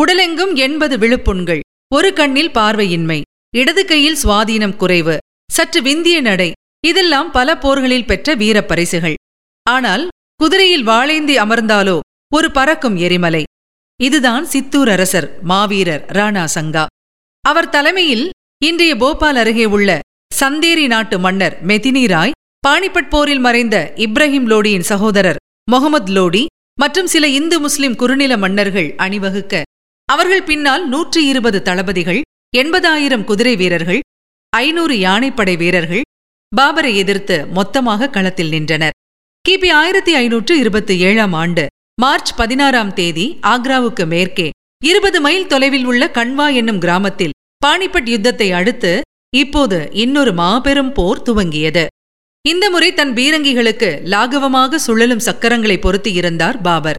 உடலெங்கும் 0.00 0.54
எண்பது 0.54 0.98
விழுப்புண்கள் 0.98 1.60
ஒரு 1.94 2.12
கண்ணில் 2.12 2.50
பார்வையின்மை 2.50 3.20
இடது 3.56 3.84
கையில் 3.84 4.18
சுவாதீனம் 4.22 4.76
குறைவு 4.76 5.18
சற்று 5.52 5.82
விந்திய 5.82 6.20
நடை 6.20 6.52
இதெல்லாம் 6.86 7.30
பல 7.30 7.58
போர்களில் 7.58 8.06
பெற்ற 8.06 8.34
வீரப் 8.34 8.68
பரிசுகள் 8.68 9.14
ஆனால் 9.70 10.08
குதிரையில் 10.36 10.82
வாழேந்தி 10.82 11.36
அமர்ந்தாலோ 11.36 11.98
ஒரு 12.34 12.50
பறக்கும் 12.50 12.96
எரிமலை. 12.96 13.42
இதுதான் 14.02 14.44
சித்தூர் 14.44 14.88
அரசர் 14.88 15.42
மாவீரர் 15.42 16.04
ராணா 16.12 16.44
சங்கா. 16.54 16.86
அவர் 17.44 17.68
தலைமையில் 17.68 18.30
இன்றைய 18.64 18.96
போபால் 18.96 19.36
அருகே 19.36 19.64
உள்ள 19.64 20.00
சந்தேரி 20.40 20.86
நாட்டு 20.86 21.18
மன்னர் 21.18 21.66
மெதினி 21.66 22.06
ராய் 22.06 22.32
பானிபட் 22.62 23.08
போரில் 23.08 23.40
மறைந்த 23.40 23.76
இப்ராஹிம் 24.04 24.44
லோடியின் 24.50 24.86
சகோதரர் 24.90 25.38
முகமது 25.70 26.10
லோடி 26.16 26.42
மற்றும் 26.78 27.08
சில 27.12 27.28
இந்து 27.38 27.56
முஸ்லிம் 27.60 27.96
குறுநில 28.00 28.32
மன்னர்கள் 28.42 28.88
அணிவகுக்க 29.04 29.62
அவர்கள் 30.08 30.44
பின்னால் 30.50 30.84
நூற்றி 30.88 31.20
இருபது 31.26 31.58
தளபதிகள் 31.62 32.20
எண்பதாயிரம் 32.56 33.24
குதிரை 33.24 33.54
வீரர்கள் 33.56 34.00
ஐநூறு 34.52 34.94
யானைப்படை 34.98 35.54
வீரர்கள் 35.62 36.04
பாபரை 36.52 36.92
எதிர்த்து 37.02 37.36
மொத்தமாக 37.56 38.08
களத்தில் 38.08 38.52
நின்றனர். 38.54 38.96
கிபி 39.44 39.68
ஆயிரத்தி 39.80 40.12
ஐநூற்று 40.14 40.54
இருபத்தி 40.58 40.94
ஏழாம் 41.08 41.34
ஆண்டு 41.42 41.64
மார்ச் 42.02 42.32
பதினாறாம் 42.34 42.92
தேதி 42.98 43.26
ஆக்ராவுக்கு 43.52 44.06
மேற்கே 44.12 44.48
இருபது 44.84 45.20
மைல் 45.20 45.46
தொலைவில் 45.46 45.84
உள்ள 45.84 46.04
கண்வா 46.18 46.46
என்னும் 46.60 46.78
கிராமத்தில் 46.78 47.34
பானிபட் 47.66 48.10
யுத்தத்தை 48.14 48.48
அடுத்து 48.60 48.92
இப்போது 49.36 49.80
இன்னொரு 50.04 50.32
மாபெரும் 50.32 50.92
போர் 50.92 51.24
துவங்கியது. 51.28 51.84
இந்த 52.48 52.70
முறை 52.70 52.94
தன் 52.94 53.12
பீரங்கிகளுக்கு 53.12 53.88
லாகவமாக 54.04 54.78
சுழலும் 54.78 55.20
சக்கரங்களை 55.20 55.76
பொருத்தியிருந்தார் 55.76 56.56
பாபர். 56.62 56.98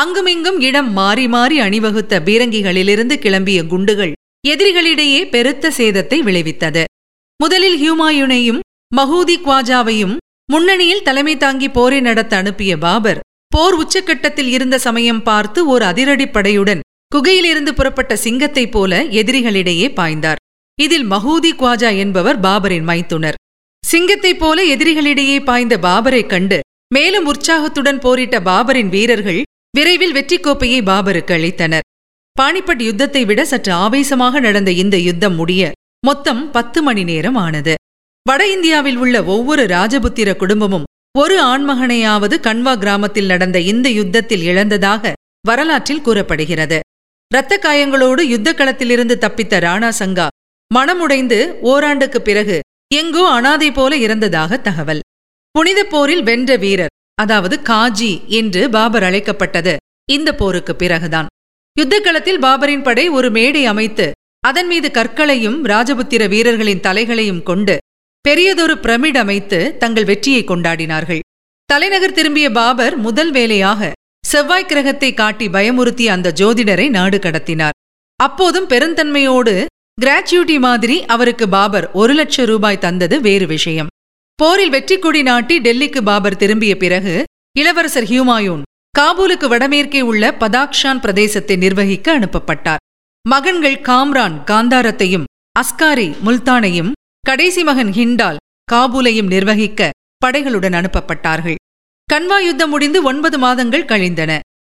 அங்குமிங்கும் 0.00 0.60
இடம் 0.60 0.92
மாறி 0.92 1.28
மாறி 1.28 1.60
அணிவகுத்த 1.60 2.20
பீரங்கிகளிலிருந்து 2.20 3.16
கிளம்பிய 3.24 3.66
குண்டுகள் 3.66 4.12
எதிரிகளிடையே 4.48 5.28
பெருத்த 5.30 5.72
சேதத்தை 5.76 6.18
விளைவித்தது. 6.18 6.84
முதலில் 7.36 7.78
ஹியூமாயுனையும் 7.82 8.60
மஹூதி 8.96 9.36
குவாஜாவையும் 9.44 10.16
முன்னணியில் 10.52 11.02
தலைமை 11.02 11.36
தாங்கி 11.36 11.68
போரை 11.68 12.00
நடத்த 12.00 12.36
அனுப்பிய 12.36 12.78
பாபர் 12.78 13.20
போர் 13.48 13.76
உச்சக்கட்டத்தில் 13.78 14.46
இருந்த 14.46 14.78
சமயம் 14.78 15.22
பார்த்து 15.22 15.66
ஓர் 15.66 15.82
அதிரடிப் 15.82 16.34
படையுடன் 16.34 16.80
குகையிலிருந்து 17.14 17.70
புறப்பட்ட 17.70 18.16
சிங்கத்தைப் 18.16 18.72
போல 18.72 19.04
எதிரிகளிடையே 19.04 19.88
பாய்ந்தார். 19.96 20.40
இதில் 20.80 21.10
மஹூதி 21.10 21.50
குவாஜா 21.58 21.96
என்பவர் 21.96 22.40
பாபரின் 22.40 22.82
மைத்துனர். 22.82 23.34
சிங்கத்தைப் 23.86 24.38
போல 24.38 24.64
எதிரிகளிடையே 24.64 25.44
பாய்ந்த 25.44 25.76
பாபரைக் 25.76 26.26
கண்டு 26.26 26.60
மேலும் 26.94 27.26
உற்சாகத்துடன் 27.26 27.98
போரிட்ட 27.98 28.40
பாபரின் 28.40 28.88
வீரர்கள் 28.88 29.42
விரைவில் 29.76 30.12
வெற்றி 30.12 30.38
கோப்பையை 30.38 30.80
பாபருக்கு 30.80 31.32
அளித்தனர். 31.38 31.80
பாணிப்பட் 32.40 32.82
யுத்தத்தை 32.82 33.24
விட 33.24 33.44
சற்று 33.44 33.72
ஆவேசமாக 33.72 34.40
நடந்த 34.40 34.70
இந்த 34.70 34.96
யுத்தம் 34.96 35.34
முடிய 35.34 35.72
மொத்தம் 36.06 36.50
பத்து 36.50 36.82
மணி 36.82 37.04
நேரம் 37.04 37.34
ஆனது. 37.34 37.74
வட 38.22 38.50
இந்தியாவில் 38.50 38.96
உள்ள 38.96 39.24
ஒவ்வொரு 39.24 39.66
ராஜபுத்திர 39.66 40.36
குடும்பமும் 40.36 40.84
ஒரு 41.18 41.42
ஆண்மகனையாவது 41.42 42.40
கண்வா 42.40 42.78
கிராமத்தில் 42.78 43.26
நடந்த 43.26 43.60
இந்த 43.60 43.88
யுத்தத்தில் 43.88 44.42
இழந்ததாக 44.42 45.12
வரலாற்றில் 45.46 46.00
கூறப்படுகிறது. 46.00 46.80
இரத்த 47.34 47.58
காயங்களோடு 47.62 48.20
யுத்த 48.20 48.54
களத்திலிருந்து 48.54 49.18
தப்பித்த 49.20 49.60
ராணா 49.60 49.92
சங்கா 49.98 50.28
மனமுடைந்து 50.74 51.38
ஓராண்டுக்குப் 51.62 52.24
பிறகு 52.24 52.60
எங்கோ 52.98 53.24
அனாதை 53.28 53.68
போல 53.70 53.92
இறந்ததாக 53.96 54.58
தகவல். 54.60 55.02
புனித 55.54 55.80
போரில் 55.84 56.22
வென்ற 56.22 56.56
வீரர் 56.56 56.94
அதாவது 57.14 57.56
காஜி 57.70 58.12
என்று 58.38 58.62
பாபர் 58.70 59.02
அழைக்கப்பட்டது 59.02 59.74
இந்த 60.12 60.30
போருக்கு 60.34 60.72
பிறகுதான். 60.76 61.28
யுத்தக்களத்தில் 61.76 62.40
பாபரின் 62.44 62.82
படை 62.82 63.04
ஒரு 63.08 63.28
மேடை 63.30 63.62
அமைத்து 63.66 64.06
அதன் 64.42 64.66
மீது 64.66 64.88
கற்களையும் 64.90 65.58
ராஜபுத்திர 65.64 66.22
வீரர்களின் 66.28 66.84
தலைகளையும் 66.86 67.42
கொண்டு 67.42 67.74
பெரியதொரு 68.24 68.74
பிரமிட் 68.78 69.16
அமைத்து 69.16 69.58
தங்கள் 69.78 70.04
வெற்றியை 70.04 70.42
கொண்டாடினார்கள். 70.44 71.22
தலைநகர் 71.70 72.16
திரும்பிய 72.18 72.48
பாபர் 72.50 72.96
முதல் 72.96 73.30
வேலையாக 73.30 73.90
செவ்வாய் 74.24 74.70
கிரகத்தை 74.70 75.10
காட்டி 75.14 75.46
பயமுறுத்திய 75.48 76.10
அந்த 76.16 76.32
ஜோதிடரை 76.40 76.86
நாடு 76.90 77.18
கடத்தினார். 77.18 77.76
அப்போதும் 78.20 78.66
பெருந்தன்மையோடு 78.66 79.54
கிராச்சுவிட்டி 80.00 80.58
மாதிரி 80.58 81.04
அவருக்கு 81.04 81.48
பாபர் 81.48 81.90
ஒரு 81.92 82.12
லட்சம் 82.14 82.46
ரூபாய் 82.46 82.78
தந்தது 82.78 83.20
வேறு 83.20 83.46
விஷயம். 83.46 83.90
போரில் 84.38 84.70
வெற்றி 84.70 84.96
கொடி 84.98 85.22
நாட்டி 85.22 85.56
டெல்லிக்கு 85.60 86.00
பாபர் 86.02 86.36
திரும்பிய 86.36 86.76
பிறகு 86.76 87.24
இளவரசர் 87.58 88.04
ஹியூமாயூன் 88.04 88.62
காபூலுக்கு 88.98 89.46
வடமேற்கே 89.52 90.00
உள்ள 90.00 90.30
பதாக்ஷான் 90.40 91.02
பிரதேசத்தை 91.04 91.56
நிர்வகிக்க 91.56 92.18
அனுப்பப்பட்டார். 92.18 92.82
மகன்கள் 93.28 93.78
காம்ரான் 93.80 94.36
காந்தாரத்தையும் 94.50 95.28
அஸ்காரி 95.60 96.08
முல்தானையும் 96.26 96.92
கடைசி 97.20 97.62
மகன் 97.62 97.92
ஹிண்டால் 97.92 98.40
காபூலையும் 98.72 99.32
நிர்வகிக்க 99.34 99.90
படைகளுடன் 100.26 100.76
அனுப்பப்பட்டார்கள். 100.80 101.58
கன்வா 102.12 102.38
யுத்தம் 102.38 102.70
முடிந்து 102.70 103.02
ஒன்பது 103.02 103.38
மாதங்கள் 103.38 103.84
கழிந்தன. 103.84 104.32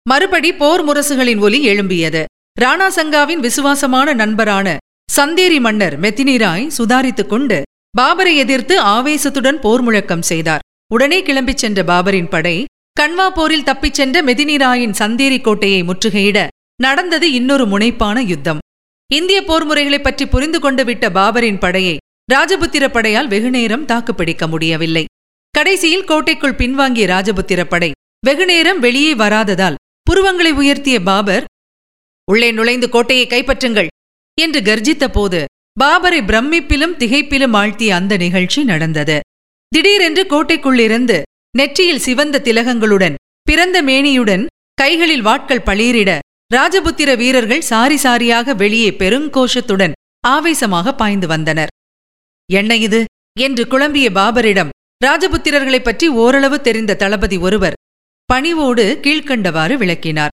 மறுபடி 0.10 0.50
போர் 0.54 0.84
முரசுகளின் 0.88 1.40
ஒலி 1.40 1.60
எழும்பியது. 1.68 2.24
ராணா 2.62 2.88
சங்காவின் 2.96 3.40
விசுவாசமான 3.40 4.14
நண்பரான 4.14 4.78
சந்தேரி 5.16 5.60
மன்னர் 5.60 6.00
மெத்தினிராய் 6.00 6.66
சுதாரித்துக் 6.78 7.30
கொண்டு 7.30 7.62
பாபரை 7.98 8.36
எதிர்த்து 8.36 8.76
ஆவேசத்துடன் 8.82 9.60
போர் 9.60 9.82
முழக்கம் 9.82 10.22
செய்தார். 10.22 10.60
உடனே 10.94 11.22
கிளம்பிச் 11.22 11.62
சென்ற 11.64 11.84
பாபரின் 11.84 12.30
படை 12.30 12.66
கண்வா 13.00 13.30
போரில் 13.30 13.64
தப்பிச் 13.64 13.94
சென்ற 13.94 14.22
மெதினிராயின் 14.22 14.94
சந்தேரி 15.00 15.42
கோட்டையை 15.42 15.84
முற்றுகையிட 15.84 16.48
நடந்தது 16.82 17.32
இன்னொரு 17.32 17.66
முனைப்பான 17.66 18.22
யுத்தம். 18.22 18.62
இந்திய 19.14 19.44
போர் 19.44 20.02
பற்றி 20.02 20.26
புரிந்து 20.26 20.60
கொண்டு 20.60 20.86
விட்ட 20.86 21.10
பாபரின் 21.10 21.60
படையை 21.60 21.98
ராஜபுத்திர 22.34 22.86
படையால் 22.88 23.28
வெகுநேரம் 23.28 23.86
தாக்குப்பிடிக்க 23.86 24.48
முடியவில்லை. 24.48 25.06
கடைசியில் 25.50 26.04
கோட்டைக்குள் 26.04 26.60
பின்வாங்கிய 26.62 27.06
ராஜபுத்திர 27.16 27.64
படை 27.64 27.92
வெகுநேரம் 28.26 28.80
வெளியே 28.80 29.14
வராததால் 29.14 29.80
புருவங்களை 30.04 30.52
உயர்த்திய 30.54 30.98
பாபர் 31.00 31.46
உள்ளே 32.32 32.52
நுழைந்து 32.52 32.90
கோட்டையை 32.90 33.28
கைப்பற்றுங்கள். 33.28 33.88
என்று 34.42 34.62
கர்ஜித்த 34.62 35.10
போது 35.10 35.46
பாபரை 35.80 36.20
பிரமிப்பிலும் 36.26 36.98
திகைப்பிலும் 36.98 37.56
ஆழ்த்திய 37.56 37.90
அந்த 37.90 38.18
நிகழ்ச்சி 38.18 38.64
நடந்தது. 38.64 39.20
திடீரென்று 39.68 40.24
கோட்டைக்குள்ளிருந்து 40.24 41.22
நெற்றியில் 41.58 42.00
சிவந்த 42.00 42.42
திலகங்களுடன் 42.44 43.16
பிறந்த 43.42 43.82
மேனியுடன் 43.84 44.46
கைகளில் 44.74 45.26
வாட்கள் 45.26 45.66
பளீரிட 45.66 46.20
ராஜபுத்திர 46.56 47.18
வீரர்கள் 47.18 47.62
சாரி 47.62 47.96
சாரியாக 47.96 48.56
வெளியே 48.56 48.90
பெருங்கோஷத்துடன் 48.90 49.92
ஆவேசமாக 50.28 50.96
பாய்ந்து 50.96 51.28
வந்தனர். 51.28 51.68
என்ன 52.52 52.76
இது? 52.76 53.06
என்று 53.40 53.68
குழம்பிய 53.68 54.10
பாபரிடம் 54.10 54.70
ராஜபுத்திரர்களைப் 55.06 55.84
பற்றி 55.84 56.08
ஓரளவு 56.08 56.62
தெரிந்த 56.62 56.96
தளபதி 56.96 57.38
ஒருவர் 57.38 57.78
பணிவோடு 58.26 59.00
கீழ்க்கண்டவாறு 59.02 59.76
விளக்கினார். 59.78 60.30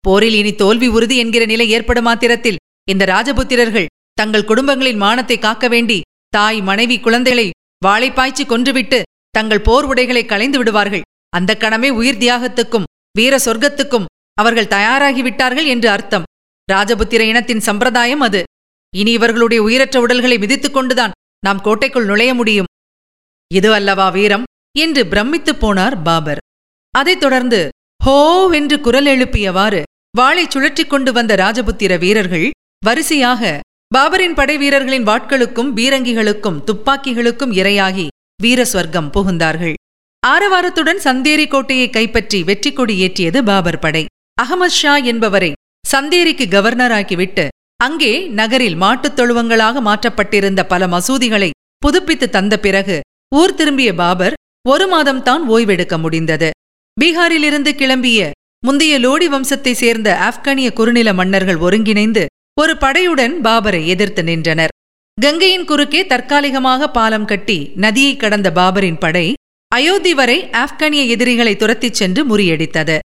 போரில் 0.00 0.34
இனி 0.34 0.54
தோல்வி 0.54 0.88
உறுதி 0.88 1.16
என்கிற 1.18 1.44
நிலை 1.44 1.70
ஏற்படும் 1.70 2.04
மாத்திரத்தில் 2.04 2.58
இந்த 2.88 3.04
ராஜபுத்திரர்கள் 3.04 3.90
தங்கள் 4.12 4.44
குடும்பங்களின் 4.44 4.96
மானத்தை 4.96 5.38
காக்க 5.38 5.68
வேண்டி 5.68 6.00
தாய் 6.28 6.60
மனைவி 6.60 7.00
குழந்தைகளை 7.00 7.50
வாழைப்பாய்ச்சி 7.86 8.44
கொன்றுவிட்டு 8.46 9.02
தங்கள் 9.30 9.60
போர் 9.60 9.84
உடைகளை 9.84 10.24
களைந்து 10.24 10.58
விடுவார்கள். 10.58 11.02
அந்த 11.28 11.56
கணமே 11.58 11.90
உயிர் 11.90 12.16
தியாகத்துக்கும் 12.16 12.88
வீர 13.18 13.36
சொர்க்கத்துக்கும் 13.44 14.04
அவர்கள் 14.34 14.66
தயாராகிவிட்டார்கள் 14.66 15.66
என்று 15.66 15.90
அர்த்தம். 15.90 16.22
ராஜபுத்திர 16.72 17.20
இனத்தின் 17.20 17.60
சம்பிரதாயம் 17.60 18.20
அது. 18.20 18.42
இனி 18.96 19.12
இவர்களுடைய 19.12 19.62
உயிரற்ற 19.62 20.00
உடல்களை 20.00 20.38
மிதித்துக் 20.38 20.72
கொண்டுதான் 20.72 21.10
நாம் 21.44 21.60
கோட்டைக்குள் 21.60 22.04
நுழைய 22.04 22.34
முடியும். 22.34 22.66
இது 23.50 23.74
அல்லவா 23.74 24.08
வீரம்? 24.08 24.44
என்று 24.78 25.06
பிரமித்துப் 25.06 25.60
போனார் 25.60 26.02
பாபர். 26.02 26.38
அதைத் 26.94 27.20
தொடர்ந்து 27.20 27.60
ஹோ! 28.00 28.16
என்று 28.52 28.80
குரல் 28.80 29.06
எழுப்பியவாறு 29.06 29.82
வாளை 30.16 30.46
சுழற்றிக் 30.48 30.90
கொண்டு 30.90 31.12
வந்த 31.12 31.34
ராஜபுத்திர 31.36 31.98
வீரர்கள் 31.98 32.50
வரிசையாக 32.84 33.60
பாபரின் 33.94 34.34
படை 34.34 34.56
வீரர்களின் 34.56 35.06
வாட்களுக்கும் 35.06 35.70
பீரங்கிகளுக்கும் 35.76 36.58
துப்பாக்கிகளுக்கும் 36.66 37.52
இரையாகி 37.52 38.06
வீர 38.42 38.66
ஸ்வர்க்கம் 38.72 39.10
புகுந்தார்கள். 39.14 39.74
ஆரவாரத்துடன் 40.26 41.00
சந்தேரி 41.04 41.48
கோட்டையை 41.48 41.90
கைப்பற்றி 41.90 42.42
வெற்றி 42.42 42.72
கொடி 42.72 42.94
ஏற்றியது 43.06 43.40
பாபர் 43.42 43.78
படை. 43.78 44.04
அகமது 44.42 44.74
ஷா 44.80 44.96
என்பவரை 44.96 45.52
சந்தேரிக்கு 45.94 46.46
கவர்னராக்கிவிட்டு 46.50 47.48
அங்கே 47.76 48.26
நகரில் 48.28 48.74
மாட்டுத் 48.74 49.20
தொழுவங்களாக 49.20 49.80
மாற்றப்பட்டிருந்த 49.80 50.62
பல 50.62 50.86
மசூதிகளை 50.86 51.50
புதுப்பித்து 51.78 52.30
தந்த 52.30 52.58
பிறகு 52.58 53.00
ஊர் 53.34 53.54
திரும்பிய 53.54 53.94
பாபர் 53.94 54.34
ஒரு 54.68 54.86
மாதம்தான் 54.94 55.44
ஓய்வெடுக்க 55.48 55.98
முடிந்தது. 55.98 56.50
பீகாரிலிருந்து 57.00 57.72
கிளம்பிய 57.80 58.30
முந்தைய 58.66 58.98
லோடி 58.98 59.26
வம்சத்தைச் 59.26 59.80
சேர்ந்த 59.82 60.08
ஆப்கானிய 60.28 60.72
குறுநில 60.72 61.12
மன்னர்கள் 61.12 61.56
ஒருங்கிணைந்து 61.56 62.26
ஒரு 62.58 62.74
படையுடன் 62.74 63.34
பாபரை 63.44 63.86
எதிர்த்து 63.86 64.22
நின்றனர். 64.22 64.68
கங்கையின் 65.20 65.64
குறுக்கே 65.64 66.06
தற்காலிகமாக 66.06 66.90
பாலம் 66.90 67.24
கட்டி 67.24 67.72
நதியை 67.74 68.16
கடந்த 68.16 68.52
பாபரின் 68.54 68.98
படை 68.98 69.34
அயோத்தி 69.68 70.14
வரை 70.14 70.44
ஆப்கானிய 70.44 71.08
எதிரிகளை 71.08 71.56
துரத்திச் 71.56 71.94
சென்று 71.94 72.24
முறியடித்தது. 72.26 72.98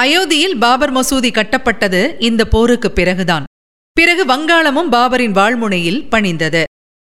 அயோத்தியில் 0.00 0.58
பாபர் 0.58 0.92
மசூதி 0.92 1.30
கட்டப்பட்டது 1.30 2.14
இந்த 2.18 2.48
போருக்குப் 2.48 2.94
பிறகுதான். 2.94 3.44
பிறகு 3.92 4.24
வங்காளமும் 4.24 4.92
பாபரின் 4.92 5.32
வாழ்முனையில் 5.32 6.08
பணிந்தது. 6.08 6.64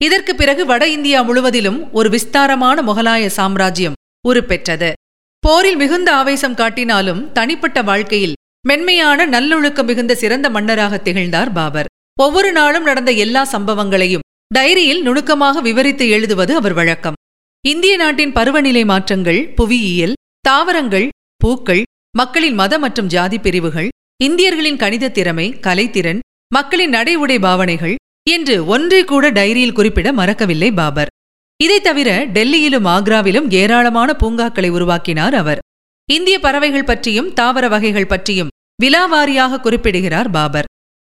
இதற்கு 0.03 0.35
பிறகு 0.35 0.65
வட 0.65 0.87
இந்தியா 0.87 1.21
முழுவதிலும் 1.21 1.91
ஒரு 1.91 2.09
விஸ்தாரமான 2.09 2.81
முகலாய 2.81 3.27
சாம்ராஜ்யம் 3.27 3.93
உருப்பெற்றது. 4.27 4.93
போரில் 5.39 5.75
மிகுந்த 5.75 6.15
ஆவேசம் 6.15 6.55
காட்டினாலும் 6.55 7.31
தனிப்பட்ட 7.31 7.81
வாழ்க்கையில் 7.81 8.35
மென்மையான 8.67 9.25
நல்லொழுக்கம் 9.25 9.85
மிகுந்த 9.85 10.15
சிறந்த 10.15 10.49
மன்னராக 10.49 10.97
திகழ்ந்தார் 10.97 11.51
பாபர். 11.51 11.85
ஒவ்வொரு 12.19 12.51
நாளும் 12.51 12.83
நடந்த 12.83 13.11
எல்லா 13.11 13.47
சம்பவங்களையும் 13.51 14.19
டைரியில் 14.55 15.01
நுணுக்கமாக 15.01 15.61
விவரித்து 15.61 16.09
எழுதுவது 16.09 16.55
அவர் 16.55 16.73
வழக்கம். 16.73 17.13
இந்திய 17.65 17.95
நாட்டின் 17.95 18.31
பருவநிலை 18.31 18.85
மாற்றங்கள் 18.85 19.47
புவியியல் 19.47 20.13
தாவரங்கள் 20.39 21.09
பூக்கள் 21.37 21.83
மக்களின் 22.17 22.53
மத 22.53 22.79
மற்றும் 22.79 23.07
ஜாதி 23.07 23.39
பிரிவுகள் 23.39 23.89
இந்தியர்களின் 24.23 24.77
கணித 24.77 25.09
திறமை 25.09 25.57
கலைத்திறன் 25.61 26.19
மக்களின் 26.53 26.89
நடை 26.89 27.15
உடை 27.15 27.39
பாவனைகள் 27.39 27.95
என்று 28.29 28.65
ஒன்றை 28.65 29.03
கூட 29.03 29.31
டைரியில் 29.31 29.73
குறிப்பிட 29.73 30.13
மறக்கவில்லை 30.13 30.71
பாபர். 30.71 31.07
இதைத் 31.63 31.83
தவிர 31.83 32.25
டெல்லியிலும் 32.25 32.87
ஆக்ராவிலும் 32.87 33.51
ஏராளமான 33.51 34.13
பூங்காக்களை 34.13 34.69
உருவாக்கினார் 34.69 35.33
அவர். 35.33 35.59
இந்திய 36.11 36.39
பறவைகள் 36.39 36.83
பற்றியும் 36.83 37.33
தாவர 37.33 37.67
வகைகள் 37.67 38.07
பற்றியும் 38.07 38.47
விலாவாரியாக 38.83 39.59
குறிப்பிடுகிறார் 39.59 40.29
பாபர். 40.29 40.65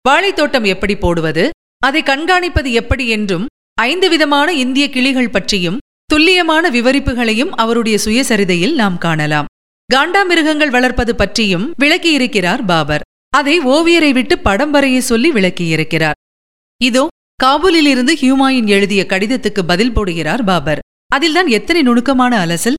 வாழைத்தோட்டம் 0.09 0.67
எப்படி 0.67 0.97
போடுவது? 0.97 1.51
அதை 1.79 2.03
கண்காணிப்பது 2.03 2.71
எப்படி 2.73 3.09
என்றும் 3.09 3.47
ஐந்து 3.81 4.09
விதமான 4.09 4.53
இந்திய 4.53 4.91
கிளிகள் 4.91 5.31
பற்றியும் 5.31 5.79
துல்லியமான 6.05 6.71
விவரிப்புகளையும் 6.71 7.53
அவருடைய 7.55 7.99
சுயசரிதையில் 8.05 8.75
நாம் 8.75 8.99
காணலாம். 8.99 9.47
காண்டாமிருகங்கள் 9.95 10.69
வளர்ப்பது 10.69 11.15
பற்றியும் 11.15 11.75
விளக்கியிருக்கிறார் 11.83 12.63
பாபர். 12.65 13.01
அதை 13.29 13.61
ஓவியரை 13.61 14.13
விட்டு 14.13 14.39
படம் 14.39 14.75
வரைய 14.75 14.99
சொல்லி 14.99 15.31
விளக்கியிருக்கிறார். 15.33 16.19
இதோ 16.83 17.07
காபூலிலிருந்து 17.45 18.13
ஹியூமாயின் 18.21 18.67
எழுதிய 18.67 19.07
கடிதத்துக்கு 19.09 19.63
பதில் 19.67 19.93
போடுகிறார் 19.93 20.43
பாபர். 20.45 20.79
அதில்தான் 21.07 21.47
எத்தனை 21.47 21.83
நுணுக்கமான 21.83 22.47
அலசல் 22.47 22.79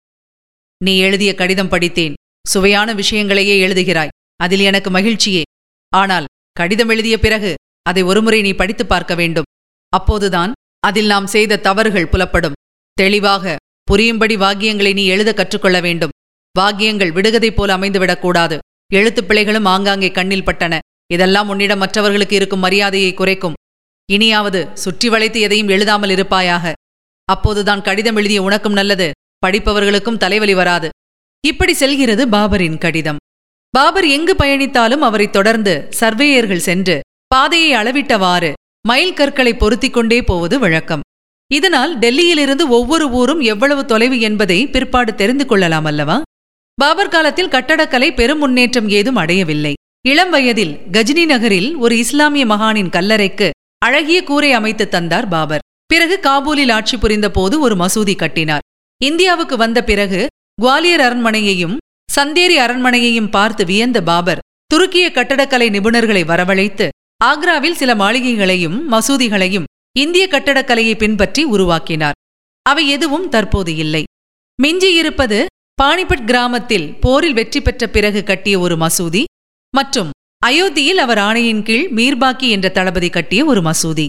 நீ 0.84 0.98
எழுதிய 0.98 1.36
கடிதம் 1.36 1.70
படித்தேன். 1.70 2.14
சுவையான 2.48 2.94
விஷயங்களையே 2.94 3.56
எழுதுகிறாய். 3.68 4.14
அதில் 4.42 4.60
எனக்கு 4.60 4.90
மகிழ்ச்சியே. 4.90 5.42
ஆனால் 5.90 6.26
கடிதம் 6.52 6.90
எழுதிய 6.90 7.20
பிறகு 7.20 7.54
அதை 7.82 8.04
ஒருமுறை 8.04 8.42
நீ 8.42 8.54
படித்துப் 8.54 8.90
பார்க்க 8.90 9.16
வேண்டும். 9.16 9.44
அப்போதுதான் 9.90 10.52
அதில் 10.80 11.06
நாம் 11.06 11.28
செய்த 11.28 11.58
தவறுகள் 11.58 12.08
புலப்படும். 12.08 12.54
தெளிவாக 12.94 13.56
புரியும்படி 13.84 14.36
வாக்கியங்களை 14.38 14.94
நீ 14.94 15.06
எழுத 15.06 15.34
கற்றுக்கொள்ள 15.34 15.82
வேண்டும். 15.82 16.10
வாக்கியங்கள் 16.52 17.12
விடுகதை 17.12 17.52
போல 17.52 17.78
அமைந்துவிடக்கூடாது 17.78 18.58
எழுத்துப் 18.94 19.28
பிழைகளும் 19.28 19.66
ஆங்காங்கே 19.66 20.12
கண்ணில் 20.12 20.44
பட்டன. 20.44 20.80
இதெல்லாம் 21.12 21.50
உன்னிடம் 21.50 21.80
மற்றவர்களுக்கு 21.80 22.36
இருக்கும் 22.36 22.60
மரியாதையை 22.60 23.14
குறைக்கும். 23.14 23.54
இனியாவது 24.12 24.70
சுற்றி 24.74 25.10
வளைத்து 25.10 25.40
எதையும் 25.40 25.68
எழுதாமல் 25.68 26.10
இருப்பாயாக. 26.10 26.74
அப்போதுதான் 27.26 27.82
கடிதம் 27.82 28.16
எழுதிய 28.16 28.42
உனக்கும் 28.42 28.74
நல்லது 28.74 29.12
படிப்பவர்களுக்கும் 29.46 30.18
தலைவலி 30.18 30.54
வராது. 30.54 30.90
இப்படி 31.48 31.74
செல்கிறது 31.74 32.28
பாபரின் 32.28 32.78
கடிதம். 32.78 33.18
பாபர் 33.78 34.08
எங்கு 34.08 34.34
பயணித்தாலும் 34.34 35.04
அவரை 35.08 35.30
தொடர்ந்து 35.30 35.74
சர்வேயர்கள் 36.00 36.64
சென்று 36.68 37.00
பாதையை 37.28 37.70
அளவிட்டவாறு 37.82 38.54
மைல் 38.88 39.14
கற்களை 39.14 39.54
பொருத்திக் 39.54 39.94
கொண்டே 39.94 40.24
போவது 40.24 40.60
வழக்கம். 40.60 41.04
இதனால் 41.54 42.00
டெல்லியிலிருந்து 42.00 42.66
ஒவ்வொரு 42.68 43.10
ஊரும் 43.10 43.40
எவ்வளவு 43.40 43.86
தொலைவு 43.86 44.20
என்பதை 44.20 44.68
பிற்பாடு 44.68 45.16
தெரிந்து 45.16 45.46
கொள்ளலாம் 45.46 45.86
அல்லவா? 45.86 46.22
பாபர் 46.74 47.08
காலத்தில் 47.08 47.50
கட்டடக்கலை 47.50 48.14
பெரும் 48.14 48.40
முன்னேற்றம் 48.40 48.90
ஏதும் 48.90 49.16
அடையவில்லை. 49.16 49.74
இளம் 50.08 50.30
வயதில் 50.30 50.74
கஜினி 50.92 51.26
நகரில் 51.26 51.76
ஒரு 51.76 51.98
இஸ்லாமிய 51.98 52.46
மகானின் 52.46 52.90
கல்லறைக்கு 52.90 53.50
அழகிய 53.78 54.24
கூரை 54.24 54.52
அமைத்து 54.52 54.88
தந்தார் 54.88 55.28
பாபர். 55.28 55.66
பிறகு 55.86 56.20
காபூலில் 56.24 56.72
ஆட்சி 56.72 56.98
புரிந்த 56.98 57.32
போது 57.32 57.60
ஒரு 57.60 57.76
மசூதி 57.76 58.16
கட்டினார். 58.16 58.66
இந்தியாவுக்கு 59.02 59.58
வந்த 59.58 59.84
பிறகு 59.84 60.28
குவாலியர் 60.62 61.06
அரண்மனையையும் 61.08 61.78
சந்தேரி 62.16 62.56
அரண்மனையையும் 62.64 63.30
பார்த்து 63.36 63.64
வியந்த 63.66 64.00
பாபர் 64.10 64.44
துருக்கிய 64.74 65.06
கட்டடக்கலை 65.18 65.68
நிபுணர்களை 65.76 66.24
வரவழைத்து 66.32 66.88
ஆக்ராவில் 67.30 67.80
சில 67.82 67.92
மாளிகைகளையும் 67.96 68.78
மசூதிகளையும் 68.94 69.68
இந்திய 70.00 70.26
கட்டடக்கலையை 70.32 70.96
பின்பற்றி 70.98 71.42
உருவாக்கினார். 71.54 72.18
அவை 72.66 72.84
எதுவும் 72.96 73.28
தற்போது 73.30 73.72
இல்லை. 73.76 74.04
மிஞ்சியிருப்பது 74.60 75.40
பானிபட் 75.82 76.26
கிராமத்தில் 76.30 76.88
போரில் 77.04 77.36
வெற்றி 77.40 77.60
பெற்ற 77.62 77.88
பிறகு 77.88 78.22
கட்டிய 78.24 78.56
ஒரு 78.60 78.76
மசூதி 78.84 79.24
மற்றும் 79.74 80.10
அயோத்தியில் 80.42 81.02
அவர் 81.06 81.22
ஆணையின் 81.28 81.64
கீழ் 81.68 81.88
மீர்பாக்கி 81.98 82.48
என்ற 82.56 82.68
தளபதி 82.78 83.10
கட்டிய 83.10 83.42
ஒரு 83.52 83.62
மசூதி. 83.68 84.06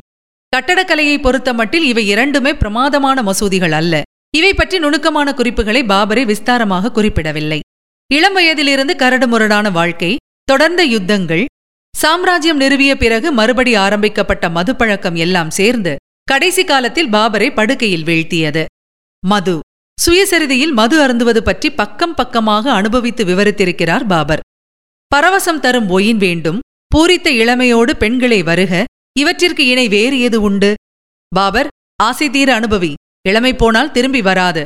கட்டடக்கலையை 0.53 1.17
பொறுத்தமட்டில் 1.27 1.87
இவை 1.91 2.05
இரண்டுமே 2.07 2.53
பிரமாதமான 2.55 3.19
மசூதிகள் 3.29 3.75
அல்ல. 3.81 3.95
இவை 4.39 4.53
பற்றி 4.55 4.79
நுணுக்கமான 4.79 5.29
குறிப்புகளை 5.39 5.83
பாபரை 5.93 6.25
விஸ்தாரமாக 6.31 6.93
குறிப்பிடவில்லை. 6.99 7.61
இளம் 8.11 8.33
வயதிலிருந்து 8.33 8.95
கரடுமுரடான 8.99 9.67
வாழ்க்கை 9.73 10.17
தொடர்ந்த 10.45 10.83
யுத்தங்கள் 10.85 11.45
சாம்ராஜ்யம் 11.95 12.61
நிறுவிய 12.61 12.93
பிறகு 12.95 13.29
மறுபடி 13.33 13.75
ஆரம்பிக்கப்பட்ட 13.75 14.49
மதுப்பழக்கம் 14.49 15.17
எல்லாம் 15.17 15.51
சேர்ந்து 15.51 15.93
கடைசி 16.25 16.65
காலத்தில் 16.65 17.09
பாபரை 17.09 17.49
படுக்கையில் 17.55 18.05
வீழ்த்தியது. 18.05 18.65
மது. 19.27 19.55
சுயசரிதையில் 19.99 20.73
மது 20.73 20.97
அருந்துவது 21.07 21.41
பற்றி 21.43 21.69
பக்கம் 21.71 22.15
பக்கமாக 22.15 22.73
அனுபவித்து 22.73 23.25
விவரித்திருக்கிறார் 23.25 24.05
பாபர். 24.07 24.43
பரவசம் 25.13 25.61
தரும் 25.61 25.89
ஒயின் 25.89 26.17
வேண்டும் 26.17 26.59
பூரித்த 26.95 27.31
இளமையோடு 27.43 27.95
பெண்களை 27.97 28.43
வருக 28.43 28.85
இவற்றிற்கு 29.19 29.65
இணை 29.67 29.87
வேறு 29.89 30.21
எது 30.21 30.41
உண்டு? 30.41 30.71
பாபர் 31.33 31.71
ஆசை 32.03 32.29
தீர 32.31 32.49
அனுபவி 32.61 32.93
இளமை 33.29 33.55
போனால் 33.55 33.95
திரும்பி 33.97 34.23
வராது. 34.23 34.65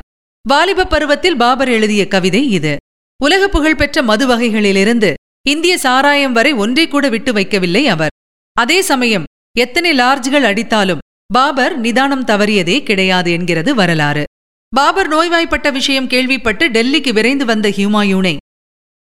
வாலிப 0.49 0.85
பருவத்தில் 0.85 1.37
பாபர் 1.37 1.69
எழுதிய 1.69 2.03
கவிதை 2.09 2.43
இது. 2.51 2.75
உலக 3.21 3.49
புகழ்பெற்ற 3.49 4.03
மது 4.03 4.25
வகைகளிலிருந்து 4.29 5.15
இந்திய 5.49 5.79
சாராயம் 5.79 6.33
வரை 6.33 6.53
ஒன்றை 6.53 6.89
கூட 6.89 7.09
விட்டு 7.09 7.33
வைக்கவில்லை 7.33 7.83
அவர். 7.87 8.15
அதே 8.53 8.83
சமயம் 8.83 9.25
எத்தனை 9.59 9.91
லார்ஜ்கள் 9.93 10.47
அடித்தாலும் 10.51 11.03
பாபர் 11.35 11.75
நிதானம் 11.79 12.25
தவறியதே 12.25 12.83
கிடையாது 12.83 13.31
என்கிறது 13.33 13.75
வரலாறு. 13.75 14.25
பாபர் 14.73 15.09
நோய்வாய்ப்பட்ட 15.09 15.71
விஷயம் 15.73 16.07
கேள்விப்பட்டு 16.07 16.69
டெல்லிக்கு 16.69 17.13
விரைந்து 17.13 17.45
வந்த 17.45 17.69
ஹியூமாயூனை 17.69 18.37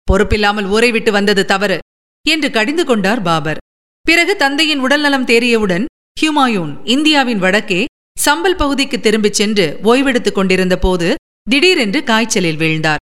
பொறுப்பில்லாமல் 0.08 0.66
ஊரை 0.66 0.92
விட்டு 0.92 1.12
வந்தது 1.12 1.46
தவறு 1.46 1.78
என்று 2.26 2.52
கடிந்து 2.52 2.86
கொண்டார் 2.86 3.22
பாபர். 3.22 3.58
பிறகு 4.02 4.36
தந்தையின் 4.36 4.80
உடல்நலம் 4.80 5.26
தேறியவுடன் 5.26 5.86
ஹியூமாயூன் 6.22 6.74
இந்தியாவின் 6.84 7.40
வடக்கே 7.40 7.86
சம்பல் 8.26 8.60
பகுதிக்கு 8.64 9.00
திரும்பிச் 9.00 9.34
சென்று 9.34 9.80
ஓய்வெடுத்துக் 9.84 10.38
கொண்டிருந்த 10.40 10.78
போது 10.78 11.16
திடீரென்று 11.50 12.04
காய்ச்சலில் 12.04 12.58
வீழ்ந்தார். 12.58 13.04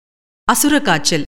அசுர 0.48 0.82
காய்ச்சல். 0.82 1.24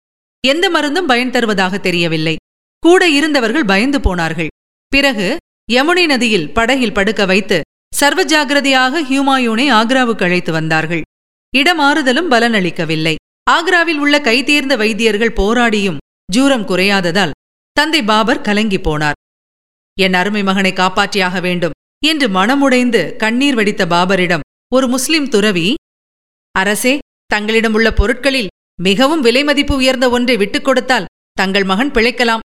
எந்த 0.47 0.65
மருந்தும் 0.69 1.05
பயன் 1.05 1.29
தருவதாக 1.29 1.77
தெரியவில்லை. 1.77 2.35
கூட 2.83 3.09
இருந்தவர்கள் 3.09 3.65
பயந்து 3.65 3.99
போனார்கள். 4.01 4.49
பிறகு 4.87 5.27
யமுனை 5.71 6.05
நதியில் 6.05 6.49
படகில் 6.53 6.93
படுக்க 6.93 7.25
வைத்து 7.25 7.61
சர்வ 7.95 8.21
ஜாகிரதையாக 8.23 9.01
ஹியூமாயூனை 9.09 9.65
ஆக்ராவுக்கு 9.79 10.23
அழைத்து 10.23 10.51
வந்தார்கள். 10.51 11.03
இடமாறுதலும் 11.57 12.31
பலனளிக்கவில்லை. 12.31 13.15
ஆக்ராவில் 13.51 13.99
உள்ள 14.03 14.19
கைதேர்ந்த 14.19 14.75
வைத்தியர்கள் 14.77 15.37
போராடியும் 15.39 16.01
ஜூரம் 16.31 16.67
குறையாததால் 16.67 17.35
தந்தை 17.71 18.01
பாபர் 18.03 18.41
கலங்கி 18.41 18.77
போனார். 18.77 19.17
என் 19.97 20.13
அருமை 20.13 20.43
மகனை 20.43 20.73
காப்பாற்றியாக 20.73 21.41
வேண்டும் 21.41 21.77
என்று 22.05 22.27
மனமுடைந்து 22.27 23.01
கண்ணீர் 23.15 23.55
வடித்த 23.55 23.85
பாபரிடம் 23.85 24.45
ஒரு 24.75 24.87
முஸ்லிம் 24.87 25.29
துறவி 25.29 25.67
அரசே 26.55 26.93
தங்களிடம் 27.25 27.73
உள்ள 27.73 27.93
பொருட்களில் 27.93 28.51
மிகவும் 28.81 29.23
விலைமதிப்பு 29.23 29.71
உயர்ந்த 29.71 30.09
ஒன்றை 30.09 30.37
விட்டுக் 30.37 30.63
கொடுத்தால் 30.63 31.05
தங்கள் 31.31 31.63
மகன் 31.63 31.91
பிழைக்கலாம் 31.91 32.39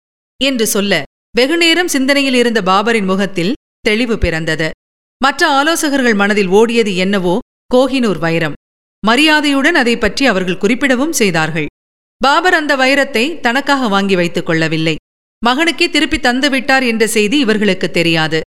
என்று 0.43 0.67
சொல்ல 0.67 1.03
வெகுநேரம் 1.35 1.87
சிந்தனையில் 1.87 2.33
இருந்த 2.33 2.61
பாபரின் 2.61 3.05
முகத்தில் 3.05 3.53
தெளிவு 3.79 4.17
பிறந்தது. 4.17 4.69
மற்ற 5.23 5.47
ஆலோசகர்கள் 5.47 6.13
மனதில் 6.13 6.47
ஓடியது 6.47 6.95
என்னவோ 6.95 7.39
கோஹினூர் 7.73 8.19
வைரம். 8.19 8.53
மரியாதையுடன் 9.07 9.75
அதை 9.75 9.97
பற்றி 9.97 10.25
அவர்கள் 10.25 10.57
குறிப்பிடவும் 10.57 11.11
செய்தார்கள். 11.11 11.65
பாபர் 12.17 12.53
அந்த 12.53 12.75
வைரத்தை 12.75 13.39
தனக்காக 13.39 13.87
வாங்கி 13.87 14.15
வைத்துக் 14.15 14.45
கொள்ளவில்லை. 14.45 14.95
மகனுக்கே 15.45 15.89
திருப்பி 15.89 16.17
தந்துவிட்டார் 16.17 16.87
என்ற 16.87 17.07
செய்தி 17.07 17.39
இவர்களுக்கு 17.39 17.91
தெரியாது. 17.91 18.41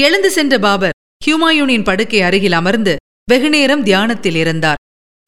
எழுந்து 0.00 0.30
சென்ற 0.30 0.58
பாபர் 0.58 0.90
ஹியூமாயூனின் 1.26 1.84
படுக்கை 1.84 2.22
அருகில் 2.22 2.52
அமர்ந்து 2.52 2.96
வெகுநேரம் 3.30 3.82
தியானத்தில் 3.82 4.34
இருந்தார். 4.34 4.76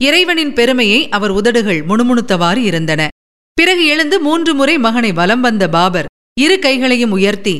இறைவனின் 0.05 0.53
பெருமையை 0.53 1.09
அவர் 1.09 1.31
உதடுகள் 1.31 1.87
முணுமுணுத்தவாறு 1.87 2.57
இருந்தன. 2.57 3.09
பிறகு 3.55 3.87
எழுந்து 3.87 4.21
மூன்று 4.21 4.55
முறை 4.55 4.79
மகனை 4.79 5.13
வலம் 5.13 5.41
வந்த 5.41 5.69
பாபர் 5.69 6.05
இரு 6.41 6.59
கைகளையும் 6.59 7.11
உயர்த்தி 7.11 7.59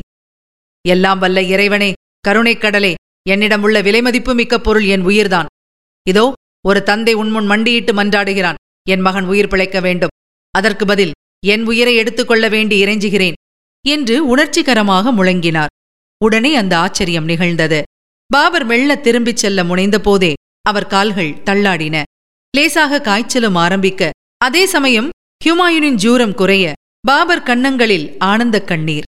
எல்லாம் 0.87 1.19
வல்ல 1.19 1.43
இறைவனே 1.43 1.93
கருணைக் 2.19 2.61
கடலே 2.61 2.93
என்னிடம் 3.29 3.61
உள்ள 3.61 3.81
விலைமதிப்பு 3.81 4.33
மிக்க 4.33 4.59
பொருள் 4.59 4.83
என் 4.83 5.05
உயிர்தான். 5.05 5.45
இதோ 6.07 6.33
ஒரு 6.67 6.83
தந்தை 6.83 7.13
உன்முன் 7.13 7.45
மண்டியிட்டு 7.45 7.93
மன்றாடுகிறான். 7.93 8.55
என் 8.89 8.99
மகன் 8.99 9.25
உயிர் 9.25 9.47
பிழைக்க 9.47 9.79
வேண்டும். 9.79 10.13
அதற்கு 10.51 10.85
பதில் 10.85 11.11
என் 11.45 11.65
உயிரை 11.65 11.95
எடுத்துக்கொள்ள 11.95 12.49
வேண்டி 12.49 12.83
இறைஞ்சுகிறேன் 12.83 13.33
என்று 13.87 14.27
உணர்ச்சிகரமாக 14.27 15.13
முழங்கினார். 15.13 15.71
உடனே 16.23 16.55
அந்த 16.55 16.77
ஆச்சரியம் 16.77 17.25
நிகழ்ந்தது. 17.25 17.83
பாபர் 18.27 18.65
மெல்ல 18.65 18.95
திரும்பிச் 18.95 19.37
செல்ல 19.37 19.63
முனைந்தபோதே 19.63 20.33
அவர் 20.61 20.87
கால்கள் 20.87 21.37
தள்ளாடின. 21.45 22.03
லேசாக 22.55 22.99
காய்ச்சலும் 23.01 23.55
ஆரம்பிக்க 23.55 24.09
அதே 24.37 24.63
சமயம் 24.65 25.07
ஹுமாயூனின் 25.41 25.97
ஜூரம் 26.03 26.33
குறைய 26.33 26.65
பாபர் 27.07 27.43
கன்னங்களில் 27.43 28.05
ஆனந்த 28.27 28.57
கண்ணீர். 28.61 29.07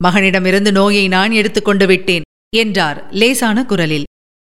மகனிடமிருந்து 0.00 0.70
நோயை 0.70 1.04
நான் 1.08 1.32
எடுத்துக்கொண்டு 1.32 1.86
விட்டேன் 1.86 2.26
என்றார் 2.56 2.98
லேசான 3.10 3.64
குரலில். 3.64 4.06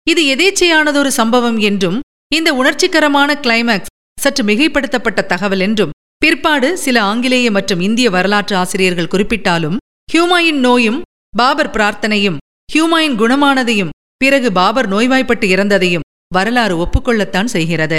இது 0.06 0.22
எதேச்சையானதொரு 0.34 1.10
சம்பவம் 1.18 1.58
என்றும் 1.58 1.98
இந்த 2.34 2.50
உணர்ச்சிகரமான 2.54 3.30
கிளைமேக்ஸ் 3.44 3.92
சற்று 4.20 4.42
மிகைப்படுத்தப்பட்ட 4.44 5.20
தகவல் 5.26 5.60
என்றும் 5.60 5.94
பிற்பாடு 6.18 6.68
சில 6.78 6.96
ஆங்கிலேய 7.02 7.48
மற்றும் 7.50 7.80
இந்திய 7.80 8.08
வரலாற்று 8.10 8.56
ஆசிரியர்கள் 8.56 9.12
குறிப்பிட்டாலும் 9.14 9.76
ஹியூமாயின் 10.12 10.60
நோயும் 10.60 11.02
பாபர் 11.36 11.70
பிரார்த்தனையும் 11.70 12.40
ஹியூமாயின் 12.68 13.16
குணமானதையும் 13.18 13.94
பிறகு 14.16 14.48
பாபர் 14.52 14.88
நோய்வாய்ப்பட்டு 14.88 15.46
இறந்ததையும் 15.48 16.04
வரலாறு 16.36 16.74
ஒப்புக்கொள்ளத்தான் 16.84 17.52
செய்கிறது. 17.54 17.98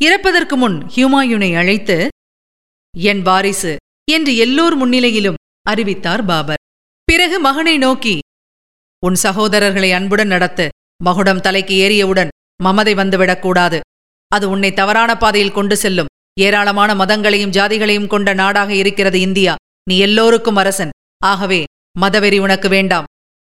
இறப்பதற்கு 0.00 0.56
முன் 0.56 0.76
ஹியூமாயூனை 0.94 1.50
அழைத்து 1.60 1.96
என் 2.94 3.22
வாரிசு 3.28 3.72
என்று 4.10 4.32
எல்லோர் 4.44 4.76
முன்னிலையிலும் 4.80 5.40
அறிவித்தார் 5.70 6.24
பாபர். 6.24 6.62
பிறகு 7.08 7.36
மகனை 7.40 7.76
நோக்கி 7.78 8.14
உன் 9.06 9.16
சகோதரர்களை 9.22 9.90
அன்புடன் 9.98 10.32
நடத்து 10.34 10.66
மகுடம் 11.04 11.40
தலைக்கு 11.40 11.74
ஏறியவுடன் 11.86 12.30
மமதை 12.62 12.92
வந்துவிடக்கூடாது 12.94 13.78
அது 14.30 14.46
உன்னை 14.50 14.70
தவறான 14.72 15.10
பாதையில் 15.16 15.56
கொண்டு 15.56 15.76
செல்லும். 15.76 16.10
ஏராளமான 16.40 16.90
மதங்களையும் 16.94 17.54
ஜாதிகளையும் 17.56 18.10
கொண்ட 18.12 18.30
நாடாக 18.34 18.70
இருக்கிறது 18.74 19.18
இந்தியா. 19.26 19.54
நீ 19.88 19.96
எல்லோருக்கும் 20.06 20.58
அரசன். 20.62 20.94
ஆகவே 21.24 21.60
மதவெறி 22.00 22.38
உனக்கு 22.46 22.68
வேண்டாம். 22.68 23.08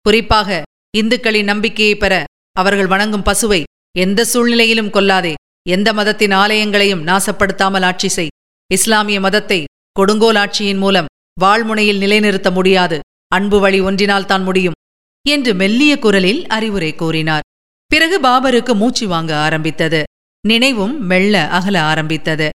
குறிப்பாக 0.06 0.62
இந்துக்களின் 0.98 1.50
நம்பிக்கையை 1.52 1.94
பெற 1.96 2.14
அவர்கள் 2.56 2.90
வணங்கும் 2.92 3.26
பசுவை 3.28 3.60
எந்த 3.98 4.24
சூழ்நிலையிலும் 4.24 4.90
கொல்லாதே. 4.90 5.34
எந்த 5.68 5.92
மதத்தின் 5.92 6.32
ஆலயங்களையும் 6.32 7.04
நாசப்படுத்தாமல் 7.06 7.84
ஆட்சி 7.84 8.08
செய். 8.08 8.32
இஸ்லாமிய 8.70 9.20
மதத்தை 9.20 9.64
கொடுங்கோல் 9.92 10.34
ஆட்சியின் 10.34 10.78
மூலம் 10.78 11.10
வாழ்முனையில் 11.40 11.98
நிலைநிறுத்த 11.98 12.50
முடியாது. 12.50 12.98
அன்பு 13.28 13.60
வழி 13.60 13.80
ஒன்றினால்தான் 13.80 14.42
முடியும் 14.42 14.78
என்று 15.26 15.54
மெல்லிய 15.54 15.98
குரலில் 15.98 16.46
அறிவுரை 16.46 16.94
கூறினார். 16.94 17.46
பிறகு 17.86 18.16
பாபருக்கு 18.20 18.74
மூச்சு 18.74 19.08
வாங்க 19.08 19.36
ஆரம்பித்தது. 19.36 20.02
நினைவும் 20.48 20.94
மெல்ல 21.06 21.48
அகல 21.48 21.82
ஆரம்பித்தது. 21.82 22.48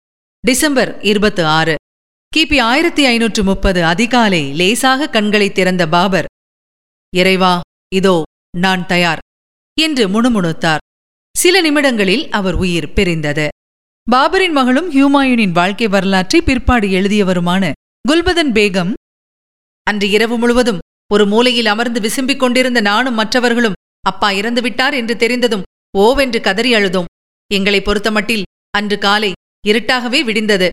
டிசம்பர் 0.44 0.92
இருபத்து 1.02 1.46
ஆறு 1.46 1.76
கிபி 2.38 2.58
ஆயிரத்தி 2.62 3.04
ஐநூற்று 3.06 3.44
முப்பது 3.44 3.84
அதிகாலை 3.84 4.42
லேசாக 4.54 5.10
கண்களை 5.10 5.52
திறந்த 5.52 5.88
பாபர் 5.88 6.26
இறைவா 7.14 7.60
இதோ 7.96 8.22
நான் 8.58 8.86
தயார் 8.86 9.22
என்று 9.78 10.04
முணுமுணுத்தார். 10.08 10.84
சில 11.42 11.56
நிமிடங்களில் 11.62 12.24
அவர் 12.30 12.56
உயிர் 12.64 12.94
பிரிந்தது. 12.94 13.48
பாபரின் 14.08 14.56
மகளும் 14.58 14.88
ஹியூமாயூனின் 14.92 15.54
வாழ்க்கை 15.58 15.88
வரலாற்றை 15.88 16.40
பிற்பாடு 16.42 16.88
எழுதியவருமான 16.90 17.72
குல்பதன் 18.10 18.52
பேகம் 18.58 18.92
அன்று 19.88 20.08
இரவு 20.10 20.36
முழுவதும் 20.38 20.80
ஒரு 21.12 21.26
மூலையில் 21.26 21.66
அமர்ந்து 21.66 22.00
விசும்பிக் 22.00 22.40
கொண்டிருந்த 22.40 22.80
நானும் 22.82 23.14
மற்றவர்களும் 23.14 23.78
அப்பா 24.02 24.30
இறந்துவிட்டார் 24.32 24.94
என்று 24.94 25.16
தெரிந்ததும் 25.18 25.66
ஓவென்று 25.98 26.40
கதறி 26.42 26.72
அழுதோம். 26.76 27.10
எங்களை 27.52 27.82
பொறுத்தமட்டில் 27.82 28.48
அன்று 28.78 28.98
காலை 28.98 29.32
இருட்டாகவே 29.68 30.22
விடிந்தது 30.24 30.70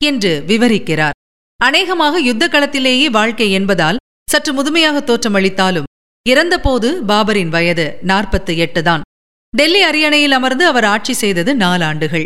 என்று 0.00 0.32
விவரிக்கிறார். 0.46 1.16
அநேகமாக 1.60 2.20
யுத்த 2.20 2.46
களத்திலேயே 2.48 3.08
வாழ்க்கை 3.10 3.50
என்பதால் 3.52 4.00
சற்று 4.30 4.52
முதுமையாக 4.52 4.98
தோற்றமளித்தாலும் 5.00 5.88
இறந்தபோது 6.26 6.88
பாபரின் 7.06 7.48
வயது 7.48 7.86
நாற்பத்து 8.02 8.56
எட்டு 8.56 8.82
தான். 8.82 9.04
டெல்லி 9.54 9.82
அரியணையில் 9.82 10.32
அமர்ந்து 10.32 10.66
அவர் 10.66 10.84
ஆட்சி 10.84 11.12
செய்தது 11.12 11.54
நாலாண்டுகள் 11.54 12.24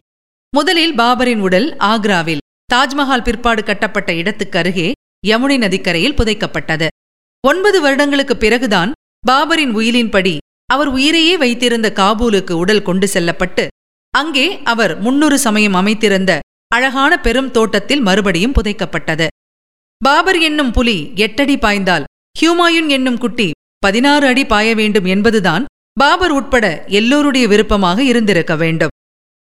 முதலில் 0.53 0.95
பாபரின் 0.95 1.39
உடல் 1.39 1.69
ஆக்ராவில் 1.79 2.43
தாஜ்மஹால் 2.75 3.23
பிற்பாடு 3.23 3.63
கட்டப்பட்ட 3.63 4.15
இடத்துக்கு 4.15 4.59
அருகே 4.59 4.93
யமுனை 5.27 5.57
நதிக்கரையில் 5.59 6.17
புதைக்கப்பட்டது. 6.21 6.89
ஒன்பது 7.47 7.81
வருடங்களுக்கு 7.81 8.37
பிறகுதான் 8.37 8.93
பாபரின் 9.27 9.73
உயிலின்படி 9.75 10.35
அவர் 10.67 10.89
உயிரையே 10.89 11.37
வைத்திருந்த 11.37 11.89
காபூலுக்கு 11.91 12.53
உடல் 12.53 12.83
கொண்டு 12.83 13.09
செல்லப்பட்டு 13.09 13.67
அங்கே 14.11 14.47
அவர் 14.63 15.01
முன்னொரு 15.01 15.39
சமயம் 15.39 15.75
அமைத்திருந்த 15.75 16.39
அழகான 16.75 17.13
பெரும் 17.21 17.51
தோட்டத்தில் 17.51 18.01
மறுபடியும் 18.01 18.53
புதைக்கப்பட்டது. 18.53 19.27
பாபர் 20.05 20.39
என்னும் 20.39 20.71
புலி 20.71 21.13
எட்டடி 21.15 21.57
பாய்ந்தால் 21.57 22.05
ஹியூமாயுன் 22.41 22.89
என்னும் 22.89 23.19
குட்டி 23.19 23.51
பதினாறு 23.79 24.27
அடி 24.27 24.45
பாய 24.45 24.75
வேண்டும் 24.75 25.05
என்பதுதான் 25.05 25.65
பாபர் 26.01 26.31
உட்பட 26.31 26.85
எல்லோருடைய 26.87 27.49
விருப்பமாக 27.49 28.03
இருந்திருக்க 28.03 28.57
வேண்டும். 28.57 28.89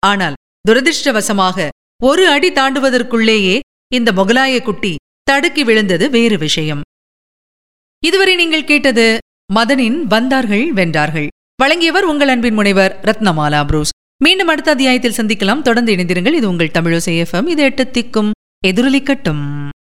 ஆனால் 0.06 0.32
துரதிர்ஷ்டவசமாக 0.68 1.68
ஒரு 2.02 2.28
அடி 2.28 2.50
தாண்டுவதற்குள்ளேயே 2.50 3.58
இந்த 3.94 4.12
முகலாய 4.12 4.62
குட்டி 4.62 4.96
தடுக்கி 5.22 5.64
விழுந்தது 5.64 6.10
வேறு 6.10 6.38
விஷயம். 6.38 6.80
இதுவரை 7.98 8.34
நீங்கள் 8.34 8.64
கேட்டது 8.64 9.18
மதனின் 9.54 10.02
வந்தார்கள் 10.02 10.74
வென்றார்கள். 10.74 11.26
வழங்கியவர் 11.62 12.04
உங்கள் 12.04 12.28
அன்பின் 12.28 12.54
முனைவர் 12.54 13.00
ரத்னமாலா 13.02 13.66
புரூஸ். 13.66 13.90
மீண்டும் 14.24 14.48
அடுத்த 14.48 14.70
அத்தியாயத்தில் 14.70 15.16
சந்திக்கலாம். 15.16 15.62
தொடர்ந்து 15.62 15.94
இணைந்திருங்கள். 15.96 16.32
இது 16.32 16.48
உங்கள் 16.48 16.74
தமிழோ 16.78 17.24
எஃப்எம் 17.24 17.48
இது 17.48 17.62
எட்டு 17.62 17.84
திக்கும் 17.84 18.30
எதிரொலிக்கட்டும். 18.66 19.69